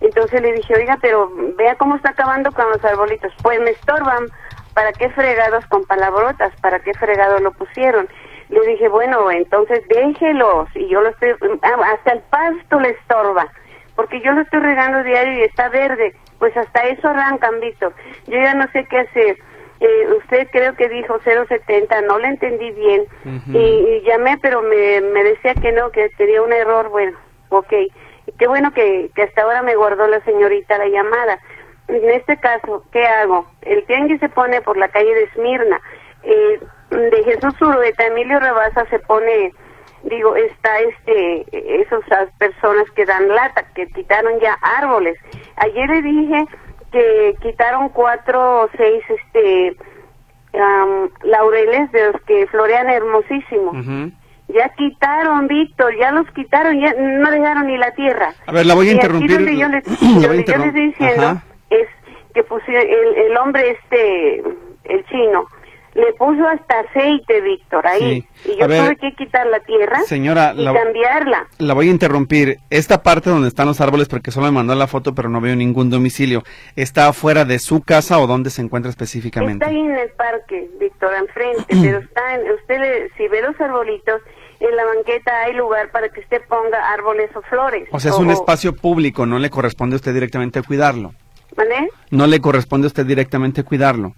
Entonces 0.01 0.41
le 0.41 0.51
dije, 0.51 0.73
oiga, 0.75 0.97
pero 1.01 1.31
vea 1.57 1.75
cómo 1.75 1.95
está 1.95 2.09
acabando 2.09 2.51
con 2.51 2.69
los 2.69 2.83
arbolitos. 2.83 3.31
Pues 3.41 3.61
me 3.61 3.69
estorban, 3.69 4.27
¿para 4.73 4.91
qué 4.91 5.09
fregados 5.11 5.65
con 5.67 5.85
palabrotas? 5.85 6.51
¿Para 6.59 6.79
qué 6.79 6.93
fregado 6.95 7.39
lo 7.39 7.51
pusieron? 7.51 8.09
Le 8.49 8.59
dije, 8.67 8.89
bueno, 8.89 9.31
entonces 9.31 9.87
déjelos. 9.87 10.67
Y 10.75 10.89
yo 10.89 11.01
lo 11.01 11.09
estoy, 11.09 11.33
ah, 11.62 11.93
hasta 11.93 12.12
el 12.13 12.19
pasto 12.23 12.79
le 12.79 12.89
estorba. 12.89 13.47
Porque 13.95 14.19
yo 14.19 14.33
lo 14.33 14.41
estoy 14.41 14.60
regando 14.60 15.04
diario 15.04 15.39
y 15.39 15.43
está 15.43 15.69
verde. 15.69 16.13
Pues 16.39 16.58
hasta 16.58 16.81
eso 16.87 17.08
arrancan, 17.08 17.62
visto. 17.62 17.93
Yo 18.27 18.41
ya 18.41 18.56
no 18.56 18.67
sé 18.71 18.85
qué 18.89 18.99
hacer 18.99 19.37
eh, 19.82 20.13
usted 20.15 20.48
creo 20.52 20.75
que 20.75 20.88
dijo 20.90 21.19
070, 21.23 22.02
no 22.02 22.19
le 22.19 22.27
entendí 22.27 22.69
bien 22.69 23.04
y, 23.48 24.02
llamé, 24.06 24.38
pero 24.40 24.62
me, 24.62 25.02
me 25.02 25.23
decía 25.23 25.56
que 25.56 25.71
no, 25.71 25.90
que 25.90 26.08
tenía 26.17 26.44
un 26.44 26.54
error. 26.54 26.90
Bueno, 26.90 27.17
ok. 27.50 27.73
Qué 28.38 28.48
bueno 28.48 28.71
que, 28.73 29.10
que 29.15 29.23
hasta 29.23 29.42
ahora 29.42 29.63
me 29.63 29.75
guardó 29.75 30.06
la 30.06 30.23
señorita 30.23 30.77
la 30.77 30.88
llamada. 30.88 31.40
En 31.88 32.08
este 32.12 32.38
caso, 32.38 32.86
¿qué 32.92 33.04
hago? 33.08 33.48
El 33.63 33.84
tianguis 33.86 34.19
se 34.19 34.29
pone 34.29 34.62
por 34.62 34.77
la 34.77 34.88
calle 34.88 35.15
de 35.15 35.23
Esmirna. 35.23 35.82
Eh, 36.23 36.60
de 36.92 37.23
Jesús 37.23 37.60
Urueta, 37.60 38.06
Emilio 38.06 38.40
Rabasa 38.40 38.86
se 38.86 39.00
pone, 39.00 39.52
digo, 40.04 40.36
está 40.36 40.79
este, 40.79 41.44
esas 41.82 42.29
personas 42.38 42.86
que 42.92 43.06
dan 43.06 43.27
lata, 43.29 43.65
que 43.73 43.88
quitaron 43.88 44.40
ya 44.40 44.54
árboles. 44.62 45.17
Ayer 45.56 45.90
le 45.90 46.02
dije 46.04 46.46
que 46.92 47.35
quitaron 47.42 47.89
cuatro 47.89 48.63
o 48.63 48.69
seis, 48.75 49.04
este, 49.10 49.75
laureles 51.23 51.92
de 51.92 52.12
los 52.12 52.21
que 52.23 52.48
florean 52.48 52.89
hermosísimo. 52.89 54.12
Ya 54.48 54.67
quitaron, 54.69 55.48
Víctor, 55.48 55.98
ya 55.98 56.12
los 56.12 56.29
quitaron, 56.31 56.79
ya 56.79 56.94
no 56.94 57.31
dejaron 57.31 57.67
ni 57.67 57.77
la 57.77 57.92
tierra. 57.92 58.33
A 58.46 58.52
ver, 58.52 58.65
la 58.65 58.75
voy 58.75 58.89
a 58.89 58.92
interrumpir. 58.92 59.31
Aquí 59.31 59.44
donde 59.46 59.58
yo 59.58 59.69
les, 59.69 59.87
estoy 59.87 60.71
diciendo 60.71 61.42
es 61.69 61.87
que 62.33 62.44
pusieron 62.44 62.85
el, 62.85 63.17
el 63.25 63.37
hombre 63.37 63.71
este, 63.71 64.44
el 64.83 65.06
chino, 65.06 65.46
le 65.94 66.13
puso 66.13 66.48
hasta 66.48 66.79
aceite, 66.79 67.42
Víctor, 67.42 67.85
ahí. 67.85 68.25
Y 68.46 68.58
yo 68.58 68.65
tuve 68.65 68.96
que 68.96 69.13
quitar 69.13 69.46
la 69.48 69.60
tierra 69.60 70.02
señora, 70.02 70.54
y 70.56 70.63
cambiarla. 70.63 71.48
La 71.58 71.73
voy 71.73 71.89
a 71.89 71.92
interrumpir. 71.92 72.60
Esta 72.69 73.04
parte 73.04 73.29
donde 73.29 73.50
están 73.50 73.67
los 73.67 73.81
árboles, 73.81 74.08
porque 74.08 74.31
solo 74.31 74.48
me 74.48 74.54
mandó 74.54 74.73
la 74.75 74.87
foto, 74.87 75.13
pero 75.13 75.29
no 75.29 75.42
veo 75.42 75.56
ningún 75.56 75.89
domicilio, 75.89 76.44
¿está 76.75 77.08
afuera 77.08 77.46
de 77.46 77.60
su 77.60 77.81
casa 77.81 78.19
o 78.19 78.27
dónde 78.27 78.50
se 78.50 78.62
encuentra 78.62 78.89
específicamente? 78.89 79.65
Está 79.65 79.67
ahí 79.67 79.79
en 79.79 79.96
el 79.96 80.10
parque, 80.12 80.69
Víctor, 80.79 81.13
enfrente, 81.13 81.65
pero 81.67 82.00
está 82.00 82.35
en, 82.35 82.52
usted 82.52 83.10
si 83.17 83.27
ve 83.27 83.42
los 83.42 83.60
arbolitos, 83.60 84.21
en 84.60 84.75
la 84.75 84.85
banqueta 84.85 85.31
hay 85.42 85.54
lugar 85.54 85.92
para 85.92 86.10
que 86.10 86.21
usted 86.21 86.42
ponga 86.48 86.94
árboles 86.94 87.29
o 87.35 87.42
flores. 87.42 87.87
O 87.92 88.00
sea, 88.00 88.12
es 88.12 88.17
un 88.17 88.29
espacio 88.29 88.75
público, 88.75 89.25
no 89.25 89.39
le 89.39 89.50
corresponde 89.50 89.96
a 89.96 89.98
usted 89.98 90.13
directamente 90.13 90.62
cuidarlo. 90.62 91.13
¿Vale? 91.56 91.89
No 92.12 92.27
le 92.27 92.39
corresponde 92.39 92.85
a 92.85 92.87
usted 92.87 93.06
directamente 93.06 93.63
cuidarlo. 93.63 94.13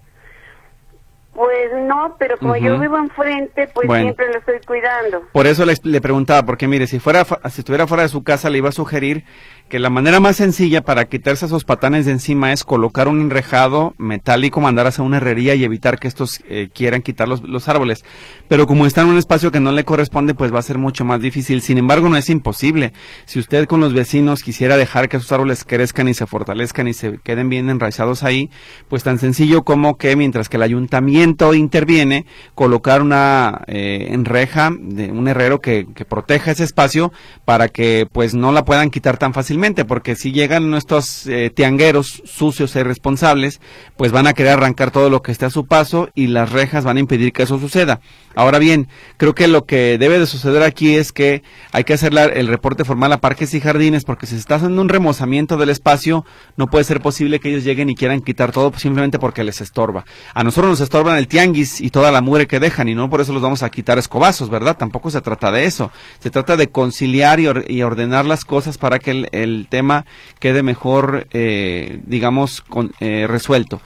Pues 1.33 1.71
no, 1.87 2.15
pero 2.19 2.37
como 2.37 2.55
yo 2.55 2.79
vivo 2.79 2.97
enfrente, 2.97 3.67
pues 3.73 3.89
siempre 3.89 4.27
lo 4.31 4.37
estoy 4.37 4.59
cuidando. 4.67 5.23
Por 5.31 5.47
eso 5.47 5.65
le, 5.65 5.73
le, 5.81 5.99
preguntaba, 5.99 6.45
porque 6.45 6.67
mire, 6.67 6.85
si 6.85 6.99
fuera 6.99 7.25
si 7.49 7.61
estuviera 7.61 7.87
fuera 7.87 8.03
de 8.03 8.09
su 8.09 8.23
casa, 8.23 8.51
le 8.51 8.59
iba 8.59 8.69
a 8.69 8.73
sugerir 8.73 9.25
que 9.69 9.79
la 9.79 9.89
manera 9.89 10.19
más 10.19 10.35
sencilla 10.35 10.83
para 10.83 11.05
quitarse 11.05 11.47
esos 11.47 11.63
patanes 11.63 12.05
de 12.05 12.11
encima 12.11 12.51
es 12.51 12.63
colocar 12.63 13.07
un 13.07 13.21
enrejado 13.21 13.95
metálico, 13.97 14.61
mandar 14.61 14.85
hacia 14.85 15.03
una 15.03 15.17
herrería 15.17 15.55
y 15.55 15.63
evitar 15.63 15.97
que 15.97 16.07
estos 16.07 16.41
eh, 16.47 16.69
quieran 16.71 17.01
quitar 17.01 17.27
los, 17.27 17.41
los, 17.41 17.67
árboles. 17.67 18.05
Pero 18.47 18.67
como 18.67 18.85
está 18.85 19.01
en 19.01 19.07
un 19.07 19.17
espacio 19.17 19.51
que 19.51 19.59
no 19.59 19.71
le 19.71 19.83
corresponde, 19.83 20.35
pues 20.35 20.53
va 20.53 20.59
a 20.59 20.61
ser 20.61 20.77
mucho 20.77 21.05
más 21.05 21.21
difícil. 21.21 21.61
Sin 21.61 21.79
embargo, 21.79 22.07
no 22.07 22.17
es 22.17 22.29
imposible. 22.29 22.93
Si 23.25 23.39
usted 23.39 23.65
con 23.65 23.79
los 23.79 23.93
vecinos 23.93 24.43
quisiera 24.43 24.77
dejar 24.77 25.09
que 25.09 25.17
esos 25.17 25.31
árboles 25.31 25.63
crezcan 25.63 26.07
y 26.07 26.13
se 26.13 26.27
fortalezcan 26.27 26.87
y 26.87 26.93
se 26.93 27.17
queden 27.23 27.49
bien 27.49 27.69
enraizados 27.71 28.21
ahí, 28.21 28.51
pues 28.89 29.01
tan 29.01 29.17
sencillo 29.17 29.63
como 29.63 29.97
que 29.97 30.15
mientras 30.15 30.49
que 30.49 30.57
el 30.57 30.63
ayuntamiento 30.63 31.51
interviene, 31.55 32.27
colocar 32.53 33.01
una 33.01 33.63
eh, 33.65 34.09
enreja 34.11 34.69
de 34.79 35.11
un 35.11 35.27
herrero 35.27 35.61
que, 35.61 35.87
que 35.95 36.05
proteja 36.05 36.51
ese 36.51 36.63
espacio 36.63 37.11
para 37.43 37.69
que 37.69 38.07
pues 38.11 38.35
no 38.35 38.51
la 38.51 38.65
puedan 38.65 38.91
quitar 38.91 39.17
tan 39.17 39.33
fácilmente 39.33 39.62
porque 39.63 40.17
si 40.17 40.33
llegan 40.33 40.69
nuestros 40.69 41.25
eh, 41.25 41.49
tiangueros 41.49 42.21
sucios 42.25 42.75
e 42.75 42.81
irresponsables, 42.81 43.61
pues 43.95 44.11
van 44.11 44.27
a 44.27 44.33
querer 44.33 44.53
arrancar 44.53 44.91
todo 44.91 45.09
lo 45.09 45.21
que 45.21 45.31
esté 45.31 45.45
a 45.45 45.49
su 45.49 45.67
paso 45.67 46.09
y 46.13 46.27
las 46.27 46.51
rejas 46.51 46.83
van 46.83 46.97
a 46.97 46.99
impedir 46.99 47.31
que 47.31 47.43
eso 47.43 47.57
suceda. 47.59 48.01
Ahora 48.35 48.59
bien, 48.59 48.87
creo 49.17 49.35
que 49.35 49.47
lo 49.47 49.65
que 49.65 49.97
debe 49.97 50.19
de 50.19 50.25
suceder 50.25 50.63
aquí 50.63 50.95
es 50.95 51.11
que 51.11 51.43
hay 51.71 51.83
que 51.83 51.93
hacer 51.93 52.13
el 52.33 52.47
reporte 52.47 52.85
formal 52.85 53.13
a 53.13 53.21
parques 53.21 53.53
y 53.53 53.61
jardines, 53.61 54.05
porque 54.05 54.25
si 54.25 54.33
se 54.33 54.39
está 54.39 54.55
haciendo 54.55 54.81
un 54.81 54.89
remozamiento 54.89 55.57
del 55.57 55.69
espacio, 55.69 56.25
no 56.57 56.67
puede 56.67 56.83
ser 56.83 57.01
posible 57.01 57.39
que 57.39 57.49
ellos 57.49 57.63
lleguen 57.63 57.89
y 57.89 57.95
quieran 57.95 58.21
quitar 58.21 58.51
todo 58.51 58.71
simplemente 58.77 59.19
porque 59.19 59.43
les 59.43 59.61
estorba. 59.61 60.05
A 60.33 60.43
nosotros 60.43 60.71
nos 60.71 60.81
estorban 60.81 61.17
el 61.17 61.27
tianguis 61.27 61.81
y 61.81 61.89
toda 61.89 62.11
la 62.11 62.21
mure 62.21 62.47
que 62.47 62.59
dejan, 62.59 62.89
y 62.89 62.95
no 62.95 63.09
por 63.09 63.21
eso 63.21 63.33
los 63.33 63.41
vamos 63.41 63.63
a 63.63 63.69
quitar 63.69 63.97
escobazos, 63.97 64.49
¿verdad? 64.49 64.77
Tampoco 64.77 65.09
se 65.11 65.21
trata 65.21 65.51
de 65.51 65.65
eso. 65.65 65.91
Se 66.19 66.29
trata 66.29 66.57
de 66.57 66.69
conciliar 66.69 67.39
y, 67.39 67.81
ordenar 67.83 68.25
las 68.25 68.45
cosas 68.45 68.77
para 68.77 68.99
que 68.99 69.11
el, 69.11 69.29
el 69.31 69.67
tema 69.69 70.05
quede 70.39 70.63
mejor, 70.63 71.27
eh, 71.31 71.99
digamos, 72.05 72.61
con, 72.61 72.91
eh, 72.99 73.25
resuelto. 73.27 73.81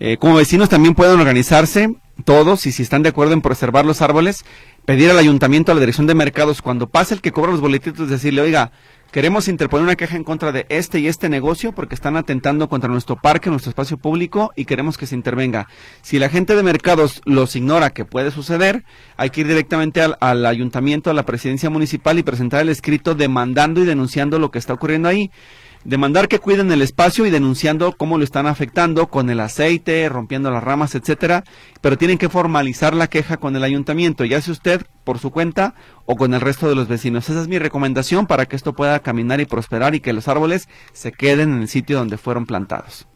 Eh, 0.00 0.16
como 0.18 0.36
vecinos 0.36 0.68
también 0.68 0.94
pueden 0.94 1.18
organizarse 1.18 1.90
todos 2.24 2.66
y 2.66 2.72
si 2.72 2.82
están 2.82 3.02
de 3.02 3.10
acuerdo 3.10 3.34
en 3.34 3.42
preservar 3.42 3.84
los 3.84 4.02
árboles, 4.02 4.44
pedir 4.84 5.10
al 5.10 5.18
ayuntamiento, 5.18 5.72
a 5.72 5.74
la 5.74 5.80
dirección 5.80 6.06
de 6.06 6.14
mercados, 6.14 6.62
cuando 6.62 6.88
pase 6.88 7.14
el 7.14 7.20
que 7.20 7.32
cobra 7.32 7.52
los 7.52 7.60
boletitos, 7.60 8.08
decirle, 8.08 8.40
oiga, 8.40 8.72
queremos 9.10 9.48
interponer 9.48 9.84
una 9.84 9.96
queja 9.96 10.16
en 10.16 10.24
contra 10.24 10.52
de 10.52 10.66
este 10.68 10.98
y 11.00 11.08
este 11.08 11.28
negocio 11.28 11.72
porque 11.72 11.94
están 11.94 12.16
atentando 12.16 12.68
contra 12.68 12.90
nuestro 12.90 13.16
parque, 13.16 13.50
nuestro 13.50 13.70
espacio 13.70 13.98
público 13.98 14.52
y 14.56 14.64
queremos 14.64 14.98
que 14.98 15.06
se 15.06 15.14
intervenga. 15.14 15.68
Si 16.02 16.18
la 16.18 16.28
gente 16.28 16.56
de 16.56 16.62
mercados 16.62 17.22
los 17.24 17.54
ignora 17.56 17.90
que 17.90 18.04
puede 18.04 18.30
suceder, 18.30 18.84
hay 19.16 19.30
que 19.30 19.42
ir 19.42 19.48
directamente 19.48 20.02
al, 20.02 20.16
al 20.20 20.44
ayuntamiento, 20.46 21.10
a 21.10 21.14
la 21.14 21.24
presidencia 21.24 21.70
municipal 21.70 22.18
y 22.18 22.22
presentar 22.22 22.62
el 22.62 22.68
escrito 22.68 23.14
demandando 23.14 23.82
y 23.82 23.86
denunciando 23.86 24.38
lo 24.38 24.50
que 24.50 24.58
está 24.58 24.74
ocurriendo 24.74 25.08
ahí 25.08 25.30
demandar 25.84 26.28
que 26.28 26.38
cuiden 26.38 26.70
el 26.72 26.82
espacio 26.82 27.26
y 27.26 27.30
denunciando 27.30 27.92
cómo 27.96 28.18
lo 28.18 28.24
están 28.24 28.46
afectando 28.46 29.08
con 29.08 29.30
el 29.30 29.40
aceite, 29.40 30.08
rompiendo 30.08 30.50
las 30.50 30.62
ramas, 30.62 30.94
etcétera, 30.94 31.44
pero 31.80 31.98
tienen 31.98 32.18
que 32.18 32.28
formalizar 32.28 32.94
la 32.94 33.06
queja 33.06 33.36
con 33.36 33.56
el 33.56 33.64
ayuntamiento, 33.64 34.24
ya 34.24 34.40
sea 34.40 34.52
usted 34.52 34.82
por 35.04 35.18
su 35.18 35.30
cuenta 35.30 35.74
o 36.04 36.16
con 36.16 36.34
el 36.34 36.40
resto 36.40 36.68
de 36.68 36.74
los 36.74 36.88
vecinos. 36.88 37.28
Esa 37.28 37.40
es 37.40 37.48
mi 37.48 37.58
recomendación 37.58 38.26
para 38.26 38.46
que 38.46 38.56
esto 38.56 38.74
pueda 38.74 38.98
caminar 39.00 39.40
y 39.40 39.46
prosperar 39.46 39.94
y 39.94 40.00
que 40.00 40.12
los 40.12 40.28
árboles 40.28 40.68
se 40.92 41.12
queden 41.12 41.54
en 41.54 41.62
el 41.62 41.68
sitio 41.68 41.98
donde 41.98 42.18
fueron 42.18 42.46
plantados. 42.46 43.08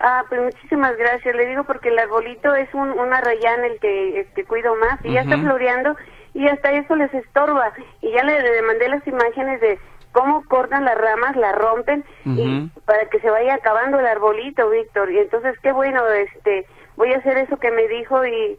Ah, 0.00 0.24
pues 0.28 0.40
muchísimas 0.42 0.96
gracias. 0.96 1.34
Le 1.34 1.46
digo 1.46 1.64
porque 1.64 1.88
el 1.88 1.98
arbolito 1.98 2.54
es 2.54 2.72
un, 2.74 2.90
una 2.90 3.20
rayana 3.20 3.66
el 3.66 3.78
que, 3.80 4.28
que 4.34 4.44
cuido 4.44 4.74
más 4.76 4.98
y 5.04 5.12
ya 5.12 5.22
está 5.22 5.38
floreando 5.38 5.96
y 6.34 6.46
hasta 6.48 6.70
eso 6.72 6.96
les 6.96 7.12
estorba. 7.14 7.72
Y 8.02 8.12
ya 8.12 8.22
le, 8.22 8.40
le 8.42 8.62
mandé 8.62 8.88
las 8.88 9.06
imágenes 9.06 9.60
de 9.60 9.78
cómo 10.16 10.42
cortan 10.48 10.86
las 10.86 10.96
ramas, 10.96 11.36
las 11.36 11.54
rompen 11.54 12.02
y 12.24 12.70
para 12.86 13.04
que 13.10 13.20
se 13.20 13.28
vaya 13.28 13.54
acabando 13.54 14.00
el 14.00 14.06
arbolito, 14.06 14.70
Víctor. 14.70 15.12
Y 15.12 15.18
entonces 15.18 15.54
qué 15.62 15.72
bueno, 15.72 16.00
este, 16.08 16.66
voy 16.96 17.12
a 17.12 17.18
hacer 17.18 17.36
eso 17.36 17.58
que 17.58 17.70
me 17.70 17.86
dijo 17.86 18.24
y 18.24 18.56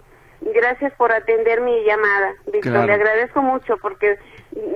gracias 0.53 0.93
por 0.93 1.11
atender 1.11 1.61
mi 1.61 1.83
llamada, 1.83 2.33
Víctor. 2.53 2.85
Le 2.85 2.93
agradezco 2.93 3.41
mucho 3.41 3.75
porque 3.81 4.19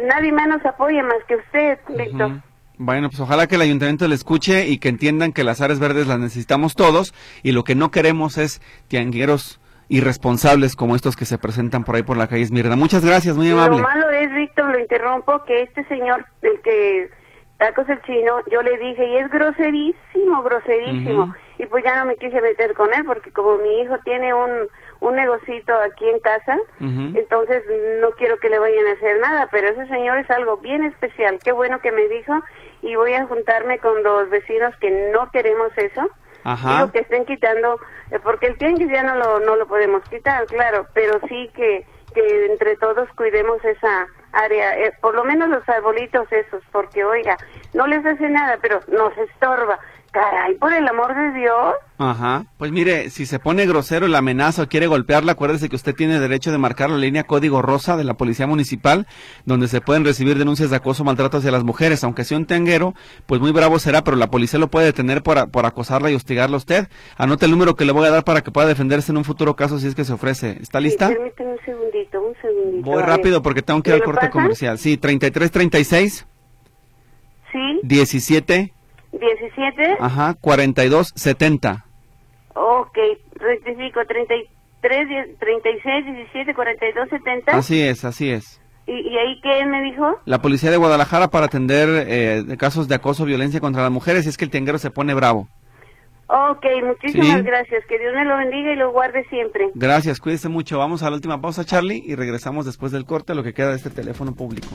nadie 0.08 0.32
más 0.32 0.48
nos 0.48 0.66
apoya 0.66 1.04
más 1.04 1.24
que 1.28 1.36
usted, 1.36 1.78
Víctor. 1.90 2.32
Bueno, 2.78 3.10
pues 3.10 3.20
ojalá 3.20 3.46
que 3.46 3.56
el 3.56 3.62
ayuntamiento 3.62 4.08
le 4.08 4.16
escuche 4.16 4.68
y 4.68 4.80
que 4.80 4.90
entiendan 4.90 5.34
que 5.34 5.44
las 5.44 5.62
áreas 5.62 5.80
verdes 5.80 6.08
las 6.08 6.18
necesitamos 6.18 6.74
todos 6.74 7.14
y 7.44 7.52
lo 7.52 7.64
que 7.64 7.76
no 7.76 7.92
queremos 7.92 8.40
es 8.40 8.60
tiangueros 8.88 9.60
irresponsables 9.92 10.78
como 10.78 10.96
estos 10.96 11.18
que 11.18 11.26
se 11.26 11.38
presentan 11.38 11.84
por 11.84 11.96
ahí 11.96 12.04
por 12.04 12.18
la 12.18 12.28
calle 12.28 12.42
Esmirna. 12.42 12.78
Muchas 12.78 13.04
gracias, 13.06 13.36
muy 13.36 13.52
amable. 13.52 13.78
Lo 13.78 13.84
malo 13.84 14.10
es, 14.10 14.34
Víctor, 14.34 14.61
lo 14.72 14.80
interrumpo, 14.80 15.44
que 15.44 15.64
este 15.64 15.84
señor, 15.86 16.26
el 16.42 16.62
que 16.62 17.10
tacos 17.58 17.88
el 17.90 18.02
chino, 18.02 18.40
yo 18.52 18.62
le 18.64 18.78
dije, 18.78 19.06
y 19.06 19.18
es 19.18 19.30
groserísimo, 19.30 20.42
groserísimo. 20.42 21.36
Y 21.60 21.66
pues 21.68 21.84
ya 21.84 21.96
no 21.98 22.06
me 22.06 22.16
quise 22.16 22.42
meter 22.42 22.74
con 22.74 22.92
él, 22.94 23.04
porque 23.06 23.32
como 23.32 23.58
mi 23.58 23.82
hijo 23.82 24.00
tiene 24.04 24.34
un, 24.34 24.68
un 25.00 25.16
negocito 25.16 25.74
aquí 25.76 26.10
en 26.10 26.20
casa, 26.20 26.58
entonces 26.80 27.64
no 28.02 28.12
quiero 28.12 28.40
que 28.40 28.50
le 28.50 28.58
vayan 28.58 28.88
a 28.88 28.94
hacer 28.94 29.20
nada, 29.20 29.48
pero 29.52 29.68
ese 29.68 29.86
señor 29.88 30.18
es 30.18 30.30
algo 30.32 30.58
bien 30.58 30.84
especial. 30.86 31.38
Qué 31.44 31.52
bueno 31.52 31.80
que 31.82 31.92
me 31.92 32.08
dijo, 32.08 32.34
y 32.82 32.96
voy 32.96 33.14
a 33.14 33.28
juntarme 33.28 33.78
con 33.78 34.02
los 34.02 34.30
vecinos 34.32 34.76
que 34.78 35.12
no 35.14 35.30
queremos 35.32 35.72
eso 35.78 36.10
Digo 36.44 36.92
que 36.92 37.00
estén 37.00 37.26
quitando, 37.26 37.80
eh, 38.10 38.20
porque 38.24 38.48
el 38.48 38.58
tianguis 38.58 38.90
ya 38.92 39.04
no 39.04 39.16
lo, 39.16 39.40
no 39.42 39.56
lo 39.56 39.68
podemos 39.68 40.04
quitar, 40.10 40.46
claro, 40.48 40.88
pero 40.94 41.20
sí 41.28 41.50
que, 41.56 41.86
que 42.14 42.46
entre 42.48 42.78
todos 42.78 43.08
cuidemos 43.16 43.64
esa 43.64 44.08
área, 44.34 44.78
eh, 44.80 44.94
por 45.02 45.16
lo 45.16 45.24
menos 45.24 45.50
los 45.50 45.68
arbolitos 45.68 46.32
esos, 46.32 46.64
porque 46.72 47.04
oiga, 47.04 47.38
no 47.74 47.88
les 47.88 48.06
hace 48.06 48.30
nada, 48.30 48.58
pero 48.62 48.80
nos 48.88 49.18
estorba. 49.18 49.80
Caray, 50.12 50.56
por 50.56 50.74
el 50.74 50.86
amor 50.90 51.16
de 51.16 51.40
Dios. 51.40 51.76
Ajá. 51.98 52.44
Pues 52.58 52.72
mire, 52.74 53.10
si 53.10 53.26
se 53.26 53.40
pone 53.40 53.66
grosero 53.66 54.10
la 54.10 54.18
amenaza 54.18 54.64
o 54.64 54.68
quiere 54.68 54.88
golpearla, 54.88 55.32
acuérdese 55.34 55.70
que 55.70 55.78
usted 55.78 55.96
tiene 55.96 56.20
derecho 56.20 56.52
de 56.52 56.58
marcar 56.58 56.90
la 56.90 56.98
línea 56.98 57.24
código 57.24 57.62
rosa 57.62 57.96
de 57.96 58.04
la 58.04 58.16
Policía 58.16 58.46
Municipal, 58.46 59.08
donde 59.46 59.70
se 59.70 59.80
pueden 59.80 60.04
recibir 60.04 60.38
denuncias 60.38 60.70
de 60.70 60.76
acoso 60.76 61.04
o 61.04 61.06
maltrato 61.06 61.38
hacia 61.38 61.52
las 61.52 61.64
mujeres. 61.64 62.04
Aunque 62.04 62.26
sea 62.26 62.38
un 62.38 62.46
tenguero, 62.46 62.94
pues 63.26 63.40
muy 63.40 63.54
bravo 63.54 63.80
será, 63.80 64.04
pero 64.04 64.18
la 64.18 64.30
policía 64.30 64.60
lo 64.60 64.68
puede 64.68 64.88
detener 64.88 65.24
por, 65.24 65.50
por 65.50 65.66
acosarla 65.66 66.12
y 66.12 66.16
hostigarla 66.16 66.56
a 66.56 66.58
usted. 66.58 66.88
Anote 67.18 67.46
el 67.46 67.52
número 67.52 67.76
que 67.76 67.86
le 67.86 67.94
voy 67.94 68.06
a 68.06 68.12
dar 68.12 68.26
para 68.26 68.42
que 68.42 68.52
pueda 68.52 68.68
defenderse 68.68 69.14
en 69.14 69.18
un 69.18 69.24
futuro 69.24 69.56
caso 69.56 69.80
si 69.80 69.88
es 69.88 69.96
que 69.96 70.04
se 70.04 70.12
ofrece. 70.12 70.58
¿Está 70.62 70.82
lista? 70.82 71.08
Sí, 71.08 71.14
permíteme 71.14 71.52
un 71.54 71.60
segundito, 71.64 71.91
un 72.22 72.36
segundito. 72.42 72.90
Voy 72.90 73.04
rápido 73.04 73.42
porque 73.42 73.62
tengo 73.62 73.82
que 73.82 73.90
ir 73.90 73.96
al 73.96 74.04
corte 74.04 74.30
comercial. 74.30 74.78
Sí, 74.78 74.98
3336. 74.98 76.28
Sí. 77.52 77.80
17. 77.84 78.74
17. 79.12 79.98
Ajá, 80.00 80.36
42, 80.40 81.14
70. 81.16 81.86
Ok, 82.54 82.98
rectifico, 83.36 84.06
33, 84.06 85.38
36, 85.40 86.06
17, 86.06 86.54
42, 86.54 87.10
70. 87.10 87.52
Así 87.52 87.82
es, 87.82 88.06
así 88.06 88.30
es. 88.32 88.62
¿Y, 88.88 88.94
¿Y, 88.94 89.18
ahí 89.18 89.40
qué 89.42 89.66
me 89.66 89.84
dijo? 89.84 90.20
La 90.26 90.42
policía 90.42 90.72
de 90.72 90.78
Guadalajara 90.78 91.30
para 91.30 91.46
atender 91.46 92.06
eh, 92.08 92.58
casos 92.58 92.88
de 92.88 92.96
acoso, 92.96 93.26
violencia 93.26 93.60
contra 93.60 93.84
las 93.84 93.92
mujeres, 93.92 94.26
y 94.26 94.30
es 94.30 94.38
que 94.38 94.46
el 94.46 94.52
tianguero 94.52 94.80
se 94.80 94.92
pone 94.92 95.14
bravo. 95.14 95.48
Ok, 96.32 96.66
muchísimas 96.86 97.44
gracias. 97.44 97.84
Que 97.88 98.00
Dios 98.00 98.14
me 98.16 98.24
lo 98.24 98.38
bendiga 98.38 98.72
y 98.72 98.78
lo 98.78 98.92
guarde 98.92 99.26
siempre. 99.30 99.70
Gracias, 99.76 100.22
cuídese 100.22 100.48
mucho. 100.48 100.78
Vamos 100.78 101.04
a 101.04 101.10
la 101.10 101.18
última 101.18 101.42
pausa, 101.42 101.66
Charlie, 101.66 102.02
y 102.06 102.16
regresamos 102.16 102.66
después 102.66 102.94
del 102.94 103.04
corte 103.04 103.34
a 103.34 103.36
lo 103.36 103.44
que 103.44 103.54
queda 103.54 103.72
de 103.72 103.76
este 103.76 103.90
teléfono 103.90 104.34
público. 104.34 104.70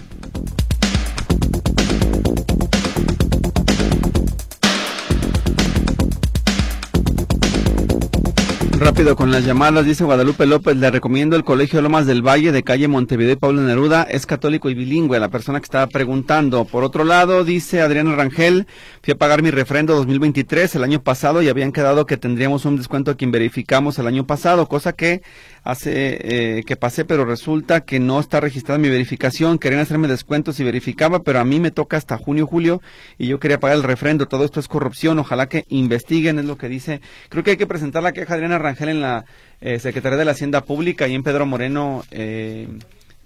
Rápido 8.78 9.16
con 9.16 9.30
las 9.30 9.44
llamadas, 9.46 9.86
dice 9.86 10.04
Guadalupe 10.04 10.44
López, 10.44 10.76
le 10.76 10.90
recomiendo 10.90 11.34
el 11.34 11.44
Colegio 11.44 11.80
Lomas 11.80 12.06
del 12.06 12.20
Valle 12.20 12.52
de 12.52 12.62
calle 12.62 12.88
Montevideo 12.88 13.32
y 13.32 13.36
Pablo 13.36 13.62
Neruda, 13.62 14.02
es 14.02 14.26
católico 14.26 14.68
y 14.68 14.74
bilingüe, 14.74 15.18
la 15.18 15.30
persona 15.30 15.60
que 15.60 15.64
estaba 15.64 15.86
preguntando. 15.86 16.66
Por 16.66 16.84
otro 16.84 17.02
lado, 17.02 17.42
dice 17.42 17.80
Adriana 17.80 18.14
Rangel, 18.14 18.66
fui 19.02 19.12
a 19.12 19.16
pagar 19.16 19.42
mi 19.42 19.50
refrendo 19.50 19.96
2023 19.96 20.74
el 20.74 20.84
año 20.84 21.02
pasado 21.02 21.40
y 21.40 21.48
habían 21.48 21.72
quedado 21.72 22.04
que 22.04 22.18
tendríamos 22.18 22.66
un 22.66 22.76
descuento 22.76 23.10
a 23.10 23.16
quien 23.16 23.32
verificamos 23.32 23.98
el 23.98 24.06
año 24.08 24.26
pasado, 24.26 24.68
cosa 24.68 24.92
que 24.92 25.22
hace 25.66 26.58
eh, 26.58 26.62
que 26.64 26.76
pasé, 26.76 27.04
pero 27.04 27.24
resulta 27.24 27.82
que 27.82 27.98
no 28.00 28.20
está 28.20 28.40
registrada 28.40 28.78
mi 28.78 28.88
verificación. 28.88 29.58
Querían 29.58 29.82
hacerme 29.82 30.08
descuentos 30.08 30.58
y 30.60 30.64
verificaba, 30.64 31.20
pero 31.20 31.40
a 31.40 31.44
mí 31.44 31.60
me 31.60 31.70
toca 31.70 31.96
hasta 31.96 32.16
junio, 32.16 32.46
julio 32.46 32.80
y 33.18 33.26
yo 33.26 33.40
quería 33.40 33.60
pagar 33.60 33.76
el 33.76 33.82
refrendo. 33.82 34.26
Todo 34.26 34.44
esto 34.44 34.60
es 34.60 34.68
corrupción. 34.68 35.18
Ojalá 35.18 35.48
que 35.48 35.64
investiguen, 35.68 36.38
es 36.38 36.44
lo 36.44 36.56
que 36.56 36.68
dice. 36.68 37.00
Creo 37.28 37.44
que 37.44 37.52
hay 37.52 37.56
que 37.56 37.66
presentar 37.66 38.02
la 38.02 38.12
queja 38.12 38.34
Adriana 38.34 38.58
Rangel 38.58 38.88
en 38.88 39.00
la 39.00 39.24
eh, 39.60 39.78
Secretaría 39.78 40.18
de 40.18 40.24
la 40.24 40.32
Hacienda 40.32 40.62
Pública 40.62 41.08
y 41.08 41.14
en 41.14 41.22
Pedro 41.22 41.46
Moreno. 41.46 42.04
Eh, 42.10 42.68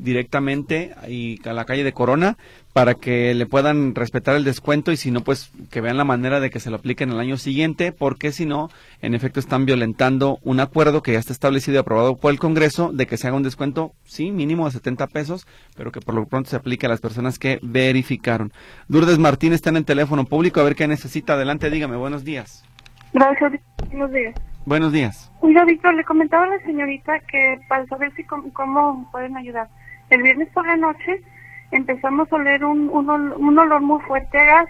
directamente 0.03 0.94
y 1.09 1.46
a 1.48 1.53
la 1.53 1.64
calle 1.64 1.84
de 1.84 1.92
Corona 1.92 2.36
para 2.72 2.94
que 2.94 3.34
le 3.34 3.46
puedan 3.46 3.94
respetar 3.94 4.36
el 4.36 4.44
descuento 4.44 4.92
y 4.92 4.96
si 4.96 5.11
no, 5.11 5.22
pues 5.22 5.53
que 5.70 5.80
vean 5.80 5.96
la 5.96 6.05
manera 6.05 6.38
de 6.40 6.51
que 6.51 6.61
se 6.61 6.70
lo 6.70 6.76
apliquen 6.76 7.11
el 7.11 7.18
año 7.18 7.36
siguiente, 7.36 7.92
porque 7.92 8.30
si 8.30 8.46
no, 8.46 8.70
en 9.03 9.14
efecto 9.14 9.40
están 9.40 9.66
violentando 9.66 10.38
un 10.42 10.61
acuerdo 10.61 11.03
que 11.03 11.12
ya 11.12 11.18
está 11.18 11.32
establecido 11.32 11.76
y 11.76 11.80
aprobado 11.80 12.16
por 12.16 12.30
el 12.30 12.38
Congreso 12.38 12.92
de 12.92 13.07
que 13.07 13.16
se 13.16 13.26
haga 13.26 13.36
un 13.36 13.42
descuento, 13.42 13.92
sí, 14.05 14.30
mínimo 14.30 14.66
de 14.66 14.72
70 14.72 15.09
pesos, 15.09 15.46
pero 15.76 15.90
que 15.90 16.01
por 16.01 16.14
lo 16.14 16.26
pronto 16.26 16.51
se 16.51 16.57
aplique 16.57 16.86
a 16.86 16.90
las 16.90 17.01
personas 17.01 17.38
que 17.38 17.59
verificaron. 17.62 18.53
Lourdes 18.88 19.18
Martín 19.18 19.53
está 19.53 19.70
en 19.70 19.78
el 19.78 19.84
teléfono 19.84 20.24
público, 20.24 20.61
a 20.61 20.64
ver 20.64 20.76
qué 20.76 20.86
necesita. 20.86 21.34
Adelante, 21.34 21.70
dígame, 21.70 21.96
buenos 21.96 22.24
días. 22.24 22.64
Gracias, 23.12 23.53
buenos 23.88 24.12
días. 24.12 24.34
Buenos 24.64 24.92
días. 24.92 25.32
Oiga, 25.40 25.64
Víctor, 25.64 25.94
le 25.94 26.05
comentaba 26.05 26.44
a 26.44 26.48
la 26.48 26.61
señorita 26.61 27.18
que 27.20 27.59
para 27.68 27.84
saber 27.86 28.12
si 28.14 28.22
cómo 28.24 29.09
pueden 29.11 29.36
ayudar 29.36 29.68
el 30.11 30.22
viernes 30.22 30.48
por 30.50 30.66
la 30.66 30.76
noche 30.76 31.22
empezamos 31.70 32.30
a 32.32 32.36
oler 32.36 32.64
un, 32.64 32.88
un, 32.90 33.58
olor 33.58 33.80
muy 33.80 34.00
fuerte 34.02 34.38
a 34.38 34.44
gas. 34.44 34.68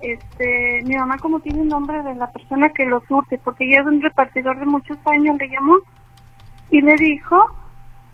Este, 0.00 0.82
mi 0.84 0.96
mamá 0.96 1.18
como 1.18 1.40
tiene 1.40 1.62
el 1.62 1.68
nombre 1.68 2.02
de 2.02 2.14
la 2.14 2.30
persona 2.30 2.68
que 2.70 2.84
lo 2.84 3.00
surte, 3.06 3.38
porque 3.38 3.64
ella 3.64 3.80
es 3.80 3.86
un 3.86 4.02
repartidor 4.02 4.58
de 4.58 4.66
muchos 4.66 4.98
años, 5.06 5.38
le 5.38 5.48
llamó 5.48 5.78
y 6.70 6.80
le 6.82 6.96
dijo 6.96 7.46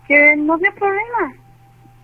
que 0.07 0.35
no 0.37 0.53
había 0.53 0.71
problema, 0.71 1.33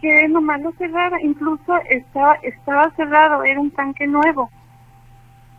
que 0.02 0.28
nomás 0.28 0.62
lo 0.62 0.72
cerrara, 0.74 1.22
incluso 1.22 1.78
estaba, 1.90 2.34
estaba 2.42 2.90
cerrado, 2.92 3.44
era 3.44 3.60
un 3.60 3.72
tanque 3.72 4.08
nuevo. 4.08 4.50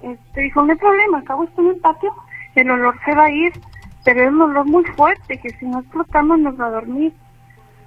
Este, 0.03 0.43
dijo, 0.43 0.63
no 0.63 0.73
hay 0.73 0.79
problema, 0.79 1.19
acabo 1.19 1.45
esto 1.45 1.63
en 1.63 1.69
el 1.69 1.77
patio, 1.77 2.15
el 2.55 2.71
olor 2.71 2.99
se 3.05 3.15
va 3.15 3.25
a 3.25 3.31
ir, 3.31 3.53
pero 4.05 4.23
es 4.23 4.29
un 4.29 4.43
olor 4.43 4.67
muy 4.67 4.85
fuerte, 4.85 5.39
que 5.39 5.51
si 5.51 5.67
no 5.67 5.81
explotamos 5.81 6.39
nos 6.39 6.61
va 6.61 6.67
a 6.67 6.71
dormir. 6.71 7.13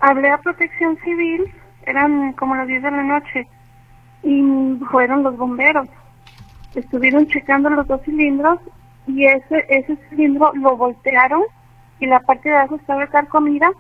Hablé 0.02 0.32
a 0.32 0.40
protección 0.40 0.98
civil, 1.04 1.54
eran 1.84 2.34
como 2.34 2.56
las 2.56 2.68
10 2.68 2.84
de 2.84 2.92
la 2.92 3.04
noche, 3.04 3.48
y 4.24 4.80
fueron 4.92 5.24
los 5.24 5.38
bomberos. 5.38 5.88
Estuvieron 6.76 7.28
checando 7.28 7.70
los 7.70 7.88
dos 7.88 8.02
cilindros 8.04 8.60
y 9.08 9.26
ese, 9.26 9.66
ese 9.70 9.98
cilindro 10.10 10.52
lo 10.54 10.78
voltearon 10.78 11.44
y 12.00 12.08
la 12.08 12.20
parte 12.22 12.50
de 12.50 12.56
abajo 12.56 12.76
estaba 12.76 13.06
comida 13.26 13.72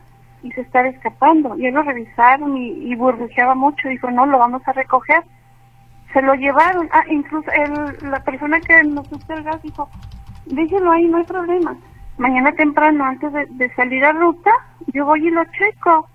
y 0.43 0.51
se 0.51 0.61
estaba 0.61 0.87
escapando. 0.87 1.57
Y 1.57 1.67
ellos 1.67 1.85
lo 1.85 1.91
revisaron 1.91 2.57
y, 2.57 2.95
burbujeaba 2.95 3.55
mucho. 3.55 3.87
Dijo, 3.87 4.09
no, 4.11 4.25
lo 4.25 4.39
vamos 4.39 4.61
a 4.65 4.73
recoger. 4.73 5.23
Se 6.13 6.21
lo 6.21 6.33
llevaron. 6.35 6.89
Ah, 6.91 7.03
incluso 7.09 7.49
el, 7.51 8.09
la 8.09 8.23
persona 8.23 8.59
que 8.59 8.83
nos 8.83 9.11
usó 9.11 9.33
el 9.33 9.43
gas 9.43 9.61
dijo, 9.61 9.89
déjelo 10.45 10.91
ahí, 10.91 11.05
no 11.07 11.17
hay 11.17 11.23
problema. 11.23 11.75
Mañana 12.17 12.51
temprano, 12.51 13.05
antes 13.05 13.31
de 13.31 13.73
salir 13.75 14.03
a 14.03 14.11
ruta, 14.11 14.51
yo 14.93 15.05
voy 15.05 15.27
y 15.27 15.31
lo 15.31 15.43
checo. 15.45 16.07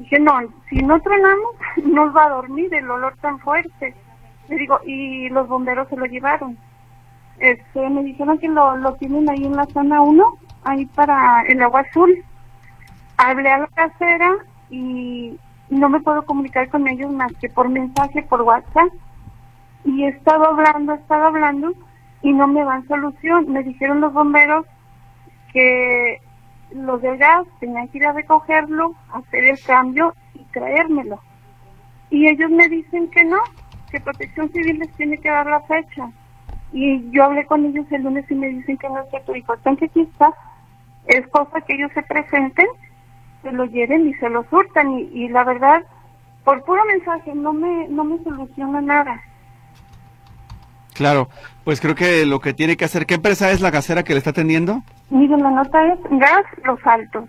Dije, 0.00 0.18
no, 0.18 0.32
si 0.70 0.76
no 0.76 0.98
tronamos, 1.00 1.50
nos 1.84 2.16
va 2.16 2.24
a 2.24 2.30
dormir 2.30 2.72
el 2.72 2.90
olor 2.90 3.16
tan 3.20 3.38
fuerte. 3.40 3.94
Le 4.48 4.56
digo, 4.56 4.80
y 4.86 5.28
los 5.28 5.46
bomberos 5.46 5.88
se 5.88 5.96
lo 5.96 6.06
llevaron. 6.06 6.56
Este, 7.38 7.88
me 7.90 8.02
dijeron 8.02 8.38
que 8.38 8.48
lo, 8.48 8.76
lo 8.76 8.94
tienen 8.94 9.28
ahí 9.28 9.44
en 9.44 9.56
la 9.56 9.66
zona 9.66 10.00
1, 10.00 10.24
ahí 10.64 10.86
para 10.86 11.42
el 11.42 11.60
agua 11.62 11.80
azul. 11.80 12.24
Hablé 13.18 13.50
a 13.50 13.58
la 13.58 13.66
casera 13.66 14.36
y 14.70 15.38
no 15.68 15.90
me 15.90 16.00
puedo 16.00 16.22
comunicar 16.24 16.70
con 16.70 16.88
ellos 16.88 17.12
más 17.12 17.32
que 17.34 17.50
por 17.50 17.68
mensaje, 17.68 18.22
por 18.22 18.40
WhatsApp. 18.40 18.88
Y 19.84 20.04
he 20.04 20.08
estado 20.08 20.46
hablando, 20.46 20.94
he 20.94 20.96
estado 20.96 21.26
hablando 21.26 21.74
y 22.22 22.32
no 22.32 22.46
me 22.46 22.64
dan 22.64 22.88
solución. 22.88 23.52
Me 23.52 23.62
dijeron 23.64 24.00
los 24.00 24.14
bomberos 24.14 24.64
que 25.52 26.22
los 26.72 27.02
del 27.02 27.18
gas 27.18 27.46
tenían 27.58 27.88
que 27.88 27.98
ir 27.98 28.06
a 28.06 28.12
recogerlo, 28.12 28.94
hacer 29.12 29.44
el 29.44 29.60
cambio 29.60 30.14
y 30.34 30.44
traérmelo. 30.52 31.20
Y 32.10 32.28
ellos 32.28 32.50
me 32.50 32.68
dicen 32.68 33.08
que 33.10 33.24
no, 33.24 33.38
que 33.90 34.00
Protección 34.00 34.50
Civil 34.52 34.78
les 34.78 34.92
tiene 34.92 35.18
que 35.18 35.30
dar 35.30 35.46
la 35.46 35.60
fecha. 35.60 36.10
Y 36.72 37.10
yo 37.10 37.24
hablé 37.24 37.46
con 37.46 37.64
ellos 37.64 37.86
el 37.90 38.02
lunes 38.02 38.30
y 38.30 38.34
me 38.34 38.48
dicen 38.48 38.78
que 38.78 38.88
no 38.88 39.00
es 39.00 39.10
cierto. 39.10 39.32
Dijo, 39.32 39.54
que 39.62 39.84
aquí 39.84 40.00
está, 40.00 40.32
es 41.06 41.26
cosa 41.28 41.60
que 41.60 41.74
ellos 41.74 41.90
se 41.94 42.02
presenten, 42.02 42.66
se 43.42 43.52
lo 43.52 43.64
lleven 43.64 44.08
y 44.08 44.14
se 44.14 44.28
lo 44.28 44.44
surtan. 44.44 44.90
Y, 44.92 45.02
y 45.12 45.28
la 45.28 45.44
verdad, 45.44 45.84
por 46.44 46.64
puro 46.64 46.84
mensaje 46.84 47.34
no 47.34 47.52
me, 47.52 47.88
no 47.88 48.04
me 48.04 48.22
soluciona 48.22 48.80
nada. 48.80 49.20
Claro, 51.00 51.30
pues 51.64 51.80
creo 51.80 51.94
que 51.94 52.26
lo 52.26 52.40
que 52.40 52.52
tiene 52.52 52.76
que 52.76 52.84
hacer, 52.84 53.06
¿qué 53.06 53.14
empresa 53.14 53.50
es 53.52 53.62
la 53.62 53.70
gasera 53.70 54.02
que 54.02 54.12
le 54.12 54.18
está 54.18 54.32
atendiendo? 54.32 54.82
Miren, 55.08 55.42
la 55.42 55.50
nota 55.50 55.94
es 55.94 55.98
Gas 56.10 56.44
Los 56.62 56.78
Altos. 56.84 57.24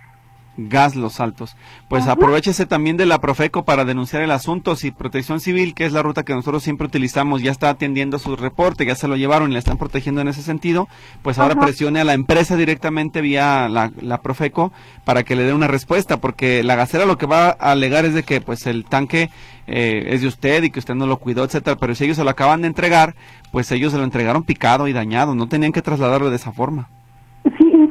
Gas 0.57 0.95
Los 0.95 1.19
Altos. 1.19 1.55
Pues 1.87 2.07
aprovechese 2.07 2.65
también 2.65 2.97
de 2.97 3.05
la 3.05 3.19
Profeco 3.19 3.63
para 3.63 3.85
denunciar 3.85 4.21
el 4.21 4.31
asunto. 4.31 4.75
Si 4.75 4.91
Protección 4.91 5.39
Civil, 5.39 5.73
que 5.73 5.85
es 5.85 5.93
la 5.93 6.01
ruta 6.01 6.23
que 6.23 6.33
nosotros 6.33 6.63
siempre 6.63 6.87
utilizamos, 6.87 7.41
ya 7.41 7.51
está 7.51 7.69
atendiendo 7.69 8.19
su 8.19 8.35
reporte, 8.35 8.85
ya 8.85 8.95
se 8.95 9.07
lo 9.07 9.15
llevaron 9.15 9.49
y 9.49 9.53
le 9.53 9.59
están 9.59 9.77
protegiendo 9.77 10.21
en 10.21 10.27
ese 10.27 10.41
sentido, 10.41 10.87
pues 11.21 11.39
ahora 11.39 11.59
presione 11.59 12.01
a 12.01 12.03
la 12.03 12.13
empresa 12.13 12.55
directamente 12.55 13.21
vía 13.21 13.69
la, 13.69 13.91
la, 14.01 14.21
Profeco 14.21 14.71
para 15.03 15.23
que 15.23 15.35
le 15.35 15.43
dé 15.43 15.53
una 15.53 15.67
respuesta, 15.67 16.17
porque 16.17 16.63
la 16.63 16.75
gasera 16.75 17.05
lo 17.05 17.17
que 17.17 17.25
va 17.25 17.49
a 17.49 17.71
alegar 17.71 18.05
es 18.05 18.13
de 18.13 18.23
que 18.23 18.39
pues 18.41 18.67
el 18.67 18.85
tanque 18.85 19.29
eh, 19.67 20.05
es 20.09 20.21
de 20.21 20.27
usted 20.27 20.63
y 20.63 20.69
que 20.69 20.79
usted 20.79 20.95
no 20.95 21.07
lo 21.07 21.17
cuidó, 21.17 21.43
etcétera, 21.43 21.77
pero 21.77 21.95
si 21.95 22.03
ellos 22.03 22.17
se 22.17 22.23
lo 22.23 22.29
acaban 22.29 22.61
de 22.61 22.67
entregar, 22.67 23.15
pues 23.51 23.71
ellos 23.71 23.91
se 23.91 23.97
lo 23.97 24.03
entregaron 24.03 24.43
picado 24.43 24.87
y 24.87 24.93
dañado, 24.93 25.33
no 25.33 25.47
tenían 25.47 25.71
que 25.71 25.81
trasladarlo 25.81 26.29
de 26.29 26.35
esa 26.35 26.51
forma. 26.51 26.89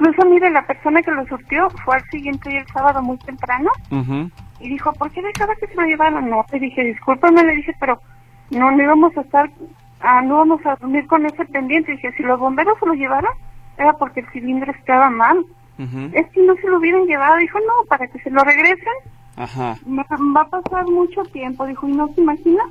Incluso 0.00 0.24
mire, 0.24 0.50
la 0.50 0.66
persona 0.66 1.02
que 1.02 1.10
lo 1.10 1.26
surtió 1.26 1.68
fue 1.84 1.96
al 1.96 2.04
siguiente 2.10 2.48
día 2.48 2.60
el 2.60 2.66
sábado 2.68 3.02
muy 3.02 3.18
temprano 3.18 3.70
y 4.58 4.68
dijo, 4.70 4.92
¿por 4.94 5.10
qué 5.10 5.20
dejaba 5.20 5.54
que 5.56 5.66
se 5.66 5.74
lo 5.74 5.82
llevaran? 5.82 6.30
No, 6.30 6.44
le 6.50 6.58
dije, 6.58 6.82
discúlpame, 6.84 7.44
le 7.44 7.56
dije, 7.56 7.74
pero 7.78 8.00
no, 8.50 8.70
no 8.70 8.82
íbamos 8.82 9.14
a 9.18 9.20
estar, 9.20 9.50
ah, 10.00 10.22
no 10.22 10.36
íbamos 10.36 10.64
a 10.64 10.76
dormir 10.76 11.06
con 11.06 11.26
ese 11.26 11.44
pendiente. 11.44 11.92
Dije, 11.92 12.12
si 12.12 12.22
los 12.22 12.40
bomberos 12.40 12.78
se 12.80 12.86
lo 12.86 12.94
llevaron, 12.94 13.30
era 13.76 13.92
porque 13.92 14.20
el 14.20 14.30
cilindro 14.30 14.72
estaba 14.72 15.10
mal. 15.10 15.44
Es 16.12 16.26
que 16.30 16.42
no 16.42 16.54
se 16.56 16.68
lo 16.68 16.78
hubieran 16.78 17.06
llevado. 17.06 17.36
Dijo, 17.36 17.58
no, 17.58 17.86
para 17.88 18.06
que 18.06 18.18
se 18.20 18.30
lo 18.30 18.42
regresen, 18.42 18.92
Ajá. 19.36 19.76
va 19.86 20.40
a 20.42 20.48
pasar 20.48 20.86
mucho 20.86 21.22
tiempo. 21.24 21.66
Dijo, 21.66 21.88
y 21.88 21.92
no 21.92 22.08
se 22.08 22.20
imagina 22.20 22.64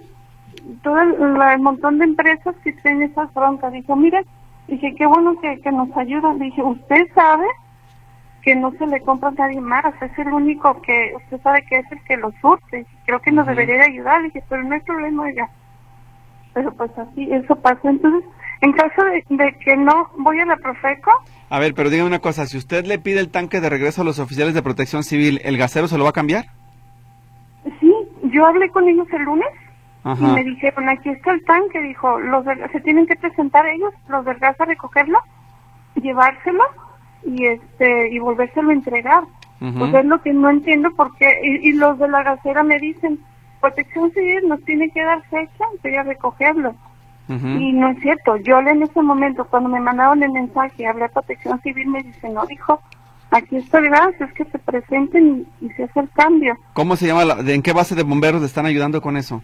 todo 0.83 0.99
el, 0.99 1.41
el 1.41 1.59
montón 1.59 1.97
de 1.99 2.05
empresas 2.05 2.55
que 2.63 2.73
tienen 2.73 3.09
esas 3.09 3.31
broncas. 3.33 3.73
Dijo, 3.73 3.95
mire, 3.95 4.25
Dije, 4.69 4.93
qué 4.95 5.05
bueno 5.05 5.39
que, 5.41 5.59
que 5.61 5.71
nos 5.71 5.95
ayudan. 5.97 6.39
Dije, 6.39 6.61
usted 6.61 7.07
sabe 7.15 7.45
que 8.43 8.55
no 8.55 8.71
se 8.71 8.85
le 8.87 9.01
compra 9.01 9.29
a 9.29 9.31
nadie 9.31 9.59
más, 9.59 9.85
es 10.01 10.17
el 10.17 10.27
único 10.29 10.81
que 10.81 11.13
usted 11.15 11.41
sabe 11.41 11.65
que 11.69 11.77
es 11.77 11.91
el 11.91 12.01
que 12.03 12.17
lo 12.17 12.31
surte. 12.41 12.85
Creo 13.05 13.19
que 13.19 13.31
nos 13.31 13.47
debería 13.47 13.75
de 13.75 13.85
ayudar. 13.85 14.21
Dije, 14.23 14.43
pero 14.47 14.63
no 14.63 14.75
hay 14.75 14.81
problema, 14.81 15.23
oiga. 15.23 15.49
Pero 16.53 16.71
pues 16.73 16.91
así, 16.97 17.29
eso 17.31 17.55
pasó. 17.55 17.89
Entonces, 17.89 18.29
en 18.61 18.73
caso 18.73 19.03
de, 19.05 19.53
que 19.63 19.75
no 19.75 20.09
voy 20.17 20.39
a 20.39 20.45
la 20.45 20.57
Profeco. 20.57 21.11
A 21.49 21.59
ver, 21.59 21.73
pero 21.73 21.89
dígame 21.89 22.07
una 22.07 22.19
cosa, 22.19 22.45
si 22.45 22.57
usted 22.57 22.85
le 22.85 22.99
pide 22.99 23.19
el 23.19 23.31
tanque 23.31 23.61
de 23.61 23.69
regreso 23.69 24.01
a 24.01 24.05
los 24.05 24.19
oficiales 24.19 24.53
de 24.53 24.61
protección 24.61 25.03
civil, 25.03 25.41
¿el 25.43 25.57
gasero 25.57 25.87
se 25.87 25.97
lo 25.97 26.03
va 26.03 26.11
a 26.11 26.13
cambiar? 26.13 26.45
Sí, 27.79 27.93
yo 28.31 28.45
hablé 28.45 28.69
con 28.69 28.87
ellos 28.87 29.07
el 29.11 29.23
lunes 29.23 29.47
y 30.05 30.23
me 30.23 30.43
dijeron, 30.43 30.87
aquí 30.87 31.09
está 31.09 31.31
el 31.31 31.43
tanque, 31.43 31.81
dijo, 31.81 32.19
los 32.19 32.45
se 32.71 32.79
tienen 32.81 33.05
que 33.05 33.15
presentar 33.15 33.67
ellos, 33.67 33.93
los 34.07 34.23
del 34.23 34.37
gas 34.39 34.59
a 34.59 34.65
recogerlo, 34.65 35.19
llevárselo 35.95 36.63
y 37.25 37.45
este 37.45 38.09
y 38.09 38.19
volvérselo 38.19 38.69
a 38.69 38.73
entregar. 38.73 39.23
Pues 39.59 39.93
es 39.93 40.05
lo 40.05 40.21
que 40.21 40.31
no 40.31 40.49
entiendo 40.49 40.89
porque 40.95 41.41
y, 41.43 41.73
los 41.73 41.99
de 41.99 42.07
la 42.07 42.23
gasera 42.23 42.63
me 42.63 42.79
dicen, 42.79 43.19
Protección 43.59 44.09
Civil 44.13 44.47
nos 44.47 44.63
tiene 44.63 44.89
que 44.89 45.03
dar 45.03 45.21
fecha 45.23 45.65
y 45.83 45.95
a 45.95 46.03
recogerlo. 46.03 46.75
Y 47.27 47.73
no 47.73 47.89
es 47.89 47.99
cierto. 47.99 48.37
Yo 48.37 48.57
en 48.59 48.81
ese 48.81 49.01
momento, 49.03 49.45
cuando 49.45 49.69
me 49.69 49.79
mandaron 49.79 50.23
el 50.23 50.31
mensaje, 50.31 50.87
hablé 50.87 51.05
a 51.05 51.09
Protección 51.09 51.61
Civil, 51.61 51.87
me 51.87 52.01
dice, 52.01 52.27
no, 52.29 52.43
dijo, 52.47 52.81
aquí 53.29 53.57
está 53.57 53.77
el 53.77 53.89
gas, 53.89 54.19
es 54.19 54.33
que 54.33 54.45
se 54.45 54.57
presenten 54.57 55.45
y, 55.61 55.69
se 55.69 55.83
hace 55.83 55.99
el 55.99 56.09
cambio. 56.09 56.57
¿Cómo 56.73 56.95
se 56.95 57.05
llama? 57.05 57.35
¿En 57.45 57.61
qué 57.61 57.73
base 57.73 57.93
de 57.93 58.01
bomberos 58.03 58.41
le 58.41 58.47
están 58.47 58.65
ayudando 58.65 59.01
con 59.01 59.15
eso? 59.15 59.43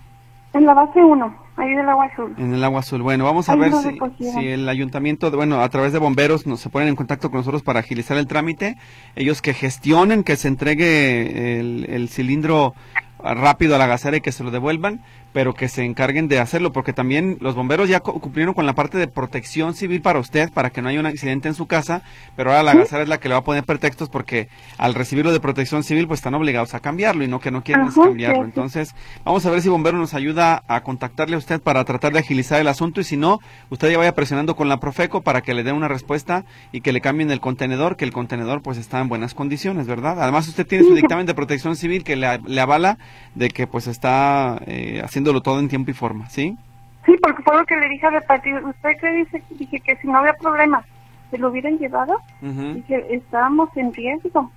En 0.56 0.66
la 0.66 0.74
base 0.74 1.04
1, 1.04 1.36
ahí 1.58 1.76
del 1.76 1.90
agua 1.90 2.06
azul. 2.06 2.34
En 2.38 2.54
el 2.54 2.64
agua 2.64 2.80
azul. 2.80 3.02
Bueno, 3.02 3.26
vamos 3.26 3.50
a 3.50 3.56
ver 3.58 3.74
si, 3.74 4.00
si, 4.24 4.48
el 4.48 4.70
ayuntamiento, 4.70 5.30
bueno, 5.30 5.60
a 5.60 5.68
través 5.68 5.92
de 5.92 6.00
bomberos 6.00 6.48
nos 6.48 6.62
se 6.62 6.70
ponen 6.70 6.88
en 6.88 6.96
contacto 6.96 7.30
con 7.30 7.40
nosotros 7.40 7.62
para 7.62 7.82
agilizar 7.82 8.16
el 8.16 8.26
trámite. 8.26 8.78
Ellos 9.18 9.42
que 9.42 9.54
gestionen, 9.54 10.24
que 10.24 10.38
se 10.38 10.48
entregue 10.48 11.60
el, 11.60 11.86
el 11.90 12.08
cilindro 12.08 12.74
rápido 13.20 13.76
a 13.76 13.78
la 13.78 13.88
gasera 13.88 14.16
y 14.16 14.22
que 14.22 14.32
se 14.32 14.46
lo 14.46 14.52
devuelvan 14.52 15.02
pero 15.36 15.54
que 15.54 15.68
se 15.68 15.84
encarguen 15.84 16.30
de 16.30 16.40
hacerlo, 16.40 16.72
porque 16.72 16.94
también 16.94 17.38
los 17.42 17.56
bomberos 17.56 17.90
ya 17.90 18.00
cumplieron 18.00 18.54
con 18.54 18.66
la 18.66 18.74
parte 18.74 18.98
de 18.98 19.10
protección 19.10 19.74
civil 19.74 20.02
para 20.02 20.18
usted, 20.18 20.50
para 20.50 20.70
que 20.70 20.82
no 20.82 20.88
haya 20.88 21.02
un 21.02 21.08
accidente 21.08 21.50
en 21.50 21.56
su 21.56 21.68
casa, 21.68 22.04
pero 22.38 22.52
ahora 22.52 22.64
la 22.64 22.74
gasera 22.74 23.04
es 23.04 23.10
la 23.10 23.18
que 23.18 23.28
le 23.28 23.34
va 23.34 23.40
a 23.40 23.44
poner 23.44 23.66
pretextos 23.66 24.08
porque 24.08 24.48
al 24.78 24.94
recibirlo 24.94 25.34
de 25.34 25.42
protección 25.42 25.84
civil, 25.84 26.08
pues 26.08 26.20
están 26.20 26.36
obligados 26.36 26.74
a 26.74 26.80
cambiarlo 26.80 27.26
y 27.26 27.28
no 27.28 27.42
que 27.42 27.52
no 27.52 27.66
quieren 27.66 27.90
cambiarlo. 27.90 28.46
Entonces, 28.46 28.96
vamos 29.26 29.46
a 29.46 29.52
ver 29.52 29.62
si 29.62 29.68
bomberos 29.68 30.00
nos 30.00 30.14
ayuda 30.14 30.64
a 30.70 30.84
contactarle 30.84 31.36
a 31.36 31.40
usted 31.40 31.60
para 31.60 31.84
tratar 31.84 32.14
de 32.14 32.20
agilizar 32.20 32.62
el 32.62 32.70
asunto 32.70 33.02
y 33.02 33.04
si 33.04 33.18
no, 33.18 33.42
usted 33.70 33.92
ya 33.92 33.98
vaya 33.98 34.16
presionando 34.16 34.56
con 34.56 34.70
la 34.70 34.80
Profeco 34.80 35.20
para 35.20 35.42
que 35.42 35.54
le 35.54 35.64
dé 35.64 35.74
una 35.74 35.90
respuesta 35.90 36.46
y 36.72 36.80
que 36.80 36.94
le 36.94 37.02
cambien 37.02 37.30
el 37.30 37.42
contenedor, 37.42 37.98
que 37.98 38.06
el 38.06 38.14
contenedor 38.14 38.62
pues 38.62 38.78
está 38.78 39.02
en 39.02 39.10
buenas 39.10 39.34
condiciones, 39.34 39.86
¿verdad? 39.86 40.22
Además, 40.22 40.48
usted 40.48 40.66
tiene 40.66 40.86
su 40.86 40.96
dictamen 40.96 41.26
de 41.26 41.34
protección 41.34 41.76
civil 41.76 42.06
que 42.06 42.16
le, 42.16 42.40
le 42.48 42.62
avala 42.62 43.00
de 43.34 43.50
que 43.50 43.68
pues 43.68 43.88
está 43.88 44.62
eh, 44.66 45.02
haciendo 45.04 45.25
todo 45.42 45.60
en 45.60 45.70
tiempo 45.70 45.92
y 45.92 45.94
forma, 45.94 46.30
¿sí? 46.30 46.58
Sí, 47.06 47.16
porque 47.22 47.44
fue 47.44 47.58
lo 47.58 47.66
que 47.66 47.76
le 47.76 47.90
dije 47.90 48.06
a 48.08 48.12
repartir. 48.12 48.56
¿Usted 48.56 48.90
qué 49.00 49.12
dice? 49.12 49.44
Dije 49.52 49.80
que 49.80 49.96
si 49.98 50.08
no 50.08 50.18
había 50.18 50.34
problema, 50.34 50.84
se 51.32 51.38
lo 51.38 51.50
hubieran 51.50 51.78
llevado. 51.78 52.16
y 52.42 52.82
que 52.82 53.06
estábamos 53.12 53.70
en 53.76 53.94
riesgo, 53.94 54.52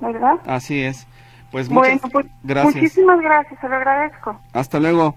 ¿verdad? 0.00 0.38
Así 0.46 0.80
es. 0.80 1.06
Pues 1.50 1.68
muchas 1.68 2.00
pues, 2.12 2.26
gracias. 2.42 2.76
Muchísimas 2.76 3.20
gracias, 3.20 3.60
se 3.60 3.68
lo 3.68 3.74
agradezco. 3.74 4.40
Hasta 4.52 4.78
luego. 4.78 5.16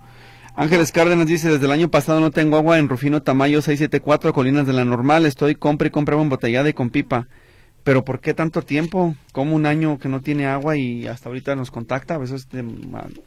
Ángeles 0.55 0.91
Cárdenas 0.91 1.25
dice, 1.25 1.49
desde 1.49 1.65
el 1.65 1.71
año 1.71 1.89
pasado 1.89 2.19
no 2.19 2.29
tengo 2.29 2.57
agua 2.57 2.77
en 2.77 2.87
Rufino 2.87 3.23
Tamayo 3.23 3.61
674, 3.61 4.33
Colinas 4.33 4.67
de 4.67 4.73
la 4.73 4.85
Normal, 4.85 5.25
estoy 5.25 5.55
compra 5.55 5.87
y 5.87 5.91
compra 5.91 6.19
embotellada 6.19 6.69
y 6.69 6.73
con 6.73 6.91
pipa. 6.91 7.27
Pero 7.83 8.05
¿por 8.05 8.21
qué 8.21 8.33
tanto 8.33 8.61
tiempo? 8.61 9.15
Como 9.33 9.55
un 9.55 9.65
año 9.65 9.99
que 9.99 10.07
no 10.07 10.21
tiene 10.21 10.45
agua 10.45 10.77
y 10.77 11.07
hasta 11.07 11.29
ahorita 11.29 11.55
nos 11.55 11.69
contacta? 11.69 12.15
A 12.15 12.17
veces 12.17 12.47
es 12.53 12.63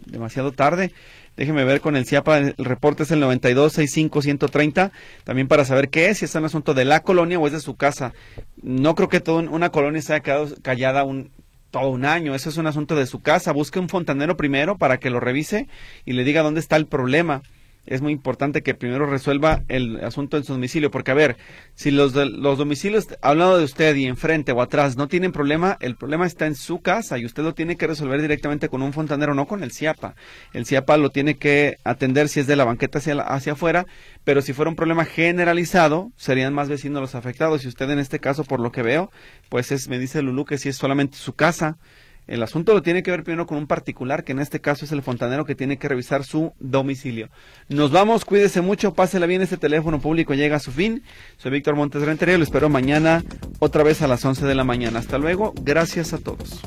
demasiado 0.07 0.53
tarde. 0.53 0.93
Déjeme 1.37 1.65
ver 1.65 1.83
con 1.83 1.97
el 1.97 2.07
CIAPA, 2.07 2.39
el 2.39 2.55
reporte 2.57 3.03
es 3.03 3.11
el 3.11 3.23
9265-130, 3.23 4.91
también 5.25 5.49
para 5.49 5.67
saber 5.67 5.91
qué 5.91 6.09
es, 6.09 6.19
si 6.19 6.25
es 6.25 6.35
un 6.35 6.47
asunto 6.47 6.73
de 6.73 6.87
la 6.87 7.01
colonia 7.01 7.39
o 7.39 7.47
es 7.47 7.53
de 7.53 7.61
su 7.61 7.77
casa. 7.77 8.15
No 8.63 8.95
creo 8.95 9.11
que 9.11 9.21
toda 9.21 9.43
una 9.43 9.69
colonia 9.69 10.01
se 10.01 10.15
haya 10.15 10.23
quedado 10.23 10.49
callada 10.63 11.05
un, 11.05 11.31
todo 11.71 11.91
un 11.91 12.07
año, 12.07 12.35
eso 12.35 12.49
es 12.49 12.57
un 12.57 12.67
asunto 12.67 12.97
de 12.97 13.05
su 13.05 13.21
casa. 13.21 13.53
Busque 13.53 13.79
un 13.79 13.91
fontanero 13.91 14.39
primero 14.39 14.79
para 14.79 14.97
que 14.99 15.11
lo 15.11 15.21
revise 15.21 15.69
y 16.07 16.15
le 16.15 16.25
diga 16.25 16.43
dónde 16.43 16.61
está 16.61 16.77
el 16.77 16.87
problema 16.87 17.43
es 17.87 18.03
muy 18.03 18.13
importante 18.13 18.63
que 18.63 18.75
primero 18.75 19.07
resuelva 19.07 19.63
el 19.69 20.05
asunto 20.05 20.37
en 20.37 20.45
su 20.45 20.53
domicilio, 20.53 20.91
porque 20.91 21.11
a 21.11 21.15
ver, 21.15 21.37
si 21.75 21.91
los, 21.91 22.15
los 22.15 22.59
domicilios 22.59 23.09
al 23.23 23.39
lado 23.39 23.59
de 23.59 23.65
usted 23.65 23.95
y 23.97 24.07
enfrente 24.07 24.53
o 24.53 24.61
atrás 24.61 24.97
no 24.97 25.09
tienen 25.09 25.33
problema, 25.33 25.77
el 25.81 25.97
problema 25.97 26.27
está 26.27 26.47
en 26.47 26.55
su 26.55 26.81
casa 26.81 27.19
y 27.19 27.25
usted 27.25 27.43
lo 27.43 27.55
tiene 27.55 27.77
que 27.77 27.87
resolver 27.87 28.21
directamente 28.21 28.69
con 28.69 28.83
un 28.83 28.93
fontanero, 28.93 29.35
no 29.35 29.47
con 29.47 29.63
el 29.63 29.73
CIAPA. 29.73 30.15
El 30.53 30.67
CIAPA 30.67 30.97
lo 30.97 31.11
tiene 31.11 31.37
que 31.37 31.77
atender 31.85 32.29
si 32.29 32.41
es 32.41 32.47
de 32.47 32.57
la 32.57 32.65
banqueta 32.65 32.99
hacia, 32.99 33.21
hacia 33.21 33.53
afuera, 33.53 33.87
pero 34.25 34.43
si 34.43 34.53
fuera 34.53 34.71
un 34.71 34.77
problema 34.77 35.05
generalizado, 35.05 36.11
serían 36.17 36.55
más 36.55 36.69
vecinos 36.69 37.01
los 37.01 37.15
afectados. 37.15 37.65
Y 37.65 37.69
usted 37.69 37.89
en 37.91 37.99
este 37.99 38.19
caso, 38.19 38.45
por 38.45 38.61
lo 38.61 38.73
que 38.73 38.83
veo, 38.83 39.11
pues 39.49 39.73
es, 39.73 39.89
me 39.89 39.99
dice 39.99 40.23
Lulú 40.23 40.45
que 40.45 40.59
si 40.59 40.69
es 40.69 40.77
solamente 40.77 41.17
su 41.17 41.35
casa, 41.35 41.79
el 42.27 42.43
asunto 42.43 42.75
lo 42.75 42.83
tiene 42.83 43.03
que 43.03 43.11
ver 43.11 43.23
primero 43.23 43.47
con 43.47 43.59
un 43.59 43.67
particular, 43.67 44.25
que 44.25 44.33
en 44.33 44.41
este 44.41 44.61
caso 44.61 44.85
es 44.85 44.93
el 44.93 45.03
fontanero 45.03 45.45
que 45.45 45.55
tiene 45.55 45.79
que 45.79 45.89
revisar 45.89 46.25
su 46.25 46.53
domicilio. 46.59 47.29
Nos 47.69 47.93
vamos, 47.93 48.25
cuídese 48.25 48.61
mucho, 48.61 48.95
pásela 48.95 49.27
bien, 49.27 49.43
este 49.43 49.57
teléfono 49.57 50.01
público 50.01 50.35
llega 50.35 50.57
a 50.57 50.61
su 50.61 50.73
fin. 50.73 51.03
Soy 51.37 51.53
Víctor 51.53 51.77
Montes 51.77 52.03
Rentería, 52.03 52.39
lo 52.39 52.45
espero 52.45 52.69
mañana 52.69 53.25
otra 53.59 53.83
vez 53.83 54.03
a 54.03 54.09
las 54.09 54.25
11 54.25 54.45
de 54.47 54.55
la 54.55 54.65
mañana. 54.65 54.99
Hasta 54.99 55.19
luego, 55.19 55.55
gracias 55.63 56.13
a 56.13 56.19
todos. 56.19 56.63